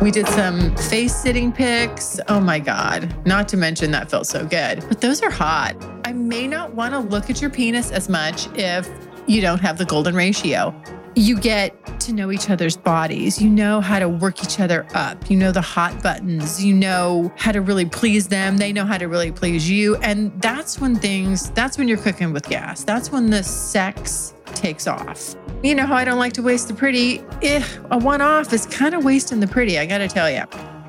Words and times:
We 0.00 0.12
did 0.12 0.28
some 0.28 0.76
face 0.76 1.14
sitting 1.14 1.50
pics. 1.50 2.20
Oh 2.28 2.38
my 2.38 2.60
God. 2.60 3.12
Not 3.26 3.48
to 3.48 3.56
mention 3.56 3.90
that 3.90 4.08
felt 4.08 4.28
so 4.28 4.46
good. 4.46 4.84
But 4.86 5.00
those 5.00 5.22
are 5.22 5.30
hot. 5.30 5.74
I 6.04 6.12
may 6.12 6.46
not 6.46 6.72
want 6.74 6.94
to 6.94 7.00
look 7.00 7.28
at 7.28 7.40
your 7.40 7.50
penis 7.50 7.90
as 7.90 8.08
much 8.08 8.46
if 8.56 8.88
you 9.26 9.40
don't 9.40 9.58
have 9.58 9.76
the 9.76 9.84
golden 9.84 10.14
ratio. 10.14 10.72
You 11.18 11.36
get 11.36 12.00
to 12.02 12.12
know 12.12 12.30
each 12.30 12.48
other's 12.48 12.76
bodies. 12.76 13.42
You 13.42 13.50
know 13.50 13.80
how 13.80 13.98
to 13.98 14.08
work 14.08 14.40
each 14.44 14.60
other 14.60 14.86
up. 14.94 15.28
You 15.28 15.36
know 15.36 15.50
the 15.50 15.60
hot 15.60 16.00
buttons. 16.00 16.64
You 16.64 16.72
know 16.72 17.32
how 17.36 17.50
to 17.50 17.60
really 17.60 17.86
please 17.86 18.28
them. 18.28 18.56
They 18.56 18.72
know 18.72 18.84
how 18.84 18.98
to 18.98 19.08
really 19.08 19.32
please 19.32 19.68
you. 19.68 19.96
And 19.96 20.30
that's 20.40 20.80
when 20.80 20.94
things, 20.94 21.50
that's 21.50 21.76
when 21.76 21.88
you're 21.88 21.98
cooking 21.98 22.32
with 22.32 22.48
gas. 22.48 22.84
That's 22.84 23.10
when 23.10 23.30
the 23.30 23.42
sex 23.42 24.34
takes 24.54 24.86
off. 24.86 25.34
You 25.64 25.74
know 25.74 25.86
how 25.86 25.96
I 25.96 26.04
don't 26.04 26.20
like 26.20 26.34
to 26.34 26.42
waste 26.42 26.68
the 26.68 26.74
pretty? 26.74 27.20
Eh, 27.42 27.66
a 27.90 27.98
one 27.98 28.20
off 28.20 28.52
is 28.52 28.64
kind 28.66 28.94
of 28.94 29.02
wasting 29.02 29.40
the 29.40 29.48
pretty, 29.48 29.76
I 29.76 29.86
gotta 29.86 30.06
tell 30.06 30.30
you. 30.30 30.42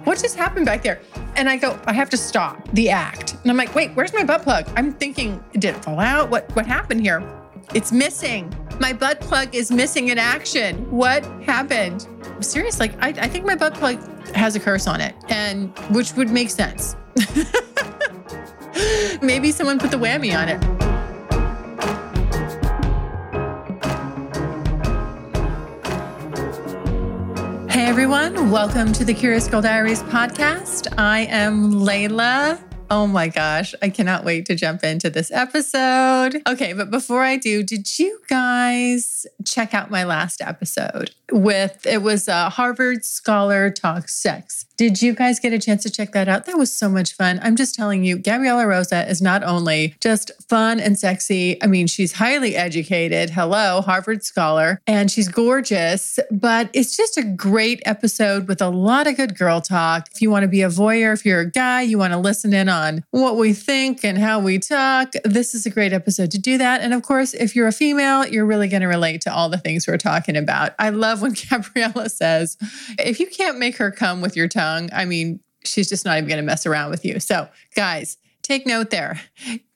What 0.03 0.19
just 0.19 0.35
happened 0.35 0.67
back 0.67 0.83
there? 0.83 1.01
And 1.37 1.49
I 1.49 1.57
go, 1.57 1.79
I 1.87 1.93
have 1.93 2.11
to 2.11 2.17
stop 2.17 2.69
the 2.73 2.91
act. 2.91 3.33
And 3.41 3.49
I'm 3.49 3.57
like, 3.57 3.73
wait, 3.73 3.95
where's 3.95 4.13
my 4.13 4.23
butt 4.23 4.43
plug? 4.43 4.69
I'm 4.75 4.93
thinking, 4.93 5.43
did 5.53 5.75
it 5.75 5.83
fall 5.83 5.99
out? 5.99 6.29
What 6.29 6.55
what 6.55 6.67
happened 6.67 7.01
here? 7.01 7.27
It's 7.71 7.91
missing. 7.91 8.51
My 8.79 8.93
butt 8.93 9.19
plug 9.19 9.53
is 9.53 9.69
missing 9.69 10.07
in 10.07 10.17
action. 10.17 10.89
What 10.89 11.23
happened? 11.43 12.07
Serious, 12.39 12.79
like 12.79 12.93
I, 12.99 13.09
I 13.09 13.27
think 13.27 13.45
my 13.45 13.53
butt 13.53 13.75
plug 13.75 13.99
has 14.33 14.55
a 14.55 14.59
curse 14.59 14.87
on 14.87 15.01
it, 15.01 15.13
and 15.29 15.69
which 15.91 16.13
would 16.13 16.31
make 16.31 16.49
sense. 16.49 16.95
Maybe 19.21 19.51
someone 19.51 19.77
put 19.77 19.91
the 19.91 19.97
whammy 19.97 20.35
on 20.35 20.49
it. 20.49 20.59
Hey 27.71 27.85
everyone, 27.85 28.49
welcome 28.49 28.91
to 28.93 29.05
the 29.05 29.13
Curious 29.13 29.47
Girl 29.47 29.61
Diaries 29.61 30.01
podcast. 30.03 30.87
I 30.97 31.27
am 31.29 31.71
Layla. 31.71 32.59
Oh 32.91 33.05
my 33.05 33.27
gosh, 33.27 33.75
I 33.83 33.89
cannot 33.89 34.25
wait 34.25 34.47
to 34.47 34.55
jump 34.55 34.83
into 34.83 35.11
this 35.11 35.29
episode. 35.31 36.41
Okay, 36.47 36.73
but 36.73 36.89
before 36.89 37.23
I 37.23 37.37
do, 37.37 37.61
did 37.61 37.99
you 37.99 38.19
guys 38.27 39.27
check 39.45 39.75
out 39.75 39.91
my 39.91 40.03
last 40.03 40.41
episode 40.41 41.11
with 41.31 41.85
it 41.85 42.01
was 42.01 42.27
a 42.27 42.49
Harvard 42.49 43.05
scholar 43.05 43.69
talk 43.69 44.09
sex? 44.09 44.65
Did 44.79 45.01
you 45.01 45.13
guys 45.13 45.41
get 45.41 45.51
a 45.51 45.59
chance 45.59 45.83
to 45.83 45.89
check 45.89 46.13
that 46.13 46.29
out? 46.29 46.45
That 46.45 46.57
was 46.57 46.71
so 46.71 46.87
much 46.87 47.13
fun. 47.13 47.41
I'm 47.43 47.57
just 47.57 47.75
telling 47.75 48.05
you, 48.05 48.17
Gabriella 48.17 48.65
Rosa 48.65 49.05
is 49.09 49.21
not 49.21 49.43
only 49.43 49.93
just 49.99 50.31
fun 50.47 50.79
and 50.79 50.97
sexy, 50.97 51.61
I 51.61 51.67
mean, 51.67 51.85
she's 51.85 52.13
highly 52.13 52.55
educated. 52.55 53.31
Hello, 53.31 53.81
Harvard 53.81 54.23
scholar, 54.23 54.79
and 54.87 55.11
she's 55.11 55.27
gorgeous, 55.27 56.17
but 56.31 56.69
it's 56.71 56.95
just 56.95 57.17
a 57.17 57.23
great 57.23 57.81
episode 57.85 58.47
with 58.47 58.61
a 58.61 58.69
lot 58.69 59.05
of 59.05 59.17
good 59.17 59.37
girl 59.37 59.59
talk. 59.59 60.07
If 60.13 60.21
you 60.21 60.31
want 60.31 60.43
to 60.43 60.47
be 60.47 60.61
a 60.61 60.69
voyeur, 60.69 61.11
if 61.11 61.25
you're 61.25 61.41
a 61.41 61.51
guy, 61.51 61.81
you 61.81 61.97
want 61.97 62.13
to 62.13 62.17
listen 62.17 62.53
in 62.53 62.69
on 62.69 63.03
what 63.11 63.35
we 63.35 63.51
think 63.51 64.05
and 64.05 64.17
how 64.17 64.39
we 64.39 64.59
talk, 64.59 65.11
this 65.25 65.53
is 65.53 65.65
a 65.65 65.69
great 65.69 65.91
episode 65.91 66.31
to 66.31 66.39
do 66.39 66.57
that. 66.57 66.79
And 66.79 66.93
of 66.93 67.01
course, 67.01 67.33
if 67.33 67.53
you're 67.53 67.67
a 67.67 67.73
female, 67.73 68.25
you're 68.25 68.45
really 68.45 68.69
going 68.69 68.83
to 68.83 68.87
relate 68.87 69.19
to 69.23 69.33
all 69.33 69.49
the 69.49 69.57
things 69.57 69.87
we're 69.87 69.97
talking 69.97 70.37
about. 70.37 70.71
I 70.79 70.91
love 70.91 71.21
when 71.21 71.33
Gabriella 71.49 72.07
says, 72.07 72.55
if 72.97 73.19
you 73.19 73.27
can't 73.27 73.59
make 73.59 73.75
her 73.75 73.91
come 73.91 74.21
with 74.21 74.37
your 74.37 74.47
tongue, 74.47 74.68
young, 74.69 74.89
I 74.93 75.05
mean, 75.05 75.39
she's 75.65 75.89
just 75.89 76.05
not 76.05 76.17
even 76.17 76.27
going 76.29 76.37
to 76.39 76.45
mess 76.45 76.65
around 76.65 76.91
with 76.91 77.05
you. 77.05 77.19
So, 77.19 77.47
guys, 77.75 78.17
take 78.41 78.65
note 78.65 78.89
there. 78.89 79.19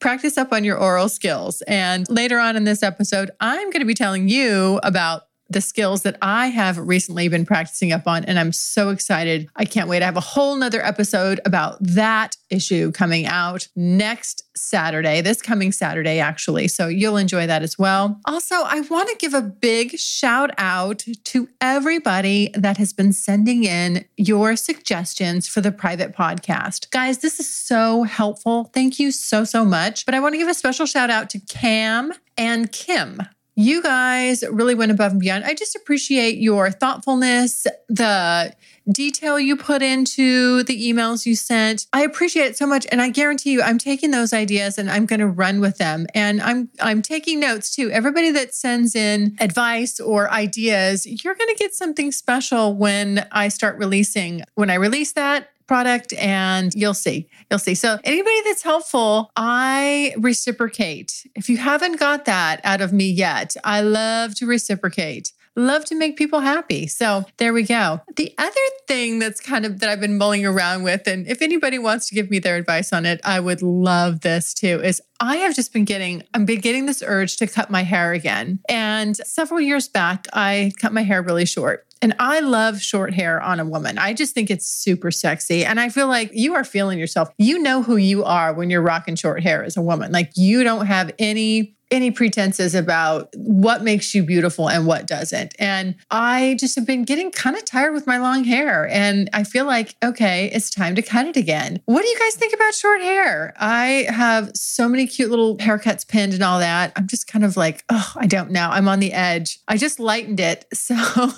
Practice 0.00 0.38
up 0.38 0.52
on 0.52 0.64
your 0.64 0.78
oral 0.78 1.08
skills. 1.08 1.62
And 1.62 2.08
later 2.08 2.38
on 2.38 2.56
in 2.56 2.64
this 2.64 2.82
episode, 2.82 3.30
I'm 3.40 3.70
going 3.70 3.80
to 3.80 3.86
be 3.86 3.94
telling 3.94 4.28
you 4.28 4.80
about 4.82 5.22
the 5.48 5.60
skills 5.60 6.02
that 6.02 6.16
I 6.22 6.48
have 6.48 6.78
recently 6.78 7.28
been 7.28 7.44
practicing 7.44 7.92
up 7.92 8.06
on. 8.06 8.24
And 8.24 8.38
I'm 8.38 8.52
so 8.52 8.90
excited. 8.90 9.48
I 9.56 9.64
can't 9.64 9.88
wait. 9.88 10.02
I 10.02 10.06
have 10.06 10.16
a 10.16 10.20
whole 10.20 10.56
nother 10.56 10.84
episode 10.84 11.40
about 11.44 11.76
that 11.80 12.36
issue 12.50 12.92
coming 12.92 13.26
out 13.26 13.68
next 13.76 14.42
Saturday, 14.56 15.20
this 15.20 15.42
coming 15.42 15.72
Saturday, 15.72 16.18
actually. 16.18 16.68
So 16.68 16.86
you'll 16.86 17.16
enjoy 17.16 17.46
that 17.46 17.62
as 17.62 17.78
well. 17.78 18.20
Also, 18.24 18.54
I 18.54 18.80
want 18.82 19.08
to 19.10 19.16
give 19.16 19.34
a 19.34 19.42
big 19.42 19.98
shout 19.98 20.50
out 20.58 21.04
to 21.24 21.48
everybody 21.60 22.50
that 22.54 22.76
has 22.76 22.92
been 22.92 23.12
sending 23.12 23.64
in 23.64 24.04
your 24.16 24.56
suggestions 24.56 25.48
for 25.48 25.60
the 25.60 25.72
private 25.72 26.14
podcast. 26.14 26.90
Guys, 26.90 27.18
this 27.18 27.40
is 27.40 27.48
so 27.48 28.04
helpful. 28.04 28.70
Thank 28.72 28.98
you 28.98 29.10
so, 29.10 29.44
so 29.44 29.64
much. 29.64 30.06
But 30.06 30.14
I 30.14 30.20
want 30.20 30.34
to 30.34 30.38
give 30.38 30.48
a 30.48 30.54
special 30.54 30.86
shout 30.86 31.10
out 31.10 31.30
to 31.30 31.40
Cam 31.40 32.12
and 32.36 32.70
Kim 32.70 33.22
you 33.56 33.82
guys 33.82 34.44
really 34.50 34.74
went 34.74 34.90
above 34.90 35.12
and 35.12 35.20
beyond. 35.20 35.44
I 35.44 35.54
just 35.54 35.76
appreciate 35.76 36.38
your 36.38 36.70
thoughtfulness, 36.70 37.66
the 37.88 38.54
detail 38.90 39.38
you 39.38 39.56
put 39.56 39.82
into 39.82 40.62
the 40.64 40.92
emails 40.92 41.24
you 41.24 41.34
sent. 41.34 41.86
I 41.92 42.02
appreciate 42.02 42.46
it 42.46 42.58
so 42.58 42.66
much 42.66 42.86
and 42.90 43.00
I 43.00 43.08
guarantee 43.08 43.52
you 43.52 43.62
I'm 43.62 43.78
taking 43.78 44.10
those 44.10 44.32
ideas 44.32 44.76
and 44.76 44.90
I'm 44.90 45.06
going 45.06 45.20
to 45.20 45.26
run 45.26 45.60
with 45.60 45.78
them. 45.78 46.06
And 46.14 46.42
I'm 46.42 46.68
I'm 46.80 47.00
taking 47.00 47.40
notes 47.40 47.74
too. 47.74 47.90
Everybody 47.90 48.30
that 48.32 48.54
sends 48.54 48.94
in 48.94 49.36
advice 49.40 50.00
or 50.00 50.30
ideas, 50.30 51.06
you're 51.06 51.34
going 51.34 51.48
to 51.48 51.56
get 51.58 51.74
something 51.74 52.12
special 52.12 52.74
when 52.74 53.26
I 53.32 53.48
start 53.48 53.78
releasing. 53.78 54.42
When 54.54 54.70
I 54.70 54.74
release 54.74 55.12
that, 55.12 55.48
product 55.66 56.12
and 56.14 56.72
you'll 56.74 56.94
see. 56.94 57.28
You'll 57.50 57.58
see. 57.58 57.74
So, 57.74 57.98
anybody 58.04 58.40
that's 58.44 58.62
helpful, 58.62 59.30
I 59.36 60.14
reciprocate. 60.18 61.26
If 61.34 61.48
you 61.48 61.56
haven't 61.56 61.98
got 61.98 62.24
that 62.26 62.60
out 62.64 62.80
of 62.80 62.92
me 62.92 63.10
yet, 63.10 63.56
I 63.64 63.80
love 63.80 64.34
to 64.36 64.46
reciprocate. 64.46 65.32
Love 65.56 65.84
to 65.84 65.94
make 65.94 66.16
people 66.16 66.40
happy. 66.40 66.88
So 66.88 67.24
there 67.36 67.52
we 67.52 67.62
go. 67.62 68.00
The 68.16 68.34
other 68.38 68.54
thing 68.88 69.20
that's 69.20 69.40
kind 69.40 69.64
of 69.64 69.78
that 69.80 69.88
I've 69.88 70.00
been 70.00 70.18
mulling 70.18 70.44
around 70.44 70.82
with, 70.82 71.06
and 71.06 71.28
if 71.28 71.40
anybody 71.42 71.78
wants 71.78 72.08
to 72.08 72.14
give 72.14 72.28
me 72.28 72.40
their 72.40 72.56
advice 72.56 72.92
on 72.92 73.06
it, 73.06 73.20
I 73.24 73.38
would 73.38 73.62
love 73.62 74.22
this 74.22 74.52
too, 74.52 74.80
is 74.82 75.00
I 75.20 75.36
have 75.36 75.54
just 75.54 75.72
been 75.72 75.84
getting, 75.84 76.24
I'm 76.34 76.44
been 76.44 76.60
getting 76.60 76.86
this 76.86 77.04
urge 77.06 77.36
to 77.36 77.46
cut 77.46 77.70
my 77.70 77.84
hair 77.84 78.12
again. 78.12 78.58
And 78.68 79.16
several 79.18 79.60
years 79.60 79.88
back, 79.88 80.26
I 80.32 80.72
cut 80.80 80.92
my 80.92 81.02
hair 81.02 81.22
really 81.22 81.46
short. 81.46 81.86
And 82.04 82.14
I 82.18 82.40
love 82.40 82.82
short 82.82 83.14
hair 83.14 83.40
on 83.40 83.60
a 83.60 83.64
woman. 83.64 83.96
I 83.96 84.12
just 84.12 84.34
think 84.34 84.50
it's 84.50 84.66
super 84.66 85.10
sexy. 85.10 85.64
And 85.64 85.80
I 85.80 85.88
feel 85.88 86.06
like 86.06 86.28
you 86.34 86.52
are 86.52 86.62
feeling 86.62 86.98
yourself. 86.98 87.30
You 87.38 87.58
know 87.58 87.82
who 87.82 87.96
you 87.96 88.24
are 88.24 88.52
when 88.52 88.68
you're 88.68 88.82
rocking 88.82 89.16
short 89.16 89.42
hair 89.42 89.64
as 89.64 89.78
a 89.78 89.80
woman. 89.80 90.12
Like 90.12 90.30
you 90.36 90.64
don't 90.64 90.84
have 90.84 91.10
any 91.18 91.74
any 91.90 92.10
pretenses 92.10 92.74
about 92.74 93.28
what 93.36 93.82
makes 93.82 94.14
you 94.14 94.22
beautiful 94.22 94.68
and 94.68 94.86
what 94.86 95.06
doesn't. 95.06 95.54
And 95.58 95.94
I 96.10 96.56
just 96.58 96.74
have 96.76 96.86
been 96.86 97.04
getting 97.04 97.30
kind 97.30 97.56
of 97.56 97.64
tired 97.64 97.92
with 97.92 98.06
my 98.06 98.18
long 98.18 98.44
hair. 98.44 98.88
And 98.88 99.30
I 99.32 99.44
feel 99.44 99.64
like, 99.64 99.96
okay, 100.04 100.50
it's 100.52 100.70
time 100.70 100.94
to 100.94 101.02
cut 101.02 101.26
it 101.26 101.36
again. 101.36 101.80
What 101.84 102.02
do 102.02 102.08
you 102.08 102.18
guys 102.18 102.34
think 102.34 102.54
about 102.54 102.74
short 102.74 103.00
hair? 103.00 103.54
I 103.58 104.06
have 104.08 104.50
so 104.54 104.88
many 104.88 105.06
cute 105.06 105.30
little 105.30 105.56
haircuts 105.58 106.06
pinned 106.06 106.34
and 106.34 106.42
all 106.42 106.58
that. 106.58 106.92
I'm 106.96 107.06
just 107.06 107.26
kind 107.26 107.44
of 107.44 107.56
like, 107.56 107.84
oh, 107.88 108.12
I 108.16 108.26
don't 108.26 108.50
know. 108.50 108.68
I'm 108.70 108.88
on 108.88 109.00
the 109.00 109.12
edge. 109.12 109.60
I 109.68 109.76
just 109.76 110.00
lightened 110.00 110.40
it. 110.40 110.66
So. 110.72 110.94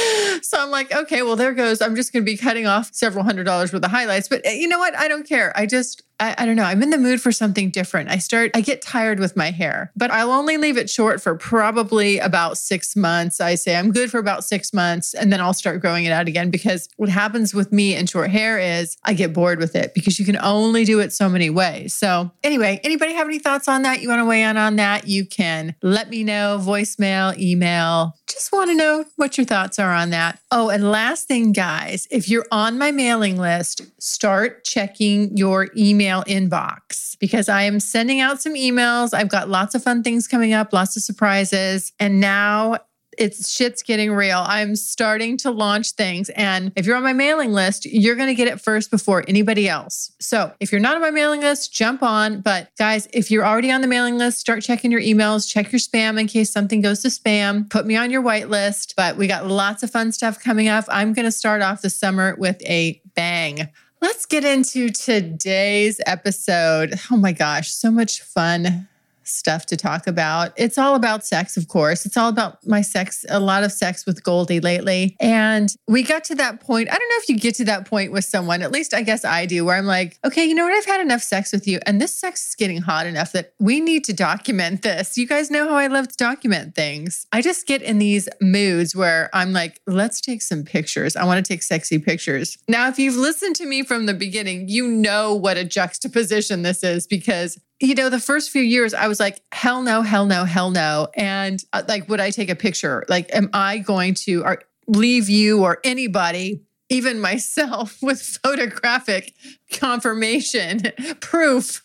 so 0.42 0.60
I'm 0.60 0.70
like, 0.70 0.94
okay, 0.94 1.22
well, 1.22 1.36
there 1.36 1.52
goes. 1.52 1.80
I'm 1.80 1.96
just 1.96 2.12
going 2.12 2.24
to 2.24 2.30
be 2.30 2.36
cutting 2.36 2.66
off 2.66 2.90
several 2.92 3.24
hundred 3.24 3.44
dollars 3.44 3.72
worth 3.72 3.84
of 3.84 3.90
highlights. 3.90 4.28
But 4.28 4.42
eh, 4.44 4.52
you 4.52 4.68
know 4.68 4.78
what? 4.78 4.96
I 4.96 5.08
don't 5.08 5.26
care. 5.26 5.52
I 5.56 5.66
just, 5.66 6.02
I, 6.20 6.34
I, 6.38 6.46
don't 6.46 6.56
know. 6.56 6.64
I'm 6.64 6.82
in 6.82 6.90
the 6.90 6.98
mood 6.98 7.20
for 7.20 7.32
something 7.32 7.70
different. 7.70 8.10
I 8.10 8.18
start, 8.18 8.50
I 8.54 8.60
get 8.60 8.82
tired 8.82 9.18
with 9.18 9.36
my 9.36 9.50
hair, 9.50 9.90
but 9.96 10.10
I'll 10.10 10.30
only 10.30 10.58
leave 10.58 10.76
it 10.76 10.90
short 10.90 11.20
for 11.20 11.34
probably 11.34 12.18
about 12.18 12.58
six 12.58 12.94
months. 12.94 13.40
I 13.40 13.54
say 13.54 13.74
I'm 13.74 13.90
good 13.90 14.10
for 14.10 14.18
about 14.18 14.44
six 14.44 14.72
months 14.72 15.14
and 15.14 15.32
then 15.32 15.40
I'll 15.40 15.54
start 15.54 15.80
growing 15.80 16.04
it 16.04 16.12
out 16.12 16.28
again 16.28 16.50
because 16.50 16.88
what 16.96 17.08
happens 17.08 17.54
with 17.54 17.72
me 17.72 17.94
and 17.94 18.08
short 18.08 18.30
hair 18.30 18.58
is 18.58 18.96
I 19.04 19.14
get 19.14 19.32
bored 19.32 19.58
with 19.58 19.74
it 19.74 19.94
because 19.94 20.18
you 20.18 20.26
can 20.26 20.36
only 20.36 20.84
do 20.84 21.00
it 21.00 21.12
so 21.12 21.28
many 21.28 21.48
ways. 21.48 21.94
So, 21.94 22.30
anyway, 22.44 22.80
anybody 22.84 23.14
have 23.14 23.26
any 23.26 23.38
thoughts 23.38 23.66
on 23.66 23.82
that? 23.82 24.02
You 24.02 24.08
want 24.08 24.20
to 24.20 24.26
weigh 24.26 24.42
in 24.42 24.56
on 24.56 24.76
that? 24.76 25.08
You 25.08 25.24
can 25.24 25.74
let 25.82 26.10
me 26.10 26.22
know, 26.22 26.60
voicemail, 26.60 27.36
email. 27.38 28.14
Just 28.26 28.52
want 28.52 28.70
to 28.70 28.76
know 28.76 29.06
what 29.16 29.38
your 29.38 29.46
thoughts 29.46 29.78
are 29.78 29.89
on 29.90 30.10
that. 30.10 30.40
Oh, 30.50 30.70
and 30.70 30.90
last 30.90 31.28
thing, 31.28 31.52
guys, 31.52 32.08
if 32.10 32.28
you're 32.28 32.46
on 32.50 32.78
my 32.78 32.90
mailing 32.90 33.36
list, 33.36 33.82
start 33.98 34.64
checking 34.64 35.36
your 35.36 35.68
email 35.76 36.00
email 36.00 36.22
inbox 36.24 37.18
because 37.18 37.48
I 37.48 37.62
am 37.62 37.80
sending 37.80 38.20
out 38.20 38.40
some 38.40 38.54
emails. 38.54 39.12
I've 39.12 39.28
got 39.28 39.48
lots 39.48 39.74
of 39.74 39.82
fun 39.82 40.02
things 40.02 40.26
coming 40.26 40.52
up, 40.52 40.72
lots 40.72 40.96
of 40.96 41.02
surprises. 41.02 41.92
And 42.00 42.20
now 42.20 42.78
it's 43.20 43.50
shit's 43.50 43.82
getting 43.82 44.12
real. 44.12 44.42
I'm 44.46 44.74
starting 44.74 45.36
to 45.38 45.50
launch 45.50 45.92
things. 45.92 46.30
And 46.30 46.72
if 46.74 46.86
you're 46.86 46.96
on 46.96 47.02
my 47.02 47.12
mailing 47.12 47.52
list, 47.52 47.84
you're 47.84 48.16
going 48.16 48.28
to 48.28 48.34
get 48.34 48.48
it 48.48 48.60
first 48.60 48.90
before 48.90 49.22
anybody 49.28 49.68
else. 49.68 50.12
So 50.18 50.52
if 50.58 50.72
you're 50.72 50.80
not 50.80 50.94
on 50.94 51.02
my 51.02 51.10
mailing 51.10 51.40
list, 51.40 51.72
jump 51.72 52.02
on. 52.02 52.40
But 52.40 52.74
guys, 52.78 53.06
if 53.12 53.30
you're 53.30 53.44
already 53.44 53.70
on 53.70 53.82
the 53.82 53.86
mailing 53.86 54.16
list, 54.16 54.38
start 54.38 54.62
checking 54.62 54.90
your 54.90 55.02
emails, 55.02 55.46
check 55.46 55.70
your 55.70 55.78
spam 55.78 56.18
in 56.18 56.26
case 56.26 56.50
something 56.50 56.80
goes 56.80 57.02
to 57.02 57.08
spam, 57.08 57.68
put 57.68 57.84
me 57.84 57.94
on 57.94 58.10
your 58.10 58.22
whitelist. 58.22 58.94
But 58.96 59.16
we 59.16 59.26
got 59.26 59.46
lots 59.46 59.82
of 59.82 59.90
fun 59.90 60.12
stuff 60.12 60.42
coming 60.42 60.68
up. 60.68 60.86
I'm 60.88 61.12
going 61.12 61.26
to 61.26 61.32
start 61.32 61.60
off 61.60 61.82
the 61.82 61.90
summer 61.90 62.34
with 62.38 62.62
a 62.62 63.02
bang. 63.14 63.68
Let's 64.00 64.24
get 64.24 64.46
into 64.46 64.88
today's 64.88 66.00
episode. 66.06 66.94
Oh 67.10 67.18
my 67.18 67.32
gosh, 67.32 67.70
so 67.70 67.90
much 67.90 68.22
fun 68.22 68.88
stuff 69.30 69.66
to 69.66 69.76
talk 69.76 70.06
about. 70.06 70.52
It's 70.56 70.78
all 70.78 70.94
about 70.94 71.24
sex, 71.24 71.56
of 71.56 71.68
course. 71.68 72.06
It's 72.06 72.16
all 72.16 72.28
about 72.28 72.66
my 72.66 72.82
sex, 72.82 73.24
a 73.28 73.40
lot 73.40 73.64
of 73.64 73.72
sex 73.72 74.06
with 74.06 74.22
Goldie 74.22 74.60
lately. 74.60 75.16
And 75.20 75.74
we 75.88 76.02
got 76.02 76.24
to 76.24 76.34
that 76.36 76.60
point. 76.60 76.90
I 76.90 76.96
don't 76.96 77.08
know 77.08 77.16
if 77.18 77.28
you 77.28 77.38
get 77.38 77.54
to 77.56 77.64
that 77.66 77.86
point 77.86 78.12
with 78.12 78.24
someone, 78.24 78.62
at 78.62 78.72
least 78.72 78.94
I 78.94 79.02
guess 79.02 79.24
I 79.24 79.46
do, 79.46 79.64
where 79.64 79.76
I'm 79.76 79.86
like, 79.86 80.18
okay, 80.24 80.44
you 80.44 80.54
know 80.54 80.64
what? 80.64 80.74
I've 80.74 80.84
had 80.84 81.00
enough 81.00 81.22
sex 81.22 81.52
with 81.52 81.66
you. 81.66 81.80
And 81.86 82.00
this 82.00 82.14
sex 82.14 82.48
is 82.48 82.54
getting 82.54 82.80
hot 82.80 83.06
enough 83.06 83.32
that 83.32 83.54
we 83.58 83.80
need 83.80 84.04
to 84.04 84.12
document 84.12 84.82
this. 84.82 85.16
You 85.16 85.26
guys 85.26 85.50
know 85.50 85.68
how 85.68 85.76
I 85.76 85.86
love 85.86 86.08
to 86.08 86.16
document 86.16 86.74
things. 86.74 87.26
I 87.32 87.42
just 87.42 87.66
get 87.66 87.82
in 87.82 87.98
these 87.98 88.28
moods 88.40 88.94
where 88.96 89.30
I'm 89.32 89.52
like, 89.52 89.80
let's 89.86 90.20
take 90.20 90.42
some 90.42 90.64
pictures. 90.64 91.16
I 91.16 91.24
want 91.24 91.44
to 91.44 91.52
take 91.52 91.62
sexy 91.62 91.98
pictures. 91.98 92.58
Now, 92.68 92.88
if 92.88 92.98
you've 92.98 93.16
listened 93.16 93.56
to 93.56 93.66
me 93.66 93.82
from 93.82 94.06
the 94.06 94.14
beginning, 94.14 94.68
you 94.68 94.86
know 94.88 95.34
what 95.34 95.56
a 95.56 95.64
juxtaposition 95.64 96.62
this 96.62 96.82
is 96.82 97.06
because 97.06 97.58
you 97.80 97.94
know, 97.94 98.10
the 98.10 98.20
first 98.20 98.50
few 98.50 98.62
years, 98.62 98.92
I 98.92 99.08
was 99.08 99.18
like, 99.18 99.40
hell 99.52 99.82
no, 99.82 100.02
hell 100.02 100.26
no, 100.26 100.44
hell 100.44 100.70
no. 100.70 101.08
And 101.16 101.64
uh, 101.72 101.82
like, 101.88 102.08
would 102.10 102.20
I 102.20 102.30
take 102.30 102.50
a 102.50 102.54
picture? 102.54 103.04
Like, 103.08 103.34
am 103.34 103.48
I 103.54 103.78
going 103.78 104.14
to 104.26 104.44
leave 104.86 105.30
you 105.30 105.64
or 105.64 105.78
anybody, 105.82 106.60
even 106.90 107.20
myself, 107.20 107.96
with 108.02 108.20
photographic 108.20 109.32
confirmation, 109.72 110.82
proof 111.20 111.82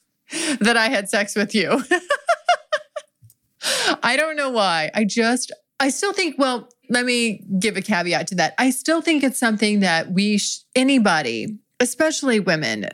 that 0.59 0.75
I 0.75 0.89
had 0.89 1.09
sex 1.09 1.35
with 1.35 1.55
you? 1.55 1.81
I 4.03 4.17
don't 4.17 4.35
know 4.35 4.49
why. 4.49 4.91
I 4.93 5.05
just, 5.05 5.51
I 5.79 5.89
still 5.89 6.13
think, 6.13 6.37
well, 6.37 6.69
let 6.89 7.05
me 7.05 7.41
give 7.57 7.77
a 7.77 7.81
caveat 7.81 8.27
to 8.27 8.35
that. 8.35 8.53
I 8.57 8.69
still 8.69 9.01
think 9.01 9.23
it's 9.23 9.39
something 9.39 9.79
that 9.79 10.11
we, 10.11 10.37
sh- 10.37 10.59
anybody, 10.75 11.57
especially 11.79 12.39
women, 12.39 12.89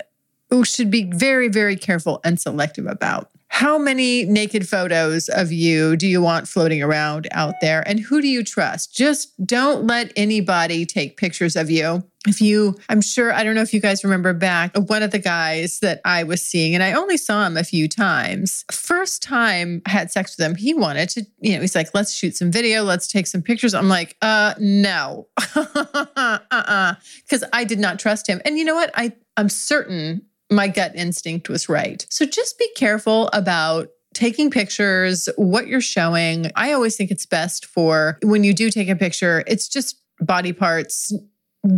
who 0.52 0.66
should 0.66 0.92
be 0.92 1.10
very, 1.12 1.48
very 1.48 1.76
careful 1.76 2.20
and 2.24 2.40
selective 2.40 2.86
about. 2.86 3.32
How 3.48 3.78
many 3.78 4.26
naked 4.26 4.68
photos 4.68 5.28
of 5.28 5.52
you 5.52 5.98
do 5.98 6.08
you 6.08 6.22
want 6.22 6.48
floating 6.48 6.82
around 6.82 7.28
out 7.32 7.56
there? 7.60 7.86
And 7.88 8.00
who 8.00 8.22
do 8.22 8.28
you 8.28 8.44
trust? 8.44 8.96
Just 8.96 9.34
don't 9.46 9.88
let 9.88 10.14
anybody 10.16 10.86
take 10.86 11.18
pictures 11.18 11.56
of 11.56 11.70
you. 11.70 12.04
If 12.28 12.40
you, 12.40 12.76
I'm 12.88 13.02
sure, 13.02 13.34
I 13.34 13.44
don't 13.44 13.56
know 13.56 13.62
if 13.62 13.74
you 13.74 13.82
guys 13.82 14.04
remember 14.04 14.34
back, 14.34 14.72
one 14.78 15.04
of 15.04 15.12
the 15.12 15.20
guys 15.20 15.80
that 15.80 16.00
I 16.06 16.24
was 16.24 16.42
seeing, 16.42 16.76
and 16.76 16.84
I 16.84 16.94
only 16.94 17.18
saw 17.18 17.46
him 17.46 17.58
a 17.58 17.64
few 17.64 17.88
times. 17.88 18.64
First 18.72 19.22
time 19.22 19.82
I 19.86 19.90
had 19.90 20.12
sex 20.12 20.38
with 20.38 20.46
him, 20.46 20.56
he 20.56 20.74
wanted 20.74 21.10
to, 21.10 21.26
you 21.40 21.56
know, 21.56 21.62
he's 21.62 21.76
like, 21.76 21.90
let's 21.94 22.14
shoot 22.14 22.38
some 22.38 22.52
video, 22.52 22.84
let's 22.84 23.08
take 23.08 23.28
some 23.28 23.42
pictures. 23.42 23.74
I'm 23.74 23.90
like, 23.90 24.16
uh, 24.22 24.54
no, 24.60 25.28
uh 25.56 26.40
uh, 26.52 26.94
because 27.24 27.44
I 27.52 27.64
did 27.64 27.80
not 27.80 28.00
trust 28.00 28.28
him. 28.28 28.42
And 28.46 28.58
you 28.58 28.66
know 28.66 28.76
what? 28.76 28.92
I, 28.96 29.14
I'm 29.36 29.50
certain 29.50 30.22
my 30.52 30.68
gut 30.68 30.92
instinct 30.96 31.50
was 31.50 31.70
right. 31.70 32.06
So 32.10 32.26
just 32.26 32.60
be 32.60 32.70
careful 32.76 33.30
about 33.34 33.88
taking 34.14 34.52
pictures, 34.52 35.30
what 35.38 35.68
you're 35.68 35.82
showing. 35.82 36.52
I 36.56 36.74
always 36.74 36.98
think 36.98 37.12
it's 37.12 37.26
best 37.26 37.66
for 37.66 38.20
when 38.24 38.44
you 38.44 38.54
do 38.54 38.70
take 38.70 38.90
a 38.90 38.96
picture, 38.96 39.44
it's 39.48 39.70
just 39.70 40.00
body 40.20 40.52
parts, 40.52 41.14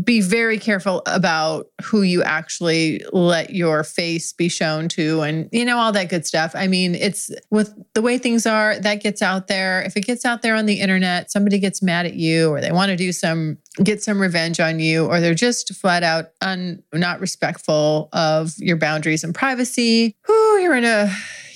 be 0.03 0.21
very 0.21 0.57
careful 0.57 1.01
about 1.05 1.67
who 1.83 2.03
you 2.03 2.23
actually 2.23 3.03
let 3.11 3.49
your 3.49 3.83
face 3.83 4.31
be 4.31 4.47
shown 4.47 4.87
to 4.87 5.21
and 5.21 5.49
you 5.51 5.65
know 5.65 5.77
all 5.77 5.91
that 5.91 6.07
good 6.07 6.25
stuff. 6.25 6.53
I 6.55 6.67
mean, 6.67 6.95
it's 6.95 7.29
with 7.51 7.73
the 7.93 8.01
way 8.01 8.17
things 8.17 8.45
are, 8.45 8.79
that 8.79 9.01
gets 9.01 9.21
out 9.21 9.47
there. 9.47 9.81
If 9.81 9.97
it 9.97 10.05
gets 10.05 10.23
out 10.23 10.41
there 10.41 10.55
on 10.55 10.67
the 10.67 10.79
internet, 10.79 11.31
somebody 11.31 11.59
gets 11.59 11.81
mad 11.81 12.05
at 12.05 12.13
you 12.13 12.49
or 12.49 12.61
they 12.61 12.71
want 12.71 12.89
to 12.89 12.95
do 12.95 13.11
some 13.11 13.57
get 13.83 14.01
some 14.01 14.21
revenge 14.21 14.59
on 14.59 14.79
you 14.79 15.05
or 15.05 15.19
they're 15.19 15.33
just 15.33 15.73
flat 15.75 16.03
out 16.03 16.27
un, 16.41 16.81
not 16.93 17.19
respectful 17.19 18.07
of 18.13 18.53
your 18.59 18.77
boundaries 18.77 19.23
and 19.23 19.35
privacy. 19.35 20.15
Who 20.21 20.57
you're 20.59 20.75
in 20.75 20.85
a 20.85 21.13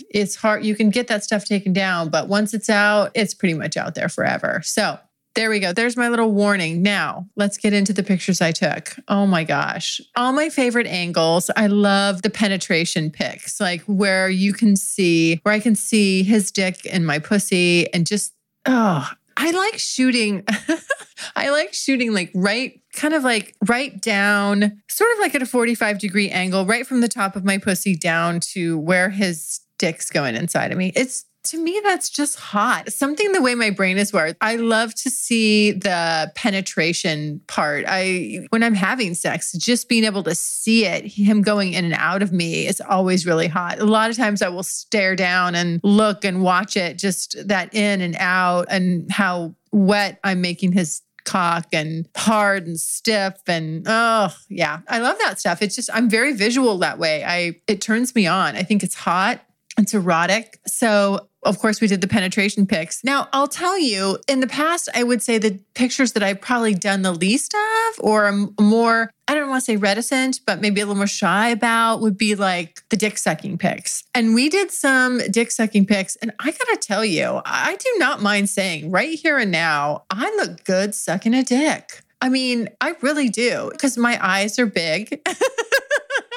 it's 0.10 0.36
hard 0.36 0.66
you 0.66 0.76
can 0.76 0.90
get 0.90 1.08
that 1.08 1.24
stuff 1.24 1.46
taken 1.46 1.74
down, 1.74 2.10
but 2.10 2.28
once 2.28 2.54
it's 2.54 2.70
out, 2.70 3.12
it's 3.14 3.34
pretty 3.34 3.54
much 3.54 3.78
out 3.78 3.96
there 3.96 4.10
forever. 4.10 4.62
So, 4.64 5.00
there 5.38 5.52
we 5.52 5.60
go. 5.60 5.72
There's 5.72 5.96
my 5.96 6.10
little 6.10 6.32
warning. 6.32 6.82
Now, 6.82 7.28
let's 7.36 7.60
get 7.60 7.72
into 7.72 7.94
the 7.94 8.02
pictures 8.02 8.42
I 8.42 8.52
took. 8.52 8.96
Oh 9.08 9.28
my 9.28 9.44
gosh. 9.44 10.02
All 10.16 10.34
my 10.34 10.50
favorite 10.50 10.88
angles. 10.88 11.52
I 11.56 11.68
love 11.68 12.24
the 12.24 12.32
penetration 12.32 13.12
pics, 13.12 13.60
like 13.60 13.84
where 13.84 14.32
you 14.32 14.52
can 14.52 14.76
see, 14.76 15.40
where 15.44 15.54
I 15.54 15.60
can 15.60 15.76
see 15.76 16.24
his 16.24 16.50
dick 16.50 16.80
and 16.92 17.06
my 17.06 17.20
pussy 17.20 17.94
and 17.94 18.08
just, 18.08 18.34
oh, 18.66 19.08
I 19.38 19.52
like 19.52 19.78
shooting. 19.78 20.44
I 21.36 21.52
like 21.52 21.72
shooting 21.72 22.16
like 22.16 22.32
right, 22.34 22.82
kind 22.96 23.14
of 23.14 23.24
like 23.24 23.56
right 23.68 24.02
down, 24.02 24.82
sort 24.90 25.12
of 25.14 25.20
like 25.20 25.36
at 25.36 25.44
a 25.44 25.46
45 25.46 26.00
degree 26.00 26.32
angle, 26.32 26.66
right 26.66 26.88
from 26.88 27.02
the 27.02 27.08
top 27.08 27.36
of 27.36 27.46
my 27.46 27.60
pussy 27.60 27.96
down 27.96 28.40
to 28.54 28.80
where 28.80 29.12
his 29.12 29.60
dick's 29.78 30.10
going 30.10 30.36
inside 30.36 30.72
of 30.72 30.80
me. 30.80 30.92
It's 30.96 31.26
to 31.48 31.58
me, 31.58 31.80
that's 31.84 32.10
just 32.10 32.38
hot. 32.38 32.92
Something 32.92 33.32
the 33.32 33.42
way 33.42 33.56
my 33.56 33.70
brain 33.70 33.98
is 33.98 34.12
wired. 34.12 34.36
I 34.42 34.58
love 34.58 34.94
to 34.96 35.10
see 35.10 35.72
the 35.72 36.32
penetration 36.36 37.42
part. 37.48 37.86
I, 37.88 38.48
when 38.50 38.64
I'm 38.64 38.74
having 38.74 39.14
sex, 39.14 39.54
just 39.54 39.88
being 39.88 40.04
able 40.04 40.24
to 40.24 40.36
see 40.36 40.86
it, 40.86 41.06
him 41.06 41.42
going 41.42 41.74
in 41.74 41.86
and 41.86 41.94
out 41.94 42.22
of 42.22 42.34
me 42.34 42.68
is 42.68 42.82
always 42.82 43.26
really 43.26 43.48
hot. 43.48 43.80
A 43.80 43.86
lot 43.86 44.10
of 44.10 44.18
times 44.18 44.42
I 44.42 44.50
will 44.50 44.64
stare 44.64 45.16
down 45.16 45.56
and 45.56 45.80
look 45.84 46.26
and 46.26 46.44
watch 46.44 46.76
it, 46.76 46.98
just 46.98 47.36
that 47.48 47.74
in 47.74 48.02
and 48.02 48.16
out 48.20 48.68
and 48.70 49.10
how 49.12 49.56
wet 49.72 50.20
I'm 50.24 50.42
making 50.42 50.74
his 50.74 51.02
cock 51.24 51.68
and 51.74 52.08
hard 52.16 52.66
and 52.68 52.80
stiff 52.80 53.34
and 53.48 53.84
oh 53.86 54.34
yeah 54.48 54.80
i 54.88 54.98
love 55.00 55.18
that 55.20 55.38
stuff 55.38 55.62
it's 55.62 55.76
just 55.76 55.90
i'm 55.94 56.10
very 56.10 56.32
visual 56.32 56.78
that 56.78 56.98
way 56.98 57.22
i 57.26 57.54
it 57.68 57.82
turns 57.82 58.16
me 58.16 58.26
on 58.26 58.56
i 58.56 58.64
think 58.64 58.82
it's 58.82 58.96
hot 58.96 59.42
it's 59.78 59.94
erotic. 59.94 60.60
So, 60.66 61.30
of 61.48 61.60
course, 61.60 61.80
we 61.82 61.88
did 61.88 62.02
the 62.02 62.08
penetration 62.08 62.68
pics. 62.68 63.04
Now, 63.04 63.30
I'll 63.34 63.48
tell 63.48 63.80
you, 63.80 64.20
in 64.28 64.42
the 64.42 64.48
past, 64.48 64.90
I 64.94 65.04
would 65.04 65.24
say 65.24 65.38
the 65.38 65.60
pictures 65.74 66.12
that 66.14 66.24
I've 66.24 66.42
probably 66.42 66.74
done 66.74 67.02
the 67.02 67.12
least 67.12 67.54
of 67.54 68.00
or 68.00 68.32
more, 68.60 69.12
I 69.28 69.34
don't 69.34 69.50
want 69.50 69.62
to 69.62 69.66
say 69.66 69.78
reticent, 69.78 70.42
but 70.46 70.62
maybe 70.62 70.82
a 70.82 70.86
little 70.86 70.98
more 70.98 71.08
shy 71.08 71.50
about 71.50 72.02
would 72.02 72.18
be 72.18 72.36
like 72.36 72.82
the 72.90 72.98
dick 72.98 73.18
sucking 73.18 73.58
pics. 73.58 74.04
And 74.14 74.36
we 74.36 74.50
did 74.50 74.72
some 74.72 75.20
dick 75.32 75.52
sucking 75.52 75.86
pics. 75.86 76.16
And 76.18 76.34
I 76.40 76.52
got 76.52 76.68
to 76.70 76.78
tell 76.82 77.06
you, 77.06 77.42
I 77.46 77.76
do 77.78 77.96
not 77.98 78.22
mind 78.22 78.50
saying 78.50 78.92
right 78.92 79.18
here 79.18 79.38
and 79.38 79.52
now, 79.52 80.04
I 80.10 80.30
look 80.38 80.64
good 80.66 80.94
sucking 80.94 81.34
a 81.34 81.44
dick. 81.44 82.02
I 82.22 82.30
mean, 82.30 82.70
I 82.82 82.96
really 83.02 83.30
do 83.30 83.70
because 83.72 83.98
my 83.98 84.20
eyes 84.22 84.58
are 84.60 84.66
big. 84.66 85.22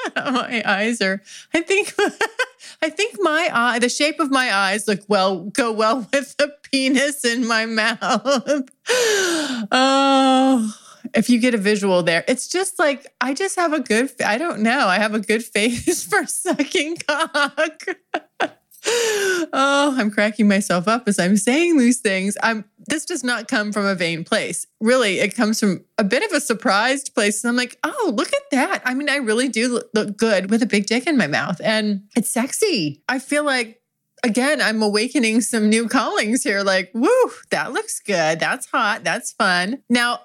my 0.15 0.63
eyes 0.65 1.01
are, 1.01 1.21
I 1.53 1.61
think. 1.61 1.93
I 2.81 2.89
think 2.89 3.17
my 3.19 3.49
eye, 3.51 3.79
the 3.79 3.89
shape 3.89 4.19
of 4.19 4.31
my 4.31 4.53
eyes 4.53 4.87
look 4.87 5.01
well, 5.07 5.41
go 5.45 5.71
well 5.71 6.07
with 6.13 6.35
the 6.37 6.53
penis 6.71 7.23
in 7.23 7.47
my 7.47 7.65
mouth. 7.65 8.01
oh, 9.71 10.73
if 11.13 11.29
you 11.29 11.39
get 11.39 11.53
a 11.53 11.57
visual 11.57 12.01
there, 12.03 12.23
it's 12.27 12.47
just 12.47 12.79
like, 12.79 13.05
I 13.19 13.33
just 13.33 13.55
have 13.57 13.73
a 13.73 13.79
good, 13.79 14.11
I 14.23 14.37
don't 14.37 14.61
know, 14.61 14.87
I 14.87 14.97
have 14.97 15.13
a 15.13 15.19
good 15.19 15.43
face 15.43 16.03
for 16.03 16.25
sucking 16.25 16.97
cock. 17.07 17.83
oh, 18.87 19.95
I'm 19.97 20.11
cracking 20.11 20.47
myself 20.47 20.87
up 20.87 21.07
as 21.07 21.19
I'm 21.19 21.37
saying 21.37 21.77
these 21.77 21.99
things. 21.99 22.37
I'm 22.41 22.65
this 22.87 23.05
does 23.05 23.23
not 23.23 23.47
come 23.47 23.71
from 23.71 23.85
a 23.85 23.95
vain 23.95 24.23
place. 24.23 24.65
Really, 24.79 25.19
it 25.19 25.35
comes 25.35 25.59
from 25.59 25.85
a 25.97 26.03
bit 26.03 26.23
of 26.23 26.31
a 26.31 26.41
surprised 26.41 27.13
place. 27.13 27.43
And 27.43 27.49
I'm 27.49 27.57
like, 27.57 27.77
oh, 27.83 28.13
look 28.15 28.33
at 28.33 28.49
that. 28.51 28.81
I 28.85 28.93
mean, 28.93 29.09
I 29.09 29.17
really 29.17 29.47
do 29.47 29.81
look 29.93 30.17
good 30.17 30.49
with 30.49 30.63
a 30.63 30.65
big 30.65 30.85
dick 30.85 31.07
in 31.07 31.17
my 31.17 31.27
mouth. 31.27 31.59
And 31.63 32.03
it's 32.15 32.29
sexy. 32.29 33.03
I 33.07 33.19
feel 33.19 33.43
like 33.43 33.81
again, 34.23 34.61
I'm 34.61 34.81
awakening 34.81 35.41
some 35.41 35.69
new 35.69 35.87
callings 35.87 36.43
here. 36.43 36.61
Like, 36.61 36.91
woo, 36.93 37.31
that 37.49 37.73
looks 37.73 37.99
good. 37.99 38.39
That's 38.39 38.67
hot. 38.67 39.03
That's 39.03 39.31
fun. 39.31 39.81
Now, 39.89 40.19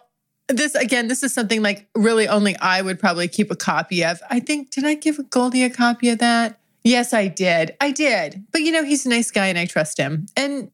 this 0.49 0.75
again, 0.75 1.09
this 1.09 1.23
is 1.23 1.35
something 1.35 1.63
like 1.63 1.89
really 1.97 2.29
only 2.29 2.57
I 2.57 2.83
would 2.83 3.01
probably 3.01 3.29
keep 3.29 3.51
a 3.51 3.57
copy 3.57 4.05
of. 4.05 4.21
I 4.31 4.41
think, 4.41 4.71
did 4.71 4.85
I 4.85 4.95
give 4.95 5.31
Goldie 5.31 5.65
a 5.65 5.71
copy 5.71 6.09
of 6.11 6.19
that? 6.19 6.61
Yes, 6.85 7.13
I 7.13 7.27
did. 7.27 7.77
I 7.81 7.91
did. 7.91 8.45
But 8.53 8.61
you 8.61 8.71
know, 8.71 8.85
he's 8.85 9.07
a 9.07 9.09
nice 9.09 9.33
guy 9.33 9.47
and 9.47 9.59
I 9.59 9.67
trust 9.67 9.99
him. 9.99 10.27
And 10.37 10.71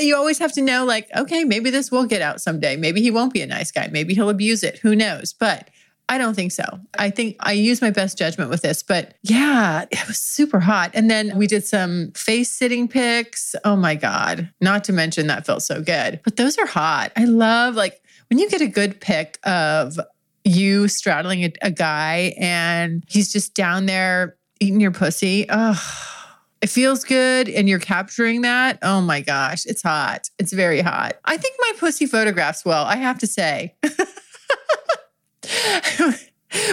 you 0.00 0.16
always 0.16 0.38
have 0.38 0.52
to 0.52 0.62
know, 0.62 0.84
like, 0.84 1.08
okay, 1.16 1.44
maybe 1.44 1.70
this 1.70 1.90
will 1.90 2.06
get 2.06 2.22
out 2.22 2.40
someday. 2.40 2.76
Maybe 2.76 3.00
he 3.00 3.10
won't 3.10 3.32
be 3.32 3.42
a 3.42 3.46
nice 3.46 3.70
guy. 3.70 3.88
Maybe 3.92 4.14
he'll 4.14 4.30
abuse 4.30 4.62
it. 4.62 4.78
Who 4.78 4.96
knows? 4.96 5.32
But 5.32 5.70
I 6.08 6.18
don't 6.18 6.34
think 6.34 6.52
so. 6.52 6.64
I 6.98 7.10
think 7.10 7.36
I 7.40 7.52
use 7.52 7.80
my 7.80 7.90
best 7.90 8.18
judgment 8.18 8.50
with 8.50 8.60
this, 8.60 8.82
but 8.82 9.14
yeah, 9.22 9.86
it 9.90 10.06
was 10.06 10.18
super 10.18 10.60
hot. 10.60 10.90
And 10.94 11.10
then 11.10 11.36
we 11.36 11.46
did 11.46 11.64
some 11.64 12.12
face 12.12 12.52
sitting 12.52 12.88
pics. 12.88 13.54
Oh 13.64 13.76
my 13.76 13.94
God. 13.94 14.50
Not 14.60 14.84
to 14.84 14.92
mention 14.92 15.28
that 15.28 15.46
felt 15.46 15.62
so 15.62 15.80
good. 15.80 16.20
But 16.22 16.36
those 16.36 16.58
are 16.58 16.66
hot. 16.66 17.12
I 17.16 17.24
love 17.24 17.74
like 17.74 18.02
when 18.28 18.38
you 18.38 18.50
get 18.50 18.60
a 18.60 18.66
good 18.66 19.00
pic 19.00 19.38
of 19.44 19.98
you 20.44 20.88
straddling 20.88 21.44
a, 21.44 21.52
a 21.62 21.70
guy 21.70 22.34
and 22.38 23.02
he's 23.08 23.32
just 23.32 23.54
down 23.54 23.86
there 23.86 24.36
eating 24.60 24.80
your 24.80 24.90
pussy. 24.90 25.46
Oh, 25.48 26.23
it 26.64 26.70
feels 26.70 27.04
good 27.04 27.50
and 27.50 27.68
you're 27.68 27.78
capturing 27.78 28.40
that. 28.40 28.78
Oh 28.80 29.02
my 29.02 29.20
gosh, 29.20 29.66
it's 29.66 29.82
hot. 29.82 30.30
It's 30.38 30.50
very 30.50 30.80
hot. 30.80 31.18
I 31.26 31.36
think 31.36 31.56
my 31.60 31.72
pussy 31.78 32.06
photographs 32.06 32.64
well, 32.64 32.86
I 32.86 32.96
have 32.96 33.18
to 33.18 33.26
say. 33.26 33.74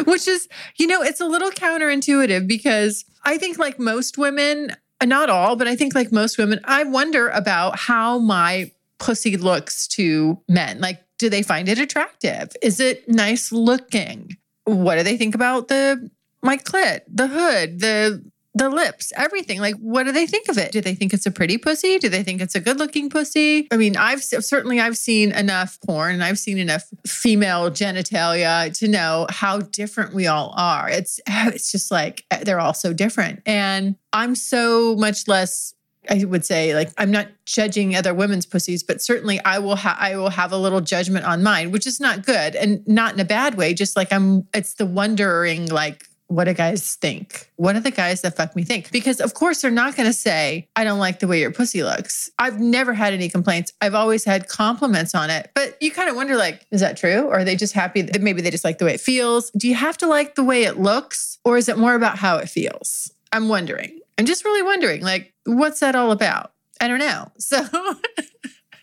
Which 0.06 0.30
is, 0.30 0.48
you 0.78 0.88
know, 0.88 1.04
it's 1.04 1.20
a 1.20 1.26
little 1.26 1.52
counterintuitive 1.52 2.48
because 2.48 3.04
I 3.26 3.38
think, 3.38 3.60
like 3.60 3.80
most 3.80 4.18
women, 4.18 4.78
uh, 5.02 5.06
not 5.06 5.30
all, 5.30 5.58
but 5.58 5.68
I 5.68 5.76
think, 5.76 5.94
like 5.94 6.10
most 6.10 6.38
women, 6.38 6.62
I 6.64 6.86
wonder 6.86 7.28
about 7.28 7.78
how 7.78 8.18
my 8.18 8.72
pussy 8.98 9.36
looks 9.36 9.90
to 9.90 10.40
men. 10.48 10.80
Like, 10.80 11.04
do 11.20 11.28
they 11.30 11.44
find 11.44 11.68
it 11.68 11.80
attractive? 11.80 12.54
Is 12.62 12.80
it 12.80 13.10
nice 13.10 13.52
looking? 13.52 14.38
What 14.64 14.96
do 14.96 15.04
they 15.04 15.18
think 15.18 15.36
about 15.36 15.68
the 15.68 16.10
my 16.42 16.56
clit, 16.58 17.02
the 17.08 17.28
hood, 17.28 17.82
the 17.82 18.31
the 18.54 18.70
lips, 18.70 19.14
everything. 19.16 19.60
Like, 19.60 19.76
what 19.76 20.04
do 20.04 20.12
they 20.12 20.28
think 20.28 20.50
of 20.50 20.58
it? 20.58 20.72
Do 20.72 20.82
they 20.82 20.94
think 20.94 21.14
it's 21.14 21.26
a 21.26 21.32
pretty 21.32 21.58
pussy? 21.58 21.98
Do 22.00 22.10
they 22.10 22.24
think 22.24 22.42
it's 22.42 22.56
a 22.56 22.60
good 22.60 22.80
looking 22.80 23.10
pussy? 23.10 23.68
I 23.72 23.78
mean, 23.78 23.96
I've 23.96 24.22
certainly 24.22 24.80
I've 24.80 24.98
seen 24.98 25.32
enough 25.32 25.80
porn 25.86 26.16
and 26.16 26.24
I've 26.24 26.40
seen 26.40 26.58
enough 26.58 26.84
female 27.08 27.72
genitalia 27.72 28.78
to 28.80 28.88
know 28.88 29.28
how 29.30 29.60
different 29.60 30.14
we 30.14 30.28
all 30.28 30.54
are. 30.58 30.90
It's 30.90 31.20
it's 31.28 31.72
just 31.72 31.92
like 31.92 32.26
eh, 32.32 32.44
they're 32.44 32.60
all 32.60 32.74
so 32.74 32.94
different, 32.94 33.42
and 33.46 33.96
I'm 34.12 34.36
so 34.36 34.96
much 34.96 35.28
less. 35.28 35.74
I 36.10 36.26
would 36.26 36.44
say 36.44 36.74
like 36.74 36.90
I'm 36.98 37.12
not 37.12 37.28
judging 37.46 37.96
other 37.96 38.14
women's 38.14 38.48
pussies, 38.48 38.82
but 38.82 39.04
certainly 39.04 39.40
I 39.46 39.60
will 39.60 39.76
ha- 39.76 39.98
I 40.00 40.18
will 40.18 40.32
have 40.32 40.52
a 40.52 40.58
little 40.58 40.82
judgment 40.82 41.26
on 41.26 41.44
mine, 41.44 41.72
which 41.72 41.86
is 41.86 42.00
not 42.00 42.26
good 42.26 42.56
and 42.56 42.86
not 42.88 43.14
in 43.14 43.20
a 43.20 43.26
bad 43.26 43.56
way. 43.56 43.76
Just 43.76 43.96
like 43.96 44.12
I'm, 44.12 44.48
it's 44.52 44.74
the 44.74 44.88
wondering 44.88 45.68
like 45.68 46.08
what 46.32 46.46
do 46.46 46.54
guys 46.54 46.96
think? 46.96 47.52
What 47.58 47.74
do 47.74 47.82
the 47.82 47.92
guys 47.92 48.22
that 48.22 48.38
fuck 48.38 48.56
me 48.56 48.64
think? 48.64 48.90
Because 48.90 49.20
of 49.20 49.34
course 49.34 49.62
they're 49.62 49.70
not 49.70 49.98
going 49.98 50.08
to 50.08 50.14
say, 50.14 50.70
I 50.78 50.86
don't 50.86 50.98
like 50.98 51.20
the 51.20 51.28
way 51.28 51.42
your 51.42 51.52
pussy 51.52 51.84
looks. 51.84 52.30
I've 52.40 52.58
never 52.58 52.94
had 52.94 53.14
any 53.14 53.28
complaints. 53.28 53.74
I've 53.82 53.96
always 53.96 54.24
had 54.24 54.48
compliments 54.48 55.14
on 55.14 55.30
it. 55.30 55.52
But 55.54 55.76
you 55.82 55.92
kind 55.92 56.10
of 56.10 56.16
wonder 56.16 56.38
like, 56.38 56.66
is 56.72 56.80
that 56.80 56.96
true? 56.96 57.24
Or 57.24 57.40
are 57.40 57.44
they 57.44 57.58
just 57.58 57.74
happy 57.74 58.02
that 58.04 58.22
maybe 58.22 58.42
they 58.42 58.50
just 58.50 58.64
like 58.64 58.78
the 58.78 58.86
way 58.86 58.94
it 58.94 59.02
feels? 59.02 59.52
Do 59.52 59.68
you 59.68 59.76
have 59.76 59.98
to 59.98 60.08
like 60.08 60.36
the 60.36 60.44
way 60.44 60.64
it 60.64 60.80
looks? 60.80 61.38
Or 61.44 61.58
is 61.58 61.68
it 61.68 61.78
more 61.78 61.96
about 61.96 62.18
how 62.18 62.38
it 62.38 62.48
feels? 62.48 63.12
I'm 63.34 63.50
wondering. 63.50 64.00
I'm 64.18 64.26
just 64.26 64.46
really 64.46 64.62
wondering, 64.62 65.02
like, 65.02 65.34
what's 65.46 65.82
that 65.82 65.96
all 65.96 66.12
about? 66.12 66.54
I 66.80 66.88
don't 66.88 67.00
know. 67.00 67.30
So 67.40 67.68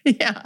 yeah. 0.04 0.42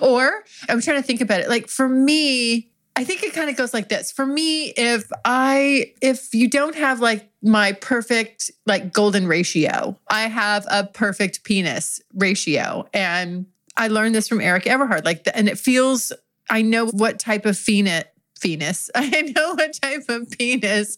Or 0.00 0.44
I'm 0.68 0.80
trying 0.80 1.00
to 1.00 1.06
think 1.06 1.20
about 1.20 1.40
it. 1.40 1.48
Like 1.48 1.68
for 1.68 1.88
me, 1.88 2.69
I 2.96 3.04
think 3.04 3.22
it 3.22 3.32
kind 3.32 3.48
of 3.48 3.56
goes 3.56 3.72
like 3.72 3.88
this. 3.88 4.12
For 4.12 4.26
me, 4.26 4.66
if 4.76 5.10
I 5.24 5.94
if 6.02 6.34
you 6.34 6.48
don't 6.48 6.74
have 6.74 7.00
like 7.00 7.30
my 7.42 7.72
perfect 7.72 8.50
like 8.66 8.92
golden 8.92 9.26
ratio, 9.26 9.98
I 10.08 10.22
have 10.22 10.66
a 10.70 10.84
perfect 10.84 11.44
penis 11.44 12.00
ratio 12.14 12.88
and 12.92 13.46
I 13.76 13.88
learned 13.88 14.14
this 14.14 14.28
from 14.28 14.40
Eric 14.40 14.64
Everhard 14.64 15.04
like 15.04 15.26
and 15.34 15.48
it 15.48 15.58
feels 15.58 16.12
I 16.48 16.62
know 16.62 16.86
what 16.86 17.18
type 17.18 17.46
of 17.46 17.58
penis 17.64 18.04
penis. 18.40 18.90
I 18.94 19.32
know 19.36 19.54
what 19.54 19.74
type 19.80 20.04
of 20.08 20.30
penis 20.30 20.96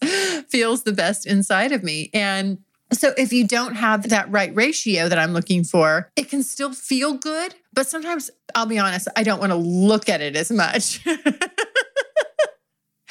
feels 0.48 0.84
the 0.84 0.92
best 0.92 1.26
inside 1.26 1.72
of 1.72 1.82
me 1.82 2.10
and 2.14 2.58
so 2.92 3.12
if 3.16 3.32
you 3.32 3.46
don't 3.46 3.74
have 3.74 4.10
that 4.10 4.30
right 4.30 4.54
ratio 4.54 5.08
that 5.08 5.18
I'm 5.18 5.32
looking 5.32 5.64
for, 5.64 6.10
it 6.14 6.28
can 6.28 6.42
still 6.42 6.74
feel 6.74 7.14
good, 7.14 7.54
but 7.72 7.86
sometimes 7.86 8.30
I'll 8.54 8.66
be 8.66 8.78
honest, 8.78 9.08
I 9.16 9.22
don't 9.22 9.40
want 9.40 9.50
to 9.50 9.56
look 9.56 10.10
at 10.10 10.20
it 10.20 10.36
as 10.36 10.50
much. 10.50 11.00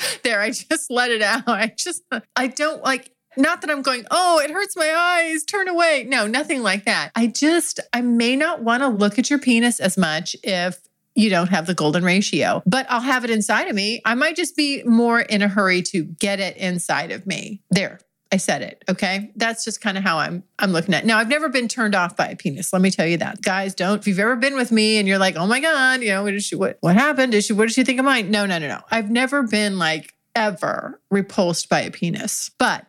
there. 0.24 0.42
I 0.42 0.52
just 0.52 0.90
let 0.90 1.12
it 1.12 1.22
out. 1.22 1.48
I 1.48 1.74
just, 1.76 2.04
I 2.36 2.48
don't 2.48 2.84
like, 2.84 3.12
not 3.38 3.62
that 3.62 3.70
I'm 3.70 3.82
going, 3.82 4.06
oh, 4.12 4.40
it 4.40 4.52
hurts 4.52 4.76
my 4.76 4.94
eyes, 4.94 5.44
turn 5.44 5.68
away. 5.68 6.06
No, 6.08 6.28
nothing 6.28 6.62
like 6.64 6.86
that. 6.86 7.12
I 7.16 7.28
just, 7.28 7.80
I 7.94 8.02
may 8.02 8.36
not 8.36 8.62
want 8.62 8.84
to 8.84 8.90
look 8.90 9.18
at 9.18 9.30
your 9.30 9.40
penis 9.40 9.80
as 9.80 9.98
much 9.98 10.36
if 10.44 10.80
you 11.16 11.30
don't 11.30 11.50
have 11.50 11.68
the 11.68 11.74
golden 11.74 12.04
ratio, 12.04 12.62
but 12.66 12.86
I'll 12.90 13.02
have 13.02 13.24
it 13.24 13.30
inside 13.30 13.68
of 13.68 13.76
me. 13.76 14.02
I 14.06 14.16
might 14.16 14.36
just 14.36 14.56
be 14.56 14.84
more 14.84 15.20
in 15.20 15.42
a 15.42 15.48
hurry 15.48 15.82
to 15.84 16.04
get 16.04 16.40
it 16.40 16.58
inside 16.58 17.12
of 17.12 17.26
me. 17.26 17.62
There. 17.70 18.00
I 18.32 18.38
said 18.38 18.62
it. 18.62 18.84
Okay. 18.90 19.32
That's 19.36 19.66
just 19.66 19.82
kind 19.82 19.98
of 19.98 20.04
how 20.04 20.18
I'm 20.18 20.44
I'm 20.58 20.72
looking 20.72 20.94
at 20.94 21.04
it. 21.04 21.08
Now 21.08 21.18
I've 21.18 21.28
never 21.28 21.50
been 21.50 21.68
turned 21.68 21.96
off 21.96 22.16
by 22.16 22.30
a 22.30 22.36
penis. 22.36 22.72
Let 22.72 22.82
me 22.82 22.90
tell 22.90 23.06
you 23.06 23.18
that. 23.18 23.42
Guys, 23.42 23.76
don't 23.76 24.00
if 24.00 24.08
you've 24.08 24.20
ever 24.20 24.38
been 24.38 24.56
with 24.56 24.72
me 24.72 24.98
and 24.98 25.08
you're 25.08 25.18
like, 25.18 25.36
oh 25.36 25.46
my 25.48 25.60
God, 25.60 26.02
you 26.02 26.10
know, 26.10 26.24
what 26.24 26.42
she 26.42 26.56
what 26.56 26.78
what 26.80 26.96
happened? 26.96 27.34
Did 27.34 27.44
she 27.44 27.54
what 27.54 27.68
did 27.68 27.74
she 27.74 27.84
think 27.84 28.00
of 28.00 28.06
mine? 28.06 28.32
No, 28.32 28.46
no, 28.46 28.58
no, 28.58 28.68
no. 28.68 28.80
I've 28.90 29.12
never 29.12 29.44
been 29.44 29.78
like 29.78 30.14
ever 30.34 31.02
repulsed 31.10 31.68
by 31.68 31.82
a 31.82 31.92
penis. 31.92 32.50
But 32.58 32.86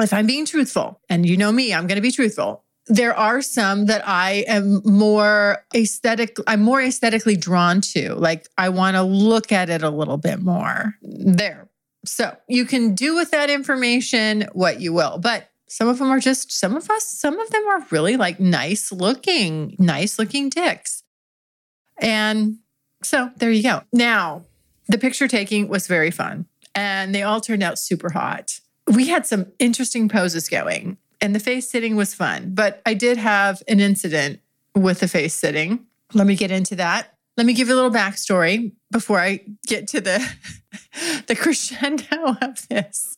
if 0.00 0.12
I'm 0.12 0.26
being 0.26 0.46
truthful, 0.46 1.00
and 1.08 1.26
you 1.26 1.36
know 1.36 1.52
me, 1.52 1.72
I'm 1.72 1.86
gonna 1.86 2.00
be 2.00 2.10
truthful. 2.10 2.64
There 2.86 3.14
are 3.14 3.40
some 3.42 3.86
that 3.86 4.02
I 4.08 4.44
am 4.48 4.82
more 4.84 5.64
aesthetic, 5.72 6.36
I'm 6.48 6.62
more 6.62 6.82
aesthetically 6.82 7.36
drawn 7.36 7.80
to. 7.92 8.14
Like 8.14 8.48
I 8.58 8.70
want 8.70 8.96
to 8.96 9.02
look 9.02 9.52
at 9.52 9.70
it 9.70 9.82
a 9.82 9.90
little 9.90 10.16
bit 10.16 10.42
more. 10.42 10.94
There, 11.02 11.69
so 12.04 12.36
you 12.48 12.64
can 12.64 12.94
do 12.94 13.14
with 13.14 13.30
that 13.30 13.50
information 13.50 14.48
what 14.52 14.80
you 14.80 14.92
will. 14.92 15.18
But 15.18 15.50
some 15.68 15.88
of 15.88 15.98
them 15.98 16.10
are 16.10 16.20
just, 16.20 16.50
some 16.50 16.76
of 16.76 16.90
us, 16.90 17.06
some 17.06 17.38
of 17.38 17.50
them 17.50 17.66
are 17.68 17.86
really 17.90 18.16
like 18.16 18.40
nice 18.40 18.90
looking, 18.90 19.76
nice 19.78 20.18
looking 20.18 20.48
dicks. 20.48 21.02
And 22.00 22.58
so 23.02 23.30
there 23.36 23.50
you 23.50 23.62
go. 23.62 23.82
Now, 23.92 24.46
the 24.88 24.98
picture 24.98 25.28
taking 25.28 25.68
was 25.68 25.86
very 25.86 26.10
fun 26.10 26.46
and 26.74 27.14
they 27.14 27.22
all 27.22 27.40
turned 27.40 27.62
out 27.62 27.78
super 27.78 28.10
hot. 28.10 28.60
We 28.86 29.08
had 29.08 29.26
some 29.26 29.46
interesting 29.58 30.08
poses 30.08 30.48
going 30.48 30.96
and 31.20 31.34
the 31.34 31.40
face 31.40 31.70
sitting 31.70 31.96
was 31.96 32.14
fun, 32.14 32.52
but 32.54 32.82
I 32.86 32.94
did 32.94 33.18
have 33.18 33.62
an 33.68 33.78
incident 33.78 34.40
with 34.74 35.00
the 35.00 35.08
face 35.08 35.34
sitting. 35.34 35.86
Let 36.14 36.26
me 36.26 36.34
get 36.34 36.50
into 36.50 36.74
that. 36.76 37.14
Let 37.40 37.46
me 37.46 37.54
give 37.54 37.68
you 37.68 37.74
a 37.74 37.76
little 37.76 37.90
backstory 37.90 38.72
before 38.92 39.18
I 39.18 39.40
get 39.66 39.88
to 39.88 40.02
the 40.02 40.22
the 41.26 41.34
crescendo 41.34 42.36
of 42.42 42.68
this. 42.68 43.16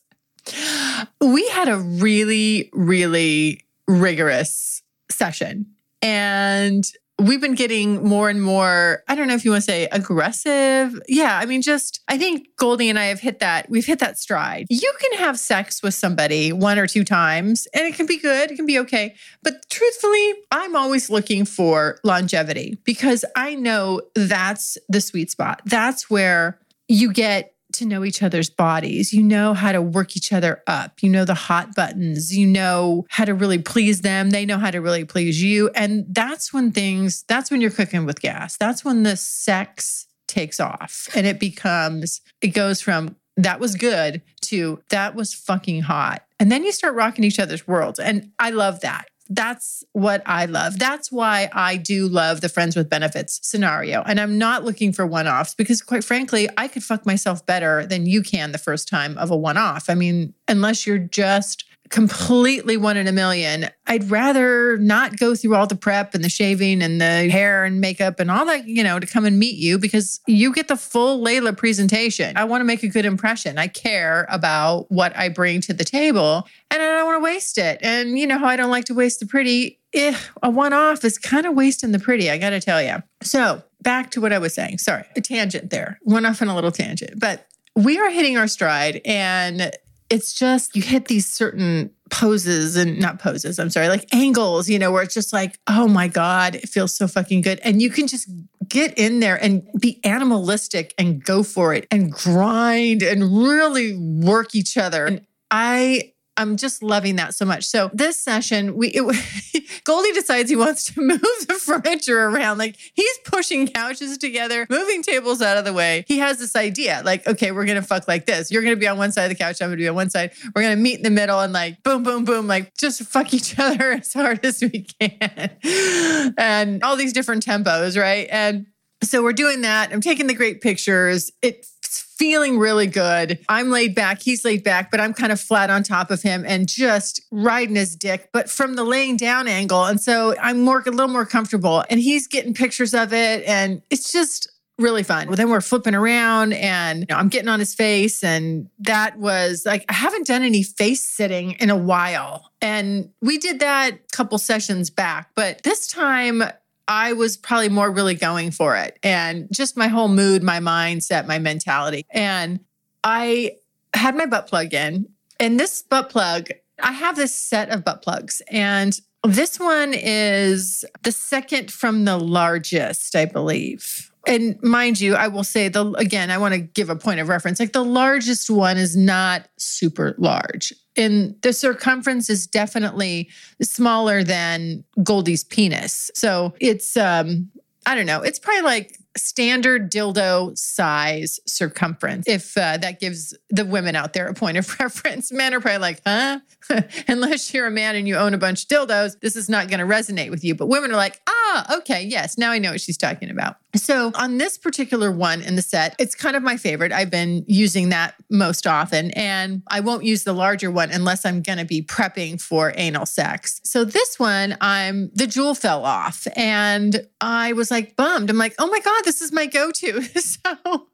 We 1.19 1.45
had 1.49 1.67
a 1.67 1.75
really, 1.75 2.69
really 2.71 3.65
rigorous 3.85 4.81
session. 5.11 5.65
And 6.01 6.85
we've 7.19 7.41
been 7.41 7.55
getting 7.55 8.03
more 8.03 8.29
and 8.29 8.41
more, 8.41 9.03
I 9.07 9.15
don't 9.15 9.27
know 9.27 9.35
if 9.35 9.45
you 9.45 9.51
want 9.51 9.63
to 9.63 9.71
say 9.71 9.87
aggressive. 9.91 10.99
Yeah, 11.07 11.37
I 11.37 11.45
mean, 11.45 11.61
just, 11.61 12.01
I 12.07 12.17
think 12.17 12.47
Goldie 12.57 12.89
and 12.89 12.97
I 12.97 13.05
have 13.05 13.19
hit 13.19 13.39
that, 13.39 13.69
we've 13.69 13.85
hit 13.85 13.99
that 13.99 14.17
stride. 14.17 14.67
You 14.69 14.93
can 14.99 15.19
have 15.19 15.39
sex 15.39 15.83
with 15.83 15.93
somebody 15.93 16.51
one 16.51 16.79
or 16.79 16.87
two 16.87 17.03
times 17.03 17.67
and 17.73 17.85
it 17.85 17.95
can 17.95 18.05
be 18.05 18.17
good, 18.17 18.51
it 18.51 18.55
can 18.55 18.65
be 18.65 18.79
okay. 18.79 19.15
But 19.43 19.69
truthfully, 19.69 20.33
I'm 20.51 20.75
always 20.75 21.09
looking 21.09 21.45
for 21.45 21.99
longevity 22.03 22.77
because 22.83 23.23
I 23.35 23.55
know 23.55 24.01
that's 24.15 24.77
the 24.89 25.01
sweet 25.01 25.31
spot. 25.31 25.61
That's 25.65 26.09
where 26.09 26.59
you 26.87 27.13
get 27.13 27.52
to 27.73 27.85
know 27.85 28.03
each 28.03 28.23
other's 28.23 28.49
bodies. 28.49 29.13
You 29.13 29.23
know 29.23 29.53
how 29.53 29.71
to 29.71 29.81
work 29.81 30.15
each 30.15 30.31
other 30.31 30.61
up. 30.67 31.01
You 31.01 31.09
know 31.09 31.25
the 31.25 31.33
hot 31.33 31.75
buttons. 31.75 32.35
You 32.35 32.47
know 32.47 33.05
how 33.09 33.25
to 33.25 33.33
really 33.33 33.57
please 33.57 34.01
them. 34.01 34.29
They 34.29 34.45
know 34.45 34.57
how 34.57 34.71
to 34.71 34.79
really 34.79 35.05
please 35.05 35.41
you. 35.41 35.69
And 35.69 36.05
that's 36.09 36.53
when 36.53 36.71
things, 36.71 37.23
that's 37.27 37.51
when 37.51 37.61
you're 37.61 37.71
cooking 37.71 38.05
with 38.05 38.21
gas. 38.21 38.57
That's 38.57 38.85
when 38.85 39.03
the 39.03 39.15
sex 39.15 40.07
takes 40.27 40.59
off 40.59 41.09
and 41.15 41.27
it 41.27 41.39
becomes, 41.39 42.21
it 42.41 42.49
goes 42.49 42.81
from 42.81 43.15
that 43.37 43.59
was 43.59 43.75
good 43.75 44.21
to 44.41 44.81
that 44.89 45.15
was 45.15 45.33
fucking 45.33 45.81
hot. 45.81 46.23
And 46.39 46.51
then 46.51 46.63
you 46.63 46.71
start 46.71 46.95
rocking 46.95 47.23
each 47.23 47.39
other's 47.39 47.67
worlds. 47.67 47.99
And 47.99 48.31
I 48.37 48.51
love 48.51 48.81
that 48.81 49.07
that's 49.29 49.83
what 49.93 50.21
I 50.25 50.45
love. 50.45 50.79
That's 50.79 51.11
why 51.11 51.49
I 51.53 51.77
do 51.77 52.07
love 52.07 52.41
the 52.41 52.49
friends 52.49 52.75
with 52.75 52.89
benefits 52.89 53.39
scenario. 53.41 54.03
And 54.03 54.19
I'm 54.19 54.37
not 54.37 54.63
looking 54.63 54.93
for 54.93 55.05
one 55.05 55.27
offs 55.27 55.55
because, 55.55 55.81
quite 55.81 56.03
frankly, 56.03 56.49
I 56.57 56.67
could 56.67 56.83
fuck 56.83 57.05
myself 57.05 57.45
better 57.45 57.85
than 57.85 58.05
you 58.05 58.21
can 58.21 58.51
the 58.51 58.57
first 58.57 58.87
time 58.87 59.17
of 59.17 59.31
a 59.31 59.37
one 59.37 59.57
off. 59.57 59.89
I 59.89 59.95
mean, 59.95 60.33
unless 60.47 60.85
you're 60.85 60.97
just 60.97 61.65
completely 61.89 62.77
one 62.77 62.97
in 62.97 63.07
a 63.07 63.11
million. 63.11 63.67
I'd 63.85 64.09
rather 64.09 64.77
not 64.77 65.17
go 65.17 65.35
through 65.35 65.55
all 65.55 65.67
the 65.67 65.75
prep 65.75 66.15
and 66.15 66.23
the 66.23 66.29
shaving 66.29 66.81
and 66.81 66.99
the 66.99 67.29
hair 67.29 67.65
and 67.65 67.79
makeup 67.79 68.19
and 68.19 68.31
all 68.31 68.45
that, 68.45 68.67
you 68.67 68.83
know, 68.83 68.99
to 68.99 69.05
come 69.05 69.25
and 69.25 69.37
meet 69.37 69.57
you 69.57 69.77
because 69.77 70.19
you 70.25 70.53
get 70.53 70.67
the 70.67 70.75
full 70.75 71.23
Layla 71.23 71.55
presentation. 71.55 72.35
I 72.35 72.45
want 72.45 72.61
to 72.61 72.65
make 72.65 72.83
a 72.83 72.87
good 72.87 73.05
impression. 73.05 73.57
I 73.57 73.67
care 73.67 74.25
about 74.29 74.91
what 74.91 75.15
I 75.15 75.29
bring 75.29 75.61
to 75.61 75.73
the 75.73 75.83
table 75.83 76.47
and 76.71 76.81
I 76.81 76.85
don't 76.85 77.05
want 77.05 77.19
to 77.19 77.23
waste 77.23 77.57
it. 77.57 77.79
And 77.81 78.17
you 78.17 78.25
know 78.25 78.39
how 78.39 78.47
I 78.47 78.55
don't 78.55 78.71
like 78.71 78.85
to 78.85 78.93
waste 78.93 79.19
the 79.19 79.25
pretty. 79.25 79.79
Eh, 79.93 80.17
a 80.41 80.49
one 80.49 80.73
off 80.73 81.05
is 81.05 81.19
kind 81.19 81.45
of 81.45 81.53
wasting 81.53 81.91
the 81.91 81.99
pretty, 81.99 82.31
I 82.31 82.39
got 82.39 82.49
to 82.49 82.59
tell 82.59 82.81
you. 82.81 83.03
So, 83.21 83.61
back 83.83 84.09
to 84.11 84.21
what 84.21 84.33
I 84.33 84.39
was 84.39 84.55
saying. 84.55 84.79
Sorry, 84.79 85.03
a 85.15 85.21
tangent 85.21 85.69
there. 85.69 85.99
Went 86.03 86.25
off 86.25 86.41
on 86.41 86.47
a 86.47 86.55
little 86.55 86.71
tangent. 86.71 87.19
But 87.19 87.45
we 87.75 87.99
are 87.99 88.09
hitting 88.09 88.37
our 88.37 88.47
stride 88.47 89.01
and 89.05 89.71
it's 90.13 90.31
just 90.31 90.75
you 90.75 90.83
hit 90.83 91.05
these 91.05 91.25
certain 91.25 91.89
poses 92.11 92.75
and 92.75 92.99
not 92.99 93.17
poses, 93.17 93.57
I'm 93.57 93.71
sorry, 93.71 93.89
like 93.89 94.05
angles, 94.13 94.69
you 94.69 94.77
know, 94.77 94.91
where 94.91 95.01
it's 95.01 95.15
just 95.15 95.33
like, 95.33 95.57
oh 95.65 95.87
my 95.87 96.07
God, 96.07 96.53
it 96.53 96.69
feels 96.69 96.95
so 96.95 97.07
fucking 97.07 97.41
good. 97.41 97.59
And 97.63 97.81
you 97.81 97.89
can 97.89 98.05
just 98.05 98.29
get 98.67 98.95
in 98.95 99.21
there 99.21 99.43
and 99.43 99.67
be 99.79 99.99
animalistic 100.03 100.93
and 100.99 101.23
go 101.23 101.41
for 101.41 101.73
it 101.73 101.87
and 101.89 102.11
grind 102.11 103.01
and 103.01 103.23
really 103.23 103.97
work 103.97 104.53
each 104.53 104.77
other. 104.77 105.07
And 105.07 105.25
I 105.49 106.12
I'm 106.35 106.57
just 106.57 106.81
loving 106.81 107.17
that 107.17 107.35
so 107.35 107.45
much. 107.45 107.65
So 107.65 107.91
this 107.93 108.19
session, 108.19 108.75
we 108.75 108.87
it, 108.89 109.81
Goldie 109.83 110.11
decides 110.13 110.49
he 110.49 110.55
wants 110.55 110.85
to 110.93 111.01
move 111.01 111.21
the 111.47 111.53
furniture 111.53 112.25
around. 112.25 112.57
Like 112.57 112.77
he's 112.93 113.17
pushing 113.25 113.67
couches 113.67 114.17
together, 114.17 114.65
moving 114.69 115.03
tables 115.03 115.41
out 115.41 115.57
of 115.57 115.65
the 115.65 115.73
way. 115.73 116.05
He 116.07 116.19
has 116.19 116.39
this 116.39 116.55
idea, 116.55 117.01
like, 117.05 117.27
okay, 117.27 117.51
we're 117.51 117.65
gonna 117.65 117.81
fuck 117.81 118.07
like 118.07 118.25
this. 118.25 118.51
You're 118.51 118.63
gonna 118.63 118.75
be 118.75 118.87
on 118.87 118.97
one 118.97 119.11
side 119.11 119.25
of 119.25 119.29
the 119.29 119.35
couch. 119.35 119.61
I'm 119.61 119.67
gonna 119.67 119.77
be 119.77 119.87
on 119.87 119.95
one 119.95 120.09
side. 120.09 120.31
We're 120.55 120.63
gonna 120.63 120.75
meet 120.75 120.97
in 120.97 121.03
the 121.03 121.11
middle 121.11 121.39
and 121.39 121.53
like 121.53 121.83
boom, 121.83 122.03
boom, 122.03 122.25
boom, 122.25 122.47
like 122.47 122.75
just 122.77 123.03
fuck 123.03 123.33
each 123.33 123.57
other 123.59 123.91
as 123.93 124.13
hard 124.13 124.43
as 124.43 124.61
we 124.61 124.87
can, 124.99 126.33
and 126.37 126.83
all 126.83 126.95
these 126.95 127.13
different 127.13 127.45
tempos, 127.45 127.99
right? 127.99 128.27
And 128.31 128.67
so 129.03 129.21
we're 129.21 129.33
doing 129.33 129.61
that. 129.61 129.91
I'm 129.91 130.01
taking 130.01 130.27
the 130.27 130.33
great 130.33 130.61
pictures. 130.61 131.31
It 131.41 131.65
feeling 132.01 132.57
really 132.57 132.87
good. 132.87 133.39
I'm 133.49 133.69
laid 133.69 133.95
back, 133.95 134.21
he's 134.21 134.45
laid 134.45 134.63
back, 134.63 134.91
but 134.91 134.99
I'm 134.99 135.13
kind 135.13 135.31
of 135.31 135.39
flat 135.39 135.69
on 135.69 135.83
top 135.83 136.11
of 136.11 136.21
him 136.21 136.43
and 136.47 136.67
just 136.67 137.21
riding 137.31 137.75
his 137.75 137.95
dick, 137.95 138.29
but 138.31 138.49
from 138.49 138.75
the 138.75 138.83
laying 138.83 139.17
down 139.17 139.47
angle. 139.47 139.85
And 139.85 140.01
so 140.01 140.35
I'm 140.41 140.61
more 140.61 140.83
a 140.85 140.91
little 140.91 141.07
more 141.07 141.25
comfortable 141.25 141.83
and 141.89 141.99
he's 141.99 142.27
getting 142.27 142.53
pictures 142.53 142.93
of 142.93 143.13
it 143.13 143.43
and 143.47 143.81
it's 143.89 144.11
just 144.11 144.49
really 144.79 145.03
fun. 145.03 145.27
Well, 145.27 145.35
then 145.35 145.49
we're 145.49 145.61
flipping 145.61 145.95
around 145.95 146.53
and 146.53 147.01
you 147.01 147.05
know, 147.09 147.15
I'm 147.15 147.29
getting 147.29 147.49
on 147.49 147.59
his 147.59 147.75
face. 147.75 148.23
And 148.23 148.69
that 148.79 149.17
was 149.19 149.65
like, 149.65 149.85
I 149.89 149.93
haven't 149.93 150.27
done 150.27 150.43
any 150.43 150.63
face 150.63 151.03
sitting 151.03 151.51
in 151.53 151.69
a 151.69 151.77
while. 151.77 152.51
And 152.61 153.09
we 153.21 153.37
did 153.37 153.59
that 153.59 153.93
a 153.93 154.15
couple 154.15 154.37
sessions 154.37 154.89
back, 154.89 155.29
but 155.35 155.61
this 155.63 155.87
time 155.87 156.43
I 156.87 157.13
was 157.13 157.37
probably 157.37 157.69
more 157.69 157.89
really 157.89 158.15
going 158.15 158.51
for 158.51 158.75
it 158.75 158.99
and 159.03 159.47
just 159.51 159.77
my 159.77 159.87
whole 159.87 160.09
mood, 160.09 160.43
my 160.43 160.59
mindset, 160.59 161.27
my 161.27 161.39
mentality. 161.39 162.05
And 162.11 162.59
I 163.03 163.57
had 163.93 164.15
my 164.15 164.25
butt 164.25 164.47
plug 164.47 164.73
in, 164.73 165.07
and 165.39 165.59
this 165.59 165.81
butt 165.81 166.09
plug, 166.09 166.49
I 166.81 166.91
have 166.91 167.15
this 167.15 167.35
set 167.35 167.69
of 167.69 167.83
butt 167.83 168.01
plugs, 168.01 168.41
and 168.49 168.99
this 169.25 169.59
one 169.59 169.93
is 169.93 170.83
the 171.03 171.11
second 171.11 171.71
from 171.71 172.05
the 172.05 172.17
largest, 172.17 173.15
I 173.15 173.25
believe. 173.25 174.11
And 174.25 174.61
mind 174.63 175.01
you, 175.01 175.15
I 175.15 175.27
will 175.27 175.43
say 175.43 175.67
the 175.67 175.91
again, 175.93 176.31
I 176.31 176.37
want 176.37 176.53
to 176.53 176.59
give 176.59 176.89
a 176.89 176.95
point 176.95 177.19
of 177.19 177.27
reference. 177.27 177.59
Like 177.59 177.73
the 177.73 177.83
largest 177.83 178.49
one 178.49 178.77
is 178.77 178.95
not 178.95 179.47
super 179.57 180.15
large. 180.17 180.73
And 180.95 181.35
the 181.41 181.51
circumference 181.51 182.29
is 182.29 182.47
definitely 182.47 183.29
smaller 183.61 184.23
than 184.23 184.83
Goldie's 185.03 185.43
penis. 185.43 186.09
So 186.13 186.53
it's 186.59 186.95
um 186.95 187.51
I 187.85 187.95
don't 187.95 188.05
know, 188.05 188.21
it's 188.21 188.39
probably 188.39 188.61
like 188.61 188.97
standard 189.17 189.91
dildo 189.91 190.57
size 190.57 191.39
circumference. 191.45 192.27
If 192.27 192.57
uh, 192.57 192.77
that 192.77 192.99
gives 192.99 193.37
the 193.49 193.65
women 193.65 193.95
out 193.95 194.13
there 194.13 194.27
a 194.27 194.33
point 194.33 194.57
of 194.57 194.79
reference, 194.79 195.31
men 195.31 195.53
are 195.53 195.59
probably 195.59 195.79
like, 195.79 196.01
huh? 196.05 196.39
Unless 197.07 197.53
you're 197.53 197.67
a 197.67 197.71
man 197.71 197.95
and 197.95 198.07
you 198.07 198.15
own 198.15 198.33
a 198.33 198.37
bunch 198.37 198.63
of 198.63 198.69
dildos, 198.69 199.19
this 199.19 199.35
is 199.35 199.49
not 199.49 199.67
going 199.67 199.79
to 199.79 199.85
resonate 199.85 200.29
with 200.29 200.43
you. 200.43 200.55
But 200.55 200.67
women 200.67 200.91
are 200.91 200.95
like, 200.95 201.21
ah, 201.27 201.77
okay, 201.77 202.03
yes, 202.03 202.37
now 202.37 202.51
I 202.51 202.59
know 202.59 202.71
what 202.71 202.81
she's 202.81 202.97
talking 202.97 203.29
about. 203.29 203.57
So 203.75 204.11
on 204.15 204.37
this 204.37 204.57
particular 204.57 205.11
one 205.11 205.41
in 205.41 205.55
the 205.55 205.61
set, 205.61 205.95
it's 205.99 206.15
kind 206.15 206.35
of 206.35 206.43
my 206.43 206.57
favorite. 206.57 206.91
I've 206.91 207.09
been 207.09 207.43
using 207.47 207.89
that 207.89 208.15
most 208.29 208.67
often, 208.67 209.11
and 209.11 209.63
I 209.67 209.79
won't 209.79 210.03
use 210.03 210.23
the 210.23 210.33
larger 210.33 210.69
one 210.69 210.91
unless 210.91 211.25
I'm 211.25 211.41
going 211.41 211.57
to 211.57 211.65
be 211.65 211.81
prepping 211.81 212.39
for 212.39 212.73
anal 212.75 213.05
sex. 213.05 213.59
So 213.63 213.83
this 213.83 214.19
one, 214.19 214.57
I'm 214.61 215.09
the 215.13 215.27
jewel 215.27 215.55
fell 215.55 215.85
off, 215.85 216.27
and 216.35 217.07
I 217.19 217.53
was 217.53 217.71
like 217.71 217.95
bummed. 217.95 218.29
I'm 218.29 218.37
like, 218.37 218.55
oh 218.59 218.67
my 218.67 218.79
god, 218.79 219.03
this 219.05 219.21
is 219.21 219.31
my 219.31 219.47
go-to. 219.47 220.01
so 220.19 220.87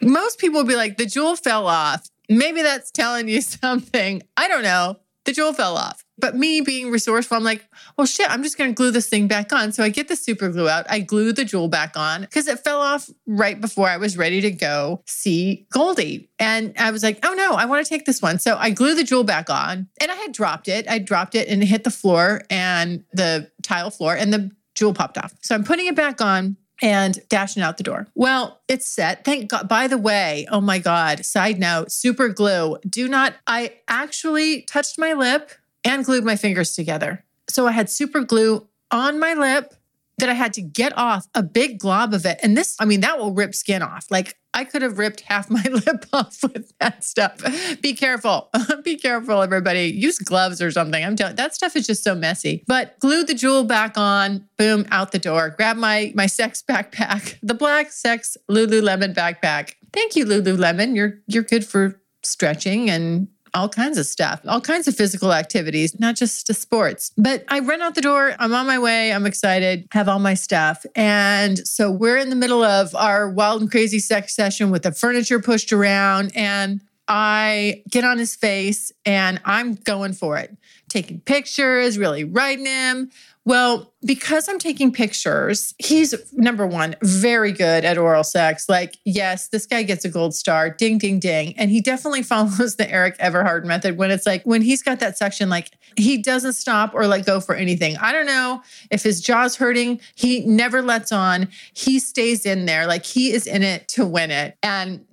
most 0.00 0.38
people 0.38 0.60
will 0.60 0.68
be 0.68 0.76
like, 0.76 0.96
the 0.96 1.06
jewel 1.06 1.36
fell 1.36 1.66
off. 1.66 2.08
Maybe 2.28 2.62
that's 2.62 2.90
telling 2.90 3.28
you 3.28 3.40
something. 3.42 4.22
I 4.36 4.48
don't 4.48 4.62
know. 4.62 4.98
The 5.24 5.32
jewel 5.32 5.54
fell 5.54 5.76
off. 5.76 6.04
But 6.16 6.36
me 6.36 6.60
being 6.60 6.90
resourceful, 6.90 7.36
I'm 7.36 7.42
like, 7.42 7.64
well, 7.96 8.06
shit, 8.06 8.30
I'm 8.30 8.42
just 8.42 8.56
going 8.56 8.70
to 8.70 8.74
glue 8.74 8.92
this 8.92 9.08
thing 9.08 9.26
back 9.26 9.52
on. 9.52 9.72
So 9.72 9.82
I 9.82 9.88
get 9.88 10.06
the 10.06 10.14
super 10.14 10.48
glue 10.48 10.68
out. 10.68 10.86
I 10.88 11.00
glue 11.00 11.32
the 11.32 11.44
jewel 11.44 11.66
back 11.66 11.96
on 11.96 12.20
because 12.20 12.46
it 12.46 12.60
fell 12.60 12.80
off 12.80 13.10
right 13.26 13.60
before 13.60 13.88
I 13.88 13.96
was 13.96 14.16
ready 14.16 14.40
to 14.42 14.52
go 14.52 15.02
see 15.06 15.66
Goldie. 15.72 16.30
And 16.38 16.72
I 16.78 16.92
was 16.92 17.02
like, 17.02 17.18
oh 17.24 17.34
no, 17.34 17.54
I 17.54 17.64
want 17.64 17.84
to 17.84 17.88
take 17.88 18.04
this 18.04 18.22
one. 18.22 18.38
So 18.38 18.56
I 18.56 18.70
glue 18.70 18.94
the 18.94 19.02
jewel 19.02 19.24
back 19.24 19.50
on 19.50 19.88
and 20.00 20.10
I 20.10 20.14
had 20.14 20.32
dropped 20.32 20.68
it. 20.68 20.88
I 20.88 21.00
dropped 21.00 21.34
it 21.34 21.48
and 21.48 21.62
it 21.62 21.66
hit 21.66 21.82
the 21.82 21.90
floor 21.90 22.42
and 22.48 23.04
the 23.12 23.50
tile 23.62 23.90
floor 23.90 24.14
and 24.14 24.32
the 24.32 24.52
jewel 24.74 24.94
popped 24.94 25.18
off. 25.18 25.34
So 25.40 25.54
I'm 25.54 25.64
putting 25.64 25.86
it 25.86 25.96
back 25.96 26.20
on 26.20 26.56
and 26.82 27.18
dashing 27.28 27.62
out 27.62 27.76
the 27.76 27.82
door. 27.82 28.06
Well, 28.14 28.60
it's 28.68 28.86
set. 28.86 29.24
Thank 29.24 29.50
God. 29.50 29.68
By 29.68 29.86
the 29.86 29.98
way, 29.98 30.46
oh 30.50 30.60
my 30.60 30.78
God, 30.78 31.24
side 31.24 31.58
note, 31.58 31.92
super 31.92 32.28
glue. 32.28 32.78
Do 32.88 33.08
not, 33.08 33.34
I 33.46 33.74
actually 33.88 34.62
touched 34.62 34.98
my 34.98 35.12
lip 35.12 35.52
and 35.84 36.04
glued 36.04 36.24
my 36.24 36.36
fingers 36.36 36.74
together. 36.74 37.24
So 37.48 37.66
I 37.66 37.72
had 37.72 37.90
super 37.90 38.22
glue 38.22 38.66
on 38.90 39.18
my 39.18 39.34
lip 39.34 39.74
that 40.18 40.28
I 40.28 40.34
had 40.34 40.52
to 40.54 40.62
get 40.62 40.96
off 40.96 41.26
a 41.34 41.42
big 41.42 41.78
glob 41.78 42.14
of 42.14 42.24
it. 42.24 42.38
And 42.42 42.56
this, 42.56 42.76
I 42.78 42.84
mean, 42.84 43.00
that 43.00 43.18
will 43.18 43.32
rip 43.32 43.54
skin 43.54 43.82
off. 43.82 44.06
Like 44.10 44.36
I 44.54 44.64
could 44.64 44.82
have 44.82 44.98
ripped 44.98 45.22
half 45.22 45.50
my 45.50 45.62
lip 45.62 46.06
off 46.12 46.42
with 46.42 46.72
that 46.78 47.04
stuff. 47.04 47.42
Be 47.82 47.94
careful. 47.94 48.50
Be 48.84 48.96
careful, 48.96 49.42
everybody. 49.42 49.86
Use 49.86 50.18
gloves 50.18 50.62
or 50.62 50.70
something. 50.70 51.04
I'm 51.04 51.16
telling 51.16 51.36
that 51.36 51.54
stuff 51.54 51.76
is 51.76 51.86
just 51.86 52.04
so 52.04 52.14
messy. 52.14 52.64
But 52.66 52.98
glued 53.00 53.26
the 53.26 53.34
jewel 53.34 53.64
back 53.64 53.98
on, 53.98 54.48
boom, 54.56 54.86
out 54.90 55.12
the 55.12 55.18
door. 55.18 55.50
Grab 55.50 55.76
my 55.76 56.12
my 56.14 56.26
sex 56.26 56.62
backpack, 56.66 57.36
the 57.42 57.54
black 57.54 57.92
sex 57.92 58.36
Lululemon 58.50 59.14
backpack. 59.14 59.74
Thank 59.92 60.16
you, 60.16 60.24
Lululemon. 60.24 60.94
You're 60.94 61.18
you're 61.26 61.42
good 61.42 61.66
for 61.66 62.00
stretching 62.22 62.88
and 62.88 63.28
all 63.54 63.68
kinds 63.68 63.98
of 63.98 64.06
stuff, 64.06 64.40
all 64.46 64.60
kinds 64.60 64.88
of 64.88 64.96
physical 64.96 65.32
activities, 65.32 65.98
not 65.98 66.16
just 66.16 66.52
sports. 66.52 67.12
But 67.16 67.44
I 67.48 67.60
run 67.60 67.80
out 67.80 67.94
the 67.94 68.00
door. 68.00 68.34
I'm 68.38 68.52
on 68.52 68.66
my 68.66 68.78
way. 68.78 69.12
I'm 69.12 69.26
excited, 69.26 69.86
have 69.92 70.08
all 70.08 70.18
my 70.18 70.34
stuff. 70.34 70.84
And 70.94 71.66
so 71.66 71.90
we're 71.90 72.18
in 72.18 72.30
the 72.30 72.36
middle 72.36 72.62
of 72.62 72.94
our 72.94 73.30
wild 73.30 73.62
and 73.62 73.70
crazy 73.70 74.00
sex 74.00 74.34
session 74.34 74.70
with 74.70 74.82
the 74.82 74.92
furniture 74.92 75.40
pushed 75.40 75.72
around. 75.72 76.32
And 76.34 76.80
I 77.06 77.82
get 77.90 78.04
on 78.04 78.18
his 78.18 78.34
face 78.34 78.90
and 79.04 79.40
I'm 79.44 79.74
going 79.74 80.14
for 80.14 80.38
it, 80.38 80.56
taking 80.88 81.20
pictures, 81.20 81.98
really 81.98 82.24
writing 82.24 82.66
him. 82.66 83.10
Well, 83.46 83.92
because 84.02 84.48
I'm 84.48 84.58
taking 84.58 84.90
pictures, 84.90 85.74
he's 85.78 86.14
number 86.32 86.66
one, 86.66 86.96
very 87.02 87.52
good 87.52 87.84
at 87.84 87.98
oral 87.98 88.24
sex. 88.24 88.70
Like, 88.70 88.96
yes, 89.04 89.48
this 89.48 89.66
guy 89.66 89.82
gets 89.82 90.04
a 90.06 90.08
gold 90.08 90.34
star, 90.34 90.70
ding, 90.70 90.96
ding, 90.96 91.18
ding. 91.18 91.54
And 91.58 91.70
he 91.70 91.82
definitely 91.82 92.22
follows 92.34 92.76
the 92.76 92.90
Eric 92.90 93.18
Everhard 93.18 93.66
method 93.66 93.98
when 93.98 94.10
it's 94.10 94.24
like, 94.24 94.42
when 94.44 94.62
he's 94.62 94.82
got 94.82 95.00
that 95.00 95.18
section, 95.18 95.50
like 95.50 95.72
he 95.96 96.16
doesn't 96.16 96.54
stop 96.54 96.94
or 96.94 97.06
let 97.06 97.26
go 97.26 97.38
for 97.38 97.54
anything. 97.54 97.98
I 97.98 98.12
don't 98.12 98.26
know 98.26 98.62
if 98.90 99.02
his 99.02 99.20
jaw's 99.20 99.56
hurting. 99.56 100.00
He 100.14 100.40
never 100.46 100.80
lets 100.80 101.12
on. 101.12 101.48
He 101.74 101.98
stays 101.98 102.46
in 102.46 102.64
there. 102.64 102.86
Like 102.86 103.04
he 103.04 103.32
is 103.32 103.46
in 103.46 103.62
it 103.62 103.88
to 103.88 104.06
win 104.06 104.30
it. 104.30 104.56
And 104.62 105.04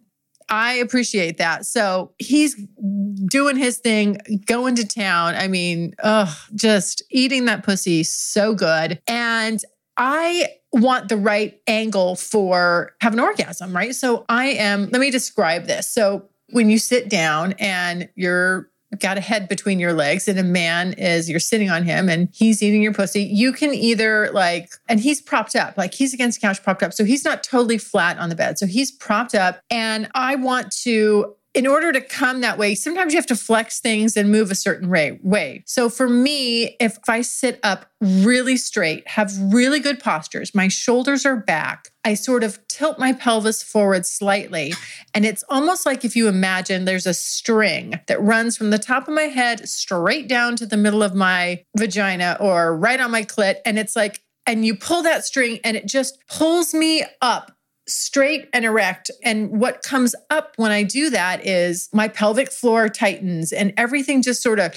I 0.52 0.74
appreciate 0.74 1.38
that. 1.38 1.66
So 1.66 2.12
he's 2.20 2.56
doing 3.26 3.56
his 3.56 3.78
thing, 3.78 4.18
going 4.46 4.76
to 4.76 4.86
town. 4.86 5.34
I 5.36 5.48
mean, 5.48 5.94
oh, 6.04 6.38
just 6.54 7.02
eating 7.10 7.46
that 7.46 7.64
pussy 7.64 8.04
so 8.04 8.54
good. 8.54 9.02
And 9.08 9.64
I 9.96 10.48
want 10.74 11.08
the 11.10 11.18
right 11.18 11.60
angle 11.68 12.16
for 12.18 12.96
have 13.02 13.14
an 13.14 13.20
orgasm, 13.20 13.74
right? 13.74 13.96
So 13.96 14.26
I 14.28 14.48
am, 14.48 14.90
let 14.90 15.00
me 15.00 15.10
describe 15.10 15.68
this. 15.68 15.90
So 15.90 16.30
when 16.50 16.70
you 16.70 16.80
sit 16.80 17.10
down 17.10 17.54
and 17.54 18.10
you're 18.16 18.71
got 19.00 19.18
a 19.18 19.22
head 19.22 19.48
between 19.48 19.80
your 19.80 19.94
legs 19.94 20.28
and 20.28 20.38
a 20.38 20.44
man 20.44 20.94
is 20.94 21.30
you're 21.30 21.40
sitting 21.40 21.70
on 21.70 21.84
him 21.84 22.10
and 22.10 22.30
he's 22.34 22.62
eating 22.62 22.82
your 22.82 22.94
pussy. 22.94 23.24
You 23.24 23.54
can 23.54 23.74
either 23.74 24.30
like 24.34 24.72
and 24.90 25.00
he's 25.00 25.22
propped 25.22 25.56
up 25.56 25.78
like 25.78 25.94
he's 25.94 26.14
against 26.14 26.42
the 26.42 26.48
couch 26.48 26.62
propped 26.64 26.84
up. 26.84 26.94
So 26.94 27.06
he's 27.06 27.24
not 27.24 27.44
totally 27.44 27.78
flat 27.78 28.18
on 28.18 28.30
the 28.30 28.36
bed. 28.36 28.58
So 28.58 28.66
he's 28.66 28.92
propped 28.92 29.36
up 29.36 29.62
and 29.70 30.10
i 30.14 30.36
want 30.36 30.72
to 30.72 31.36
in 31.54 31.68
order 31.68 31.92
to 31.92 32.00
come 32.00 32.42
that 32.42 32.58
way, 32.58 32.76
sometimes 32.76 33.12
you 33.14 33.18
have 33.18 33.26
to 33.26 33.36
flex 33.36 33.82
things 33.82 34.16
and 34.16 34.32
move 34.32 34.52
a 34.52 34.56
certain 34.56 34.90
way. 34.90 35.64
So 35.66 35.90
for 35.90 36.08
me, 36.08 36.78
if 36.80 36.98
I 37.10 37.22
sit 37.22 37.60
up 37.62 37.88
really 38.00 38.56
straight, 38.56 39.06
have 39.08 39.32
really 39.38 39.82
good 39.82 40.00
postures, 40.00 40.56
my 40.56 40.70
shoulders 40.70 41.26
are 41.26 41.36
back, 41.36 41.90
I 42.06 42.14
sort 42.14 42.44
of 42.44 42.66
tilt 42.68 43.00
my 43.00 43.12
pelvis 43.12 43.62
forward 43.62 44.06
slightly. 44.06 44.74
And 45.14 45.26
it's 45.26 45.44
almost 45.50 45.86
like 45.86 46.06
if 46.06 46.16
you 46.16 46.30
imagine 46.30 46.86
there's 46.86 47.06
a 47.06 47.14
string 47.14 48.00
that 48.08 48.22
runs 48.22 48.56
from 48.56 48.70
the 48.70 48.80
top 48.80 49.10
of 49.10 49.14
my 49.14 49.24
head 49.24 49.68
straight 49.68 50.30
down 50.30 50.56
to 50.56 50.66
the 50.66 50.78
middle 50.78 51.04
of 51.04 51.14
my 51.14 51.66
vagina 51.78 52.38
or 52.40 52.76
right 52.78 53.00
on 53.00 53.12
my 53.12 53.24
clit. 53.24 53.58
And 53.66 53.78
it's 53.78 53.96
like, 53.96 54.22
and 54.48 54.66
you 54.66 54.76
pull 54.76 55.04
that 55.04 55.26
string 55.26 55.60
and 55.64 55.78
it 55.78 55.86
just 55.86 56.18
pulls 56.28 56.74
me 56.74 57.04
up 57.22 57.52
straight 57.94 58.50
and 58.54 58.66
erect. 58.66 59.12
And 59.24 59.60
what 59.60 59.84
comes 59.84 60.16
up 60.30 60.54
when 60.58 60.72
I 60.72 60.84
do 60.84 61.10
that 61.10 61.46
is 61.46 61.90
my 61.94 62.08
pelvic 62.08 62.52
floor 62.52 62.90
tightens 62.90 63.52
and 63.52 63.74
everything 63.78 64.22
just 64.22 64.42
sort 64.42 64.60
of, 64.60 64.74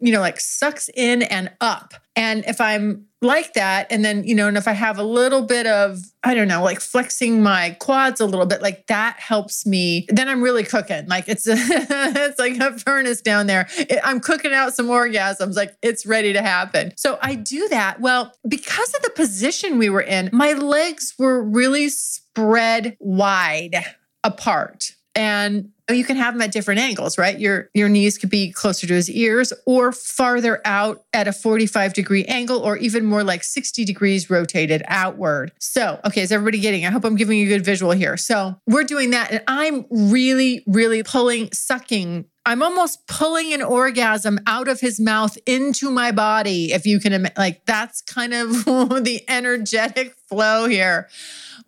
you 0.00 0.12
know, 0.12 0.20
like 0.20 0.40
sucks 0.40 0.88
in 0.94 1.22
and 1.22 1.50
up. 1.60 1.94
And 2.16 2.44
if 2.46 2.60
I'm 2.60 3.06
like 3.20 3.54
that, 3.54 3.86
and 3.90 4.04
then, 4.04 4.24
you 4.24 4.34
know, 4.34 4.48
and 4.48 4.56
if 4.56 4.66
I 4.66 4.72
have 4.72 4.98
a 4.98 5.02
little 5.02 5.42
bit 5.42 5.66
of, 5.66 6.00
I 6.24 6.34
don't 6.34 6.48
know, 6.48 6.62
like 6.62 6.80
flexing 6.80 7.42
my 7.42 7.76
quads 7.78 8.20
a 8.20 8.26
little 8.26 8.46
bit, 8.46 8.60
like 8.60 8.86
that 8.88 9.18
helps 9.18 9.66
me, 9.66 10.06
then 10.08 10.28
I'm 10.28 10.42
really 10.42 10.64
cooking. 10.64 11.06
Like 11.06 11.28
it's, 11.28 11.46
a, 11.46 11.54
it's 11.56 12.38
like 12.38 12.58
a 12.58 12.78
furnace 12.78 13.20
down 13.20 13.46
there. 13.46 13.68
I'm 14.02 14.20
cooking 14.20 14.52
out 14.52 14.74
some 14.74 14.86
orgasms, 14.86 15.56
like 15.56 15.76
it's 15.82 16.06
ready 16.06 16.32
to 16.32 16.42
happen. 16.42 16.92
So 16.96 17.18
I 17.22 17.34
do 17.34 17.68
that. 17.68 18.00
Well, 18.00 18.32
because 18.48 18.94
of 18.94 19.02
the 19.02 19.10
position 19.10 19.78
we 19.78 19.88
were 19.88 20.02
in, 20.02 20.30
my 20.32 20.52
legs 20.52 21.14
were 21.18 21.42
really 21.42 21.88
spread 21.88 22.96
wide 23.00 23.76
apart. 24.24 24.94
And 25.18 25.72
oh, 25.88 25.94
you 25.94 26.04
can 26.04 26.16
have 26.16 26.34
them 26.34 26.42
at 26.42 26.52
different 26.52 26.78
angles, 26.78 27.18
right? 27.18 27.36
Your 27.36 27.70
your 27.74 27.88
knees 27.88 28.18
could 28.18 28.30
be 28.30 28.52
closer 28.52 28.86
to 28.86 28.94
his 28.94 29.10
ears 29.10 29.52
or 29.66 29.90
farther 29.90 30.60
out 30.64 31.02
at 31.12 31.26
a 31.26 31.32
45 31.32 31.92
degree 31.92 32.24
angle 32.26 32.60
or 32.60 32.76
even 32.76 33.04
more 33.04 33.24
like 33.24 33.42
60 33.42 33.84
degrees 33.84 34.30
rotated 34.30 34.84
outward. 34.86 35.50
So, 35.58 35.98
okay, 36.04 36.20
is 36.20 36.30
everybody 36.30 36.60
getting? 36.60 36.86
I 36.86 36.90
hope 36.90 37.04
I'm 37.04 37.16
giving 37.16 37.36
you 37.36 37.46
a 37.46 37.48
good 37.48 37.64
visual 37.64 37.90
here. 37.90 38.16
So, 38.16 38.54
we're 38.68 38.84
doing 38.84 39.10
that 39.10 39.32
and 39.32 39.42
I'm 39.48 39.86
really 39.90 40.62
really 40.68 41.02
pulling 41.02 41.50
sucking 41.52 42.26
I'm 42.46 42.62
almost 42.62 43.06
pulling 43.08 43.52
an 43.52 43.60
orgasm 43.60 44.38
out 44.46 44.68
of 44.68 44.80
his 44.80 44.98
mouth 44.98 45.36
into 45.46 45.90
my 45.90 46.12
body 46.12 46.72
if 46.72 46.86
you 46.86 47.00
can 47.00 47.28
like 47.36 47.66
that's 47.66 48.02
kind 48.02 48.32
of 48.32 48.64
the 48.64 49.20
energetic 49.26 50.14
flow 50.28 50.68
here. 50.68 51.08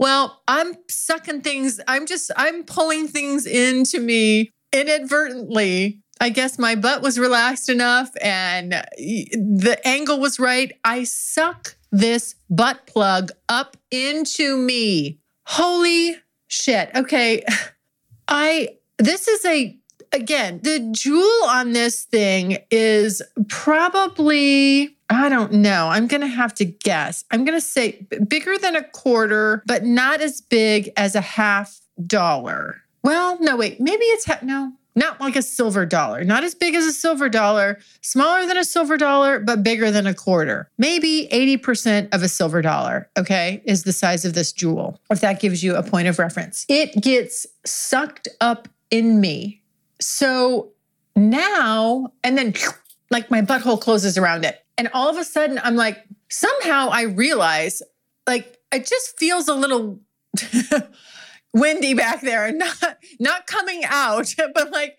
Well, 0.00 0.40
I'm 0.48 0.76
sucking 0.88 1.42
things, 1.42 1.78
I'm 1.86 2.06
just, 2.06 2.30
I'm 2.34 2.64
pulling 2.64 3.06
things 3.06 3.44
into 3.44 4.00
me 4.00 4.50
inadvertently. 4.72 6.00
I 6.18 6.30
guess 6.30 6.58
my 6.58 6.74
butt 6.74 7.02
was 7.02 7.18
relaxed 7.18 7.68
enough 7.68 8.10
and 8.22 8.72
uh, 8.72 8.82
the 8.96 9.78
angle 9.84 10.18
was 10.18 10.40
right. 10.40 10.72
I 10.84 11.04
suck 11.04 11.76
this 11.92 12.34
butt 12.48 12.86
plug 12.86 13.30
up 13.50 13.76
into 13.90 14.56
me. 14.56 15.18
Holy 15.44 16.16
shit. 16.48 16.90
Okay. 16.94 17.44
I, 18.28 18.78
this 18.96 19.28
is 19.28 19.44
a, 19.44 19.78
again, 20.12 20.60
the 20.62 20.88
jewel 20.92 21.44
on 21.46 21.72
this 21.72 22.04
thing 22.04 22.56
is 22.70 23.20
probably 23.48 24.96
I 25.10 25.28
don't 25.28 25.52
know. 25.52 25.88
I'm 25.88 26.06
going 26.06 26.20
to 26.20 26.28
have 26.28 26.54
to 26.54 26.64
guess. 26.64 27.24
I'm 27.32 27.44
going 27.44 27.58
to 27.58 27.64
say 27.64 28.06
bigger 28.28 28.56
than 28.56 28.76
a 28.76 28.84
quarter, 28.84 29.62
but 29.66 29.84
not 29.84 30.20
as 30.20 30.40
big 30.40 30.90
as 30.96 31.16
a 31.16 31.20
half 31.20 31.80
dollar. 32.06 32.80
Well, 33.02 33.36
no, 33.40 33.56
wait. 33.56 33.80
Maybe 33.80 34.04
it's 34.04 34.24
ha- 34.26 34.38
no, 34.42 34.72
not 34.94 35.20
like 35.20 35.34
a 35.34 35.42
silver 35.42 35.84
dollar. 35.84 36.22
Not 36.22 36.44
as 36.44 36.54
big 36.54 36.74
as 36.74 36.86
a 36.86 36.92
silver 36.92 37.28
dollar, 37.28 37.80
smaller 38.02 38.46
than 38.46 38.56
a 38.56 38.64
silver 38.64 38.96
dollar, 38.96 39.40
but 39.40 39.64
bigger 39.64 39.90
than 39.90 40.06
a 40.06 40.14
quarter. 40.14 40.68
Maybe 40.78 41.28
80% 41.32 42.14
of 42.14 42.22
a 42.22 42.28
silver 42.28 42.62
dollar, 42.62 43.10
okay, 43.18 43.62
is 43.64 43.82
the 43.82 43.92
size 43.92 44.24
of 44.24 44.34
this 44.34 44.52
jewel. 44.52 45.00
If 45.10 45.20
that 45.22 45.40
gives 45.40 45.64
you 45.64 45.74
a 45.74 45.82
point 45.82 46.06
of 46.06 46.18
reference. 46.18 46.66
It 46.68 47.00
gets 47.02 47.46
sucked 47.66 48.28
up 48.40 48.68
in 48.90 49.20
me. 49.20 49.62
So 50.00 50.70
now, 51.16 52.12
and 52.22 52.38
then 52.38 52.54
like 53.10 53.30
my 53.30 53.42
butthole 53.42 53.80
closes 53.80 54.16
around 54.16 54.44
it. 54.44 54.64
And 54.80 54.88
all 54.94 55.10
of 55.10 55.18
a 55.18 55.24
sudden, 55.24 55.60
I'm 55.62 55.76
like, 55.76 56.02
somehow 56.30 56.88
I 56.90 57.02
realize, 57.02 57.82
like, 58.26 58.56
it 58.72 58.86
just 58.86 59.18
feels 59.18 59.46
a 59.46 59.52
little 59.52 60.00
windy 61.52 61.92
back 61.92 62.22
there 62.22 62.46
and 62.46 62.58
not 62.80 62.96
not 63.18 63.46
coming 63.46 63.82
out, 63.84 64.34
but 64.54 64.72
like 64.72 64.96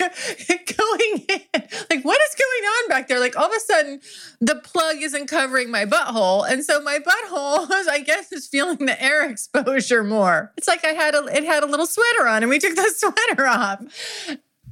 going 0.00 1.24
in. 1.28 1.62
Like, 1.88 2.04
what 2.04 2.20
is 2.20 2.34
going 2.34 2.64
on 2.64 2.88
back 2.88 3.06
there? 3.06 3.20
Like, 3.20 3.36
all 3.36 3.46
of 3.46 3.52
a 3.56 3.60
sudden, 3.60 4.00
the 4.40 4.56
plug 4.56 4.96
isn't 5.00 5.28
covering 5.28 5.70
my 5.70 5.86
butthole, 5.86 6.50
and 6.50 6.64
so 6.64 6.80
my 6.80 6.98
butthole, 6.98 7.70
is, 7.70 7.86
I 7.86 8.00
guess, 8.00 8.32
is 8.32 8.48
feeling 8.48 8.86
the 8.86 9.00
air 9.00 9.30
exposure 9.30 10.02
more. 10.02 10.52
It's 10.56 10.66
like 10.66 10.84
I 10.84 10.94
had 10.94 11.14
a 11.14 11.26
it 11.26 11.44
had 11.44 11.62
a 11.62 11.66
little 11.66 11.86
sweater 11.86 12.26
on, 12.26 12.42
and 12.42 12.50
we 12.50 12.58
took 12.58 12.74
the 12.74 12.92
sweater 12.96 13.46
off. 13.46 13.84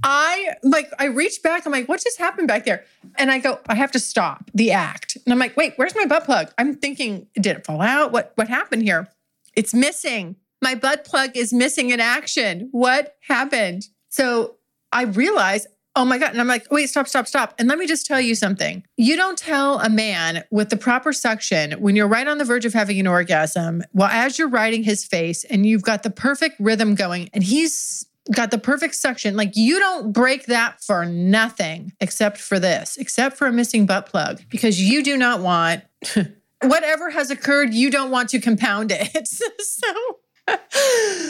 I 0.02 0.54
like 0.62 0.90
I 0.98 1.06
reach 1.06 1.42
back, 1.42 1.66
I'm 1.66 1.72
like, 1.72 1.88
what 1.88 2.02
just 2.02 2.18
happened 2.18 2.48
back 2.48 2.64
there? 2.64 2.84
And 3.16 3.30
I 3.30 3.38
go, 3.38 3.58
I 3.68 3.74
have 3.74 3.92
to 3.92 3.98
stop 3.98 4.50
the 4.54 4.72
act. 4.72 5.16
And 5.24 5.32
I'm 5.32 5.38
like, 5.38 5.56
wait, 5.56 5.74
where's 5.76 5.94
my 5.94 6.06
butt 6.06 6.24
plug? 6.24 6.52
I'm 6.58 6.74
thinking, 6.74 7.26
did 7.34 7.56
it 7.56 7.64
fall 7.64 7.80
out? 7.80 8.12
What 8.12 8.32
what 8.37 8.48
happened 8.48 8.82
here? 8.82 9.08
It's 9.56 9.74
missing. 9.74 10.37
My 10.62 10.74
butt 10.74 11.04
plug 11.04 11.37
is 11.37 11.52
missing 11.52 11.90
in 11.90 12.00
action. 12.00 12.68
What 12.72 13.16
happened? 13.20 13.88
So 14.08 14.56
I 14.92 15.02
realize, 15.02 15.66
oh 15.94 16.04
my 16.04 16.18
God. 16.18 16.30
And 16.30 16.40
I'm 16.40 16.46
like, 16.46 16.70
wait, 16.70 16.88
stop, 16.88 17.08
stop, 17.08 17.26
stop. 17.26 17.54
And 17.58 17.68
let 17.68 17.78
me 17.78 17.87
just 17.87 18.06
tell 18.06 18.20
you 18.20 18.34
something. 18.34 18.84
You 18.96 19.16
don't 19.16 19.37
tell 19.37 19.80
a 19.80 19.88
man 19.88 20.44
with 20.50 20.70
the 20.70 20.76
proper 20.76 21.12
suction 21.12 21.72
when 21.72 21.96
you're 21.96 22.08
right 22.08 22.26
on 22.26 22.38
the 22.38 22.44
verge 22.44 22.64
of 22.64 22.72
having 22.72 22.98
an 23.00 23.06
orgasm, 23.06 23.82
well, 23.92 24.08
as 24.08 24.38
you're 24.38 24.48
riding 24.48 24.84
his 24.84 25.04
face 25.04 25.44
and 25.44 25.66
you've 25.66 25.82
got 25.82 26.02
the 26.02 26.11
perfect 26.11 26.58
rhythm 26.61 26.94
going 26.94 27.30
and 27.32 27.42
he's 27.42 28.06
got 28.34 28.50
the 28.50 28.58
perfect 28.58 28.94
suction. 28.94 29.36
Like 29.36 29.56
you 29.56 29.78
don't 29.78 30.12
break 30.12 30.46
that 30.46 30.82
for 30.82 31.04
nothing 31.04 31.92
except 32.00 32.38
for 32.38 32.58
this, 32.58 32.96
except 32.96 33.36
for 33.36 33.46
a 33.46 33.52
missing 33.52 33.86
butt 33.86 34.06
plug, 34.06 34.42
because 34.50 34.80
you 34.80 35.02
do 35.02 35.16
not 35.16 35.40
want 35.40 35.82
whatever 36.62 37.10
has 37.10 37.30
occurred, 37.30 37.74
you 37.74 37.90
don't 37.90 38.10
want 38.10 38.30
to 38.30 38.40
compound 38.40 38.92
it. 38.92 39.28
so 39.60 39.94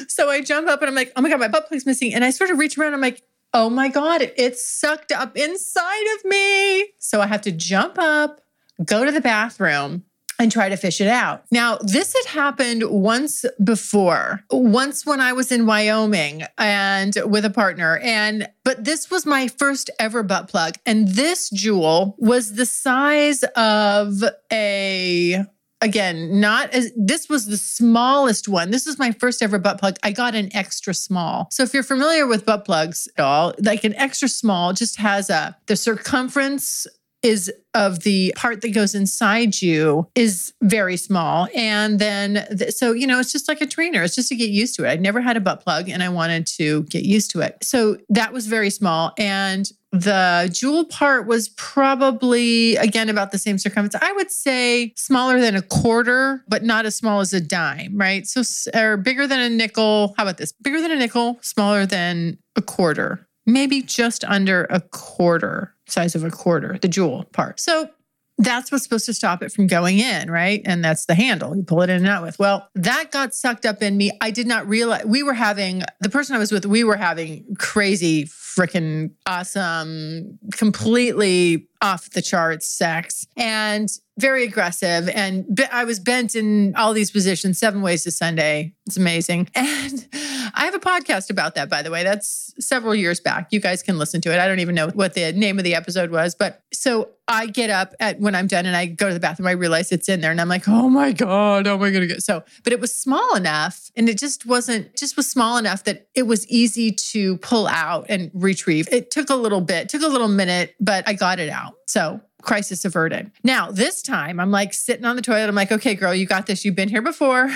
so 0.09 0.31
I 0.31 0.41
jump 0.41 0.69
up 0.69 0.81
and 0.81 0.89
I'm 0.89 0.95
like, 0.95 1.13
oh 1.17 1.23
my 1.23 1.29
God, 1.29 1.41
my 1.41 1.49
butt 1.49 1.69
plug's 1.69 1.87
missing. 1.87 2.15
And 2.15 2.25
I 2.25 2.31
sort 2.31 2.51
of 2.51 2.59
reach 2.59 2.79
around, 2.79 2.95
I'm 2.95 3.01
like, 3.01 3.23
oh 3.53 3.71
my 3.71 3.89
God, 3.89 4.31
it's 4.37 4.67
sucked 4.67 5.13
up 5.13 5.37
inside 5.37 6.17
of 6.17 6.25
me. 6.25 6.93
So 6.99 7.21
I 7.21 7.27
have 7.27 7.43
to 7.43 7.53
jump 7.53 7.99
up, 7.99 8.41
go 8.85 9.05
to 9.05 9.11
the 9.11 9.21
bathroom, 9.21 10.05
and 10.39 10.53
try 10.53 10.69
to 10.69 10.77
fish 10.77 11.01
it 11.01 11.09
out. 11.09 11.45
Now, 11.51 11.79
this 11.81 12.15
had 12.15 12.27
happened 12.27 12.85
once 12.89 13.45
before, 13.63 14.45
once 14.51 15.05
when 15.05 15.21
I 15.21 15.33
was 15.33 15.51
in 15.51 15.67
Wyoming 15.67 16.45
and 16.57 17.15
with 17.25 17.45
a 17.45 17.51
partner. 17.51 17.99
And, 17.99 18.49
but 18.65 18.85
this 18.85 19.11
was 19.11 19.27
my 19.27 19.49
first 19.49 19.91
ever 19.99 20.23
butt 20.23 20.49
plug. 20.49 20.75
And 20.87 21.09
this 21.09 21.51
jewel 21.51 22.15
was 22.19 22.55
the 22.55 22.67
size 22.67 23.43
of 23.57 24.23
a, 24.53 25.45
again, 25.81 26.41
not 26.41 26.73
as 26.73 26.93
this 26.97 27.29
was 27.29 27.47
the 27.47 27.57
smallest 27.57 28.49
one. 28.49 28.71
This 28.71 28.87
is 28.87 28.99
my 28.99 29.13
first 29.13 29.43
ever 29.43 29.59
butt 29.59 29.81
plug. 29.81 29.97
I 30.03 30.13
got 30.13 30.35
an 30.35 30.55
extra 30.55 30.95
small. 30.95 31.49
So 31.51 31.63
if 31.63 31.75
you're 31.75 31.83
familiar 31.83 32.27
with 32.27 32.47
butt 32.47 32.65
plugs 32.65 33.09
at 33.17 33.25
all, 33.25 33.55
like 33.59 33.85
an 33.85 33.95
extra 33.95 34.29
small 34.29 34.73
just 34.73 34.97
has 34.97 35.31
a 35.31 35.57
the 35.67 35.77
circumference 35.77 36.87
is 37.23 37.53
of 37.75 38.01
the 38.01 38.33
part 38.37 38.61
that 38.61 38.71
goes 38.71 38.95
inside 38.95 39.61
you 39.61 40.09
is 40.15 40.53
very 40.63 40.97
small. 40.97 41.49
And 41.55 41.99
then, 41.99 42.47
th- 42.57 42.73
so, 42.73 42.93
you 42.93 43.07
know, 43.07 43.21
it's 43.21 43.33
just 43.33 43.49
like 43.49 43.61
a 43.61 43.67
trainer. 43.67 44.03
It's 44.03 44.15
just 44.15 44.29
to 44.31 44.37
get 44.37 44.51
used 44.51 44.75
to 44.77 44.85
it. 44.85 44.91
I'd 44.91 45.01
never 45.01 45.21
had 45.21 45.37
a 45.37 45.41
butt 45.41 45.63
plug 45.63 45.89
and 45.89 46.03
I 46.03 46.09
wanted 46.09 46.47
to 46.59 46.85
get 46.85 47.05
used 47.05 47.31
to 47.33 47.41
it. 47.41 47.59
So 47.63 47.99
that 48.09 48.33
was 48.33 48.47
very 48.47 48.71
small. 48.71 49.13
And 49.19 49.71
the 49.91 50.51
jewel 50.53 50.85
part 50.85 51.27
was 51.27 51.49
probably, 51.51 52.77
again, 52.77 53.09
about 53.09 53.33
the 53.33 53.39
same 53.39 53.59
circumference. 53.59 53.95
I 53.95 54.13
would 54.13 54.31
say 54.31 54.93
smaller 54.97 55.41
than 55.41 55.57
a 55.57 55.63
quarter, 55.63 56.45
but 56.47 56.63
not 56.63 56.85
as 56.85 56.95
small 56.95 57.21
as 57.21 57.33
a 57.33 57.41
dime, 57.41 57.97
right? 57.97 58.27
So, 58.27 58.43
or 58.79 58.99
bigger 58.99 59.27
than 59.27 59.41
a 59.41 59.49
nickel. 59.49 60.15
How 60.17 60.25
about 60.25 60.37
this? 60.37 60.53
Bigger 60.53 60.81
than 60.81 60.91
a 60.91 60.97
nickel, 60.97 61.39
smaller 61.41 61.87
than 61.87 62.39
a 62.55 62.61
quarter, 62.61 63.28
maybe 63.49 63.81
just 63.83 64.25
under 64.25 64.65
a 64.65 64.81
quarter 64.81 65.75
size 65.87 66.15
of 66.15 66.23
a 66.23 66.31
quarter, 66.31 66.79
the 66.81 66.89
jewel 66.89 67.25
part. 67.33 67.59
So 67.59 67.89
that's 68.37 68.71
what's 68.71 68.85
supposed 68.85 69.07
to 69.07 69.15
stop 69.15 69.43
it 69.43 69.51
from 69.51 69.67
going 69.67 69.99
in, 69.99 70.31
right? 70.31 70.63
And 70.65 70.85
that's 70.85 71.07
the 71.07 71.15
handle 71.15 71.57
you 71.57 71.65
pull 71.65 71.83
it 71.83 71.91
in 71.91 71.97
and 71.97 72.07
out 72.07 72.23
with. 72.23 72.39
Well, 72.39 72.69
that 72.77 73.11
got 73.11 73.35
sucked 73.35 73.67
up 73.67 73.83
in 73.83 73.97
me. 73.97 74.13
I 74.21 74.31
did 74.31 74.47
not 74.47 74.69
realize 74.69 75.05
we 75.07 75.25
were 75.25 75.35
having 75.35 75.83
the 76.01 76.11
person 76.11 76.37
I 76.37 76.39
was 76.39 76.53
with, 76.53 76.67
we 76.67 76.85
were 76.85 76.97
having 76.97 77.57
crazy, 77.59 78.27
freaking 78.27 79.13
awesome, 79.27 80.39
completely 80.53 81.68
off 81.81 82.11
the 82.11 82.23
charts 82.23 82.67
sex 82.69 83.27
and 83.37 83.89
very 84.19 84.43
aggressive. 84.43 85.09
And 85.09 85.65
I 85.73 85.85
was 85.85 86.01
bent 86.01 86.35
in 86.35 86.75
all 86.75 86.93
these 86.93 87.11
positions, 87.11 87.59
seven 87.59 87.83
ways 87.83 88.03
to 88.05 88.11
Sunday. 88.11 88.75
It's 88.87 88.97
amazing. 88.97 89.49
And 89.89 90.09
I 90.55 90.65
have 90.65 90.75
a 90.75 90.79
podcast 90.79 91.31
about 91.31 91.55
that, 91.55 91.69
by 91.69 91.83
the 91.83 91.91
way. 91.91 92.03
That's 92.03 92.55
several 92.59 92.95
years 92.95 93.21
back. 93.21 93.49
You 93.53 93.61
guys 93.61 93.83
can 93.83 93.99
listen 93.99 94.21
to 94.23 94.33
it. 94.33 94.39
I 94.39 94.49
don't 94.49 94.61
even 94.61 94.75
know 94.75 94.89
what 94.89 95.15
the 95.15 95.33
name 95.33 95.59
of 95.59 95.65
the 95.65 95.75
episode 95.75 96.11
was. 96.11 96.35
But 96.35 96.63
so 96.73 97.11
I 97.29 97.47
get 97.47 97.71
up 97.71 97.95
at 98.01 98.19
when 98.19 98.35
I'm 98.35 98.47
done 98.47 98.67
and 98.67 98.75
I 98.75 98.87
go 98.87 99.09
to 99.09 99.15
the 99.15 99.21
bathroom. 99.21 99.47
I 99.47 99.53
realize 99.53 99.93
it's 99.93 100.09
in 100.09 100.21
there 100.21 100.31
and 100.31 100.41
I'm 100.41 100.49
like, 100.49 100.67
oh 100.67 100.89
my 100.89 101.13
God, 101.13 101.65
going 101.65 101.93
to 101.93 102.07
go? 102.07 102.19
So, 102.19 102.43
but 102.65 102.73
it 102.73 102.81
was 102.81 102.95
small 102.95 103.37
enough 103.37 103.91
and 103.95 104.09
it 104.09 104.19
just 104.19 104.47
wasn't, 104.47 104.97
just 104.97 105.17
was 105.17 105.31
small 105.31 105.59
enough 105.59 105.85
that 105.85 106.09
it 106.15 106.27
was 106.27 106.47
easy 106.49 106.91
to 106.93 107.37
pull 107.39 107.67
out 107.67 108.07
and 108.09 108.31
retrieve. 108.35 108.89
It 108.91 109.11
took 109.11 109.31
a 109.31 109.37
little 109.37 109.61
bit, 109.61 109.89
took 109.89 110.03
a 110.03 110.09
little 110.09 110.29
minute, 110.29 110.75
but 110.81 111.07
I 111.07 111.13
got 111.13 111.39
it 111.39 111.51
out. 111.51 111.68
So 111.87 112.21
crisis 112.43 112.85
averted. 112.85 113.31
Now, 113.43 113.71
this 113.71 114.03
time 114.03 114.41
I'm 114.41 114.51
like 114.51 114.73
sitting 114.73 115.05
on 115.05 115.17
the 115.17 115.23
toilet. 115.23 115.49
I'm 115.49 115.55
like, 115.55 115.73
okay, 115.73 115.95
girl, 115.95 116.15
you 116.15 116.27
got 116.27 116.47
this. 116.47 116.65
You've 116.65 116.77
been 116.77 116.89
here 116.89 117.03
before. 117.03 117.51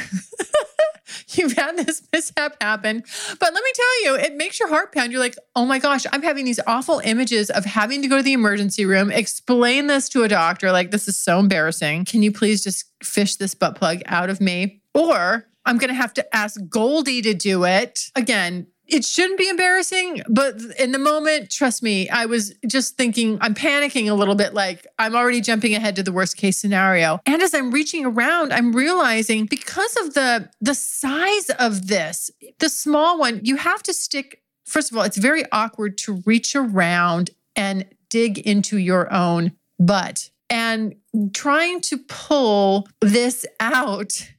you've 1.28 1.52
had 1.52 1.76
this 1.76 2.02
mishap 2.12 2.60
happen. 2.60 3.02
But 3.38 3.54
let 3.54 3.64
me 3.64 3.70
tell 3.74 4.04
you, 4.04 4.16
it 4.16 4.36
makes 4.36 4.58
your 4.58 4.68
heart 4.68 4.92
pound. 4.92 5.12
You're 5.12 5.20
like, 5.20 5.36
oh 5.54 5.64
my 5.64 5.78
gosh, 5.78 6.04
I'm 6.12 6.22
having 6.22 6.44
these 6.44 6.60
awful 6.66 7.00
images 7.04 7.50
of 7.50 7.64
having 7.64 8.02
to 8.02 8.08
go 8.08 8.18
to 8.18 8.22
the 8.22 8.32
emergency 8.32 8.84
room, 8.84 9.10
explain 9.10 9.86
this 9.86 10.08
to 10.10 10.22
a 10.22 10.28
doctor. 10.28 10.72
Like, 10.72 10.90
this 10.90 11.08
is 11.08 11.16
so 11.16 11.38
embarrassing. 11.38 12.04
Can 12.04 12.22
you 12.22 12.32
please 12.32 12.62
just 12.62 12.86
fish 13.02 13.36
this 13.36 13.54
butt 13.54 13.76
plug 13.76 14.00
out 14.06 14.30
of 14.30 14.40
me? 14.40 14.82
Or 14.94 15.46
I'm 15.64 15.78
going 15.78 15.88
to 15.88 15.94
have 15.94 16.14
to 16.14 16.36
ask 16.36 16.60
Goldie 16.68 17.22
to 17.22 17.34
do 17.34 17.64
it. 17.64 18.10
Again, 18.16 18.66
it 18.92 19.06
shouldn't 19.06 19.38
be 19.38 19.48
embarrassing, 19.48 20.22
but 20.28 20.60
in 20.78 20.92
the 20.92 20.98
moment, 20.98 21.50
trust 21.50 21.82
me, 21.82 22.10
I 22.10 22.26
was 22.26 22.54
just 22.66 22.98
thinking, 22.98 23.38
I'm 23.40 23.54
panicking 23.54 24.10
a 24.10 24.14
little 24.14 24.34
bit, 24.34 24.52
like 24.52 24.86
I'm 24.98 25.16
already 25.16 25.40
jumping 25.40 25.74
ahead 25.74 25.96
to 25.96 26.02
the 26.02 26.12
worst 26.12 26.36
case 26.36 26.58
scenario. 26.58 27.18
And 27.24 27.40
as 27.40 27.54
I'm 27.54 27.70
reaching 27.70 28.04
around, 28.04 28.52
I'm 28.52 28.74
realizing 28.74 29.46
because 29.46 29.96
of 29.96 30.12
the 30.12 30.50
the 30.60 30.74
size 30.74 31.48
of 31.58 31.88
this, 31.88 32.30
the 32.58 32.68
small 32.68 33.18
one, 33.18 33.40
you 33.42 33.56
have 33.56 33.82
to 33.84 33.94
stick. 33.94 34.42
First 34.66 34.92
of 34.92 34.98
all, 34.98 35.04
it's 35.04 35.16
very 35.16 35.44
awkward 35.50 35.96
to 35.98 36.22
reach 36.26 36.54
around 36.54 37.30
and 37.56 37.86
dig 38.10 38.38
into 38.38 38.76
your 38.76 39.10
own 39.12 39.52
butt. 39.78 40.30
And 40.50 40.96
trying 41.32 41.80
to 41.82 41.96
pull 41.96 42.86
this 43.00 43.46
out 43.58 44.30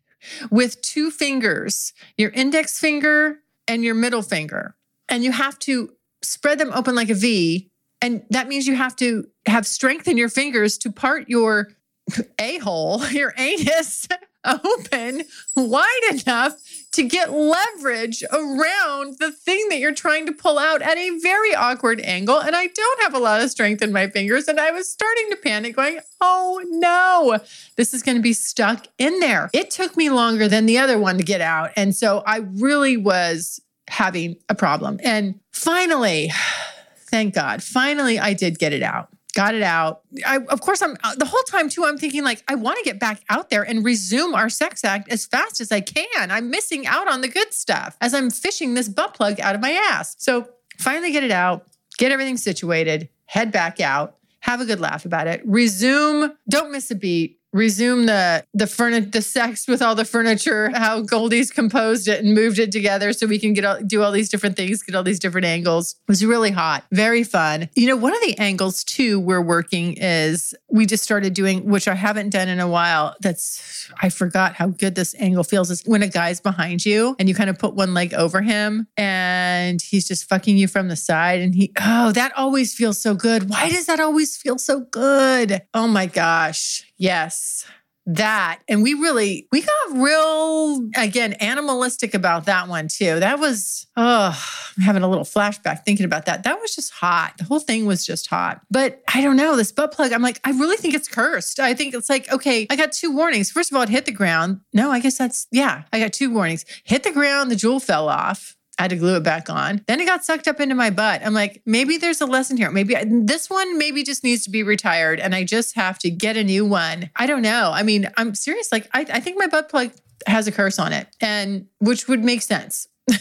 with 0.52 0.82
two 0.82 1.10
fingers, 1.10 1.92
your 2.18 2.30
index 2.30 2.80
finger 2.80 3.40
and 3.68 3.84
your 3.84 3.96
middle 3.96 4.22
finger. 4.22 4.76
And 5.10 5.24
you 5.24 5.32
have 5.32 5.60
to 5.60 5.92
spread 6.22 6.60
them 6.60 6.72
open 6.74 6.96
like 6.96 7.10
a 7.10 7.16
V. 7.16 7.70
And 8.02 8.24
that 8.30 8.48
means 8.48 8.68
you 8.68 8.76
have 8.76 8.96
to 8.98 9.26
have 9.46 9.66
strength 9.66 10.08
in 10.08 10.18
your 10.18 10.30
fingers 10.30 10.78
to 10.80 10.92
part 10.92 11.30
your 11.30 11.70
a 12.40 12.58
hole, 12.60 13.06
your 13.08 13.34
anus 13.38 14.08
open 14.46 15.24
wide 15.56 16.02
enough 16.12 16.54
to 16.94 17.04
get 17.04 17.34
leverage 17.34 18.24
around 18.32 19.18
the 19.20 19.32
thing 19.32 19.68
that 19.70 19.80
you're 19.80 19.94
trying 19.94 20.26
to 20.28 20.32
pull 20.32 20.60
out 20.60 20.82
at 20.82 20.98
a 20.98 21.18
very 21.20 21.54
awkward 21.56 22.00
angle. 22.02 22.40
And 22.40 22.56
I 22.56 22.68
don't 22.68 23.02
have 23.02 23.16
a 23.16 23.20
lot 23.20 23.42
of 23.42 23.50
strength 23.50 23.82
in 23.82 23.92
my 23.92 24.08
fingers. 24.08 24.48
And 24.48 24.60
I 24.60 24.72
was 24.72 24.90
starting 24.90 25.30
to 25.32 25.36
panic, 25.38 25.76
going, 25.76 26.00
oh 26.22 26.62
no, 26.70 27.40
this 27.78 27.94
is 27.94 28.04
going 28.04 28.18
to 28.18 28.22
be 28.22 28.34
stuck 28.34 28.88
in 29.00 29.20
there. 29.20 29.50
It 29.54 29.72
took 29.72 29.98
me 29.98 30.10
longer 30.10 30.48
than 30.48 30.68
the 30.68 30.78
other 30.78 31.00
one 31.00 31.18
to 31.18 31.24
get 31.24 31.42
out. 31.42 31.72
And 31.76 31.96
so 31.96 32.22
I 32.28 32.38
really 32.38 32.96
was 32.96 33.60
having 33.88 34.38
a 34.48 34.56
problem. 34.56 35.00
And 35.04 35.40
finally, 35.52 36.32
thank 37.10 37.34
God, 37.34 37.64
finally 37.64 38.20
I 38.20 38.34
did 38.34 38.60
get 38.60 38.72
it 38.72 38.84
out 38.84 39.10
got 39.34 39.56
it 39.56 39.64
out. 39.64 40.02
I, 40.26 40.38
of 40.38 40.62
course, 40.62 40.82
I'm 40.82 40.96
uh, 41.04 41.16
the 41.16 41.26
whole 41.26 41.42
time 41.44 41.70
too. 41.70 41.86
I'm 41.86 41.98
thinking 41.98 42.24
like 42.24 42.44
I 42.48 42.56
want 42.56 42.78
to 42.78 42.84
get 42.84 43.00
back 43.00 43.22
out 43.30 43.50
there 43.50 43.64
and 43.64 43.84
resume 43.84 44.36
our 44.36 44.50
sex 44.50 44.84
act 44.84 45.12
as 45.12 45.26
fast 45.26 45.60
as 45.60 45.72
I 45.72 45.82
can. 45.82 46.32
I'm 46.32 46.50
missing 46.50 46.88
out 46.88 47.08
on 47.08 47.22
the 47.22 47.28
good 47.28 47.54
stuff 47.54 47.98
as 48.00 48.14
I'm 48.14 48.30
fishing 48.30 48.74
this 48.74 48.88
butt 48.88 49.14
plug 49.14 49.40
out 49.40 49.56
of 49.56 49.62
my 49.62 49.72
ass. 49.72 50.16
So 50.20 50.50
finally, 50.80 51.12
get 51.12 51.24
it 51.24 51.32
out, 51.32 51.68
get 51.98 52.12
everything 52.12 52.38
situated, 52.38 53.10
head 53.26 53.52
back 53.52 53.80
out, 53.80 54.18
have 54.42 54.62
a 54.62 54.66
good 54.66 54.80
laugh 54.80 55.06
about 55.06 55.28
it, 55.28 55.42
resume. 55.46 56.32
Don't 56.48 56.72
miss 56.72 56.92
a 56.92 56.96
beat 56.96 57.40
resume 57.54 58.06
the 58.06 58.46
the 58.54 58.68
furniture 58.68 59.10
the 59.12 59.22
sex 59.22 59.68
with 59.68 59.82
all 59.82 59.96
the 59.96 60.04
furniture 60.06 60.72
how 60.74 61.02
goldie's 61.02 61.52
composed 61.52 62.08
it 62.08 62.24
and 62.24 62.34
moved 62.34 62.60
it 62.60 62.72
together 62.72 63.14
so 63.14 63.28
we 63.28 63.40
can 63.40 63.54
get 63.54 63.64
all, 63.64 63.80
do 63.82 64.02
all 64.02 64.12
these 64.12 64.30
different 64.30 64.56
things 64.56 64.82
get 64.82 64.96
all 64.96 65.04
these 65.04 65.20
different 65.20 65.46
angles. 65.46 65.94
It 65.94 66.12
was 66.12 66.26
really 66.26 66.52
hot 66.52 66.84
very 66.92 67.24
fun. 67.24 67.70
You 67.76 67.88
know 67.88 67.96
one 67.96 68.14
of 68.14 68.22
the 68.22 68.38
angles 68.40 68.84
too 68.84 69.20
we're 69.20 69.42
working 69.42 69.94
is 69.98 70.54
we 70.70 70.86
just 70.86 71.04
started 71.04 71.34
doing 71.34 71.66
which 71.66 71.88
i 71.88 71.94
haven't 71.94 72.30
done 72.30 72.50
in 72.50 72.60
a 72.60 72.68
while 72.68 73.16
that's 73.22 73.90
i 74.02 74.10
forgot 74.10 74.54
how 74.56 74.68
good 74.68 74.96
this 74.96 75.16
angle 75.20 75.44
feels 75.44 75.70
is 75.70 75.84
when 75.86 76.02
a 76.02 76.08
guy's 76.08 76.42
behind 76.42 76.86
you 76.86 77.16
and 77.20 77.30
you 77.30 77.36
kind 77.36 77.50
of 77.50 77.60
put 77.60 77.76
one 77.76 77.94
leg 77.94 78.14
over 78.14 78.42
him 78.42 78.88
and 78.98 79.82
he's 79.82 80.08
just 80.08 80.28
fucking 80.28 80.58
you 80.58 80.68
from 80.68 80.88
the 80.88 80.96
side 80.96 81.40
and 81.42 81.54
he 81.54 81.72
oh 81.80 82.12
that 82.12 82.32
always 82.36 82.74
feels 82.74 83.00
so 83.00 83.14
good. 83.14 83.50
Why 83.50 83.70
does 83.70 83.86
that 83.86 84.00
always 84.00 84.38
feel 84.38 84.58
so 84.58 84.82
good? 84.82 85.62
Oh 85.74 85.88
my 85.88 86.06
gosh 86.06 86.84
Yes. 86.98 87.66
That. 88.06 88.60
And 88.68 88.84
we 88.84 88.96
really, 88.96 89.48
we 89.50 89.62
got 89.62 89.92
real, 89.94 90.90
again, 90.98 91.34
animalistic 91.34 92.14
about 92.14 92.48
that 92.48 92.68
one 92.68 92.90
too. 92.90 93.22
That 93.22 93.40
was, 93.40 93.88
oh, 93.96 94.38
I'm 94.76 94.84
having 94.84 95.04
a 95.04 95.08
little 95.08 95.24
flashback 95.24 95.86
thinking 95.86 96.06
about 96.06 96.26
that. 96.26 96.44
That 96.44 96.60
was 96.60 96.76
just 96.76 96.92
hot. 96.92 97.36
The 97.38 97.46
whole 97.46 97.62
thing 97.62 97.86
was 97.86 98.06
just 98.06 98.28
hot. 98.28 98.60
But 98.70 99.02
I 99.14 99.22
don't 99.22 99.38
know, 99.38 99.56
this 99.56 99.72
butt 99.72 99.94
plug, 99.94 100.12
I'm 100.12 100.22
like, 100.22 100.42
I 100.44 100.52
really 100.52 100.76
think 100.76 100.96
it's 100.96 101.08
cursed. 101.08 101.62
I 101.62 101.74
think 101.74 101.94
it's 101.94 102.10
like, 102.10 102.30
okay, 102.30 102.68
I 102.70 102.76
got 102.76 102.92
two 102.92 103.10
warnings. 103.10 103.50
First 103.50 103.72
of 103.72 103.78
all, 103.78 103.84
it 103.84 103.90
hit 103.90 104.04
the 104.04 104.12
ground. 104.12 104.60
No, 104.74 104.92
I 104.92 105.00
guess 105.00 105.18
that's, 105.18 105.48
yeah, 105.50 105.84
I 105.94 106.00
got 106.02 106.12
two 106.12 106.30
warnings. 106.30 106.66
Hit 106.84 107.04
the 107.04 107.12
ground, 107.14 107.52
the 107.52 107.56
jewel 107.56 107.80
fell 107.80 108.10
off. 108.10 108.53
I 108.80 108.84
had 108.84 108.90
to 108.90 108.96
glue 108.96 109.18
it 109.18 109.24
back 109.24 109.50
on. 109.50 109.82
Then 109.88 110.00
it 110.00 110.06
got 110.06 110.26
sucked 110.26 110.48
up 110.48 110.60
into 110.60 110.74
my 110.74 110.90
butt. 110.90 111.22
I'm 111.24 111.34
like, 111.34 111.62
maybe 111.66 111.98
there's 111.98 112.22
a 112.22 112.26
lesson 112.26 112.58
here. 112.58 112.72
Maybe 112.72 112.98
I, 112.98 113.06
this 113.08 113.50
one 113.50 113.78
maybe 113.78 114.04
just 114.04 114.24
needs 114.24 114.44
to 114.46 114.50
be 114.50 114.64
retired 114.64 115.20
and 115.20 115.36
I 115.36 115.44
just 115.44 115.76
have 115.76 116.00
to 116.00 116.10
get 116.10 116.38
a 116.38 116.44
new 116.44 116.66
one. 116.66 117.12
I 117.16 117.28
don't 117.28 117.44
know. 117.44 117.72
I 117.74 117.84
mean, 117.84 118.10
I'm 118.18 118.34
serious. 118.34 118.72
Like, 118.72 118.90
I, 118.94 119.02
I 119.02 119.20
think 119.20 119.38
my 119.38 119.48
butt 119.48 119.70
plug 119.70 119.92
has 120.26 120.48
a 120.48 120.52
curse 120.52 120.80
on 120.80 120.94
it, 120.94 121.08
and 121.22 121.68
which 121.80 122.08
would 122.08 122.24
make 122.24 122.42
sense. 122.42 122.88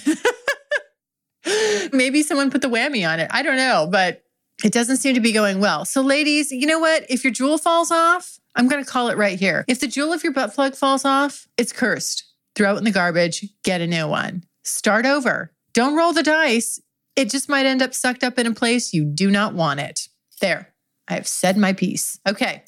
maybe 1.92 2.22
someone 2.22 2.50
put 2.50 2.62
the 2.62 2.68
whammy 2.68 3.08
on 3.08 3.20
it. 3.20 3.28
I 3.30 3.42
don't 3.42 3.56
know, 3.56 3.88
but 3.90 4.24
it 4.64 4.72
doesn't 4.72 4.98
seem 4.98 5.14
to 5.14 5.20
be 5.20 5.32
going 5.32 5.60
well. 5.60 5.84
So, 5.84 6.00
ladies, 6.00 6.52
you 6.52 6.66
know 6.66 6.78
what? 6.78 7.04
If 7.10 7.24
your 7.24 7.32
jewel 7.32 7.58
falls 7.58 7.90
off, 7.90 8.38
I'm 8.54 8.68
going 8.68 8.84
to 8.84 8.90
call 8.90 9.08
it 9.08 9.16
right 9.16 9.38
here. 9.38 9.64
If 9.66 9.80
the 9.80 9.88
jewel 9.88 10.12
of 10.12 10.22
your 10.22 10.32
butt 10.32 10.54
plug 10.54 10.76
falls 10.76 11.04
off, 11.04 11.48
it's 11.58 11.72
cursed. 11.72 12.24
Throw 12.54 12.74
it 12.74 12.78
in 12.78 12.84
the 12.84 12.90
garbage, 12.90 13.46
get 13.64 13.80
a 13.80 13.86
new 13.86 14.06
one 14.06 14.44
start 14.62 15.06
over. 15.06 15.52
Don't 15.72 15.96
roll 15.96 16.12
the 16.12 16.22
dice. 16.22 16.80
It 17.16 17.30
just 17.30 17.48
might 17.48 17.66
end 17.66 17.82
up 17.82 17.94
sucked 17.94 18.24
up 18.24 18.38
in 18.38 18.46
a 18.46 18.54
place 18.54 18.92
you 18.92 19.04
do 19.04 19.30
not 19.30 19.54
want 19.54 19.80
it. 19.80 20.08
There, 20.40 20.72
I 21.08 21.14
have 21.14 21.28
said 21.28 21.56
my 21.56 21.72
piece. 21.72 22.18
Okay. 22.26 22.64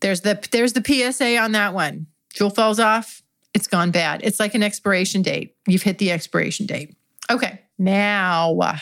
There's 0.00 0.22
the 0.22 0.46
there's 0.50 0.72
the 0.72 0.84
PSA 0.84 1.36
on 1.38 1.52
that 1.52 1.74
one. 1.74 2.06
Jewel 2.32 2.50
falls 2.50 2.78
off, 2.78 3.22
it's 3.54 3.66
gone 3.66 3.90
bad. 3.90 4.20
It's 4.22 4.40
like 4.40 4.54
an 4.54 4.62
expiration 4.62 5.22
date. 5.22 5.56
You've 5.66 5.82
hit 5.82 5.98
the 5.98 6.12
expiration 6.12 6.66
date. 6.66 6.96
Okay. 7.30 7.60
Now, 7.78 8.78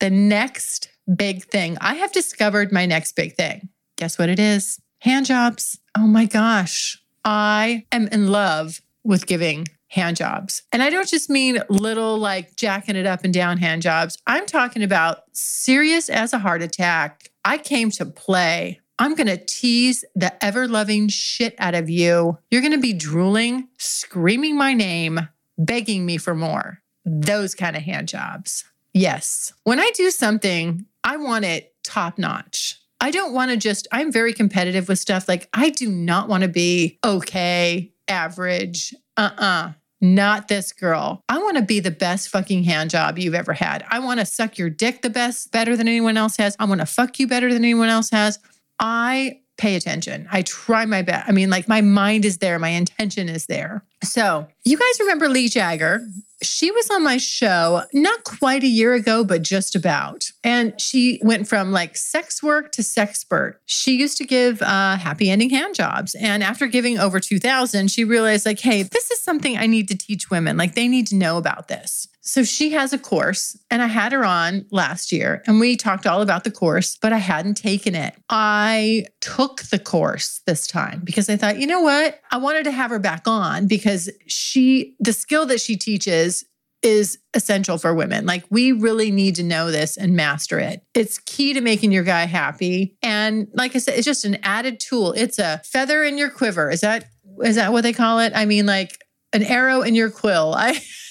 the 0.00 0.10
next 0.10 0.90
big 1.16 1.44
thing. 1.44 1.78
I 1.80 1.94
have 1.94 2.12
discovered 2.12 2.72
my 2.72 2.86
next 2.86 3.16
big 3.16 3.34
thing. 3.34 3.68
Guess 3.96 4.18
what 4.18 4.28
it 4.28 4.38
is? 4.38 4.80
Hand 5.00 5.26
jobs. 5.26 5.78
Oh 5.96 6.06
my 6.06 6.26
gosh. 6.26 7.02
I 7.24 7.86
am 7.90 8.08
in 8.08 8.28
love 8.28 8.80
with 9.04 9.26
giving 9.26 9.66
hand 9.88 10.16
jobs. 10.16 10.62
And 10.72 10.82
I 10.82 10.90
don't 10.90 11.08
just 11.08 11.30
mean 11.30 11.60
little 11.68 12.18
like 12.18 12.56
jacking 12.56 12.96
it 12.96 13.06
up 13.06 13.24
and 13.24 13.32
down 13.32 13.58
hand 13.58 13.82
jobs. 13.82 14.18
I'm 14.26 14.46
talking 14.46 14.82
about 14.82 15.22
serious 15.32 16.08
as 16.08 16.32
a 16.32 16.38
heart 16.38 16.62
attack. 16.62 17.30
I 17.44 17.58
came 17.58 17.90
to 17.92 18.06
play. 18.06 18.80
I'm 18.98 19.14
going 19.14 19.28
to 19.28 19.36
tease 19.36 20.04
the 20.14 20.44
ever 20.44 20.66
loving 20.66 21.08
shit 21.08 21.54
out 21.58 21.74
of 21.74 21.88
you. 21.88 22.38
You're 22.50 22.60
going 22.60 22.72
to 22.72 22.78
be 22.78 22.92
drooling, 22.92 23.68
screaming 23.78 24.56
my 24.56 24.74
name, 24.74 25.20
begging 25.56 26.04
me 26.04 26.18
for 26.18 26.34
more. 26.34 26.80
Those 27.04 27.54
kind 27.54 27.76
of 27.76 27.82
hand 27.82 28.08
jobs. 28.08 28.64
Yes. 28.92 29.52
When 29.64 29.78
I 29.78 29.90
do 29.94 30.10
something, 30.10 30.84
I 31.04 31.16
want 31.16 31.44
it 31.44 31.74
top 31.84 32.18
notch. 32.18 32.80
I 33.00 33.12
don't 33.12 33.32
want 33.32 33.52
to 33.52 33.56
just, 33.56 33.86
I'm 33.92 34.10
very 34.10 34.32
competitive 34.32 34.88
with 34.88 34.98
stuff. 34.98 35.28
Like, 35.28 35.48
I 35.54 35.70
do 35.70 35.88
not 35.88 36.28
want 36.28 36.42
to 36.42 36.48
be 36.48 36.98
okay, 37.04 37.92
average, 38.08 38.92
uh 39.16 39.30
uh-uh, 39.38 39.44
uh 39.44 39.72
not 40.00 40.48
this 40.48 40.72
girl. 40.72 41.22
I 41.28 41.38
want 41.38 41.56
to 41.56 41.62
be 41.62 41.80
the 41.80 41.90
best 41.90 42.28
fucking 42.28 42.64
hand 42.64 42.90
job 42.90 43.18
you've 43.18 43.34
ever 43.34 43.52
had. 43.52 43.84
I 43.90 43.98
want 43.98 44.20
to 44.20 44.26
suck 44.26 44.58
your 44.58 44.70
dick 44.70 45.02
the 45.02 45.10
best, 45.10 45.50
better 45.52 45.76
than 45.76 45.88
anyone 45.88 46.16
else 46.16 46.36
has. 46.36 46.56
I 46.58 46.64
want 46.66 46.80
to 46.80 46.86
fuck 46.86 47.18
you 47.18 47.26
better 47.26 47.52
than 47.52 47.64
anyone 47.64 47.88
else 47.88 48.10
has. 48.10 48.38
I 48.78 49.40
pay 49.56 49.74
attention. 49.74 50.28
I 50.30 50.42
try 50.42 50.84
my 50.86 51.02
best. 51.02 51.28
I 51.28 51.32
mean, 51.32 51.50
like 51.50 51.68
my 51.68 51.80
mind 51.80 52.24
is 52.24 52.38
there, 52.38 52.58
my 52.58 52.68
intention 52.68 53.28
is 53.28 53.46
there. 53.46 53.84
So, 54.04 54.46
you 54.64 54.78
guys 54.78 55.00
remember 55.00 55.28
Lee 55.28 55.48
Jagger? 55.48 56.00
She 56.42 56.70
was 56.70 56.88
on 56.90 57.02
my 57.02 57.16
show 57.16 57.82
not 57.92 58.24
quite 58.24 58.62
a 58.62 58.68
year 58.68 58.94
ago, 58.94 59.24
but 59.24 59.42
just 59.42 59.74
about. 59.74 60.30
And 60.44 60.80
she 60.80 61.20
went 61.22 61.48
from 61.48 61.72
like 61.72 61.96
sex 61.96 62.42
work 62.42 62.70
to 62.72 62.82
sexpert. 62.82 63.54
She 63.66 63.96
used 63.96 64.16
to 64.18 64.24
give 64.24 64.62
uh, 64.62 64.96
happy 64.96 65.30
ending 65.30 65.50
hand 65.50 65.74
jobs. 65.74 66.14
And 66.14 66.42
after 66.42 66.66
giving 66.66 66.98
over 66.98 67.18
2,000, 67.18 67.90
she 67.90 68.04
realized, 68.04 68.46
like, 68.46 68.60
hey, 68.60 68.82
this 68.82 69.10
is 69.10 69.20
something 69.20 69.56
I 69.56 69.66
need 69.66 69.88
to 69.88 69.96
teach 69.96 70.30
women. 70.30 70.56
Like, 70.56 70.74
they 70.74 70.88
need 70.88 71.06
to 71.08 71.16
know 71.16 71.38
about 71.38 71.68
this. 71.68 72.08
So 72.28 72.44
she 72.44 72.72
has 72.72 72.92
a 72.92 72.98
course, 72.98 73.56
and 73.70 73.80
I 73.80 73.86
had 73.86 74.12
her 74.12 74.22
on 74.22 74.66
last 74.70 75.12
year, 75.12 75.42
and 75.46 75.58
we 75.58 75.76
talked 75.76 76.06
all 76.06 76.20
about 76.20 76.44
the 76.44 76.50
course, 76.50 76.98
but 77.00 77.10
I 77.10 77.16
hadn't 77.16 77.54
taken 77.54 77.94
it. 77.94 78.14
I 78.28 79.06
took 79.22 79.62
the 79.62 79.78
course 79.78 80.42
this 80.46 80.66
time 80.66 81.00
because 81.04 81.30
I 81.30 81.36
thought, 81.36 81.58
you 81.58 81.66
know 81.66 81.80
what? 81.80 82.20
I 82.30 82.36
wanted 82.36 82.64
to 82.64 82.70
have 82.70 82.90
her 82.90 82.98
back 82.98 83.26
on 83.26 83.66
because 83.66 84.10
she, 84.26 84.94
the 85.00 85.14
skill 85.14 85.46
that 85.46 85.62
she 85.62 85.74
teaches 85.74 86.44
is 86.82 87.18
essential 87.32 87.78
for 87.78 87.94
women. 87.94 88.26
Like 88.26 88.44
we 88.50 88.72
really 88.72 89.10
need 89.10 89.36
to 89.36 89.42
know 89.42 89.70
this 89.70 89.96
and 89.96 90.14
master 90.14 90.58
it. 90.58 90.82
It's 90.94 91.16
key 91.16 91.54
to 91.54 91.62
making 91.62 91.92
your 91.92 92.04
guy 92.04 92.26
happy. 92.26 92.98
And 93.02 93.48
like 93.54 93.74
I 93.74 93.78
said, 93.78 93.94
it's 93.94 94.04
just 94.04 94.26
an 94.26 94.36
added 94.42 94.80
tool. 94.80 95.12
It's 95.12 95.38
a 95.38 95.62
feather 95.64 96.04
in 96.04 96.18
your 96.18 96.28
quiver. 96.28 96.70
Is 96.70 96.82
that 96.82 97.06
is 97.42 97.56
that 97.56 97.72
what 97.72 97.82
they 97.82 97.94
call 97.94 98.18
it? 98.18 98.32
I 98.34 98.44
mean 98.44 98.66
like 98.66 99.02
an 99.32 99.42
arrow 99.42 99.80
in 99.80 99.94
your 99.94 100.10
quill. 100.10 100.54
I 100.54 100.78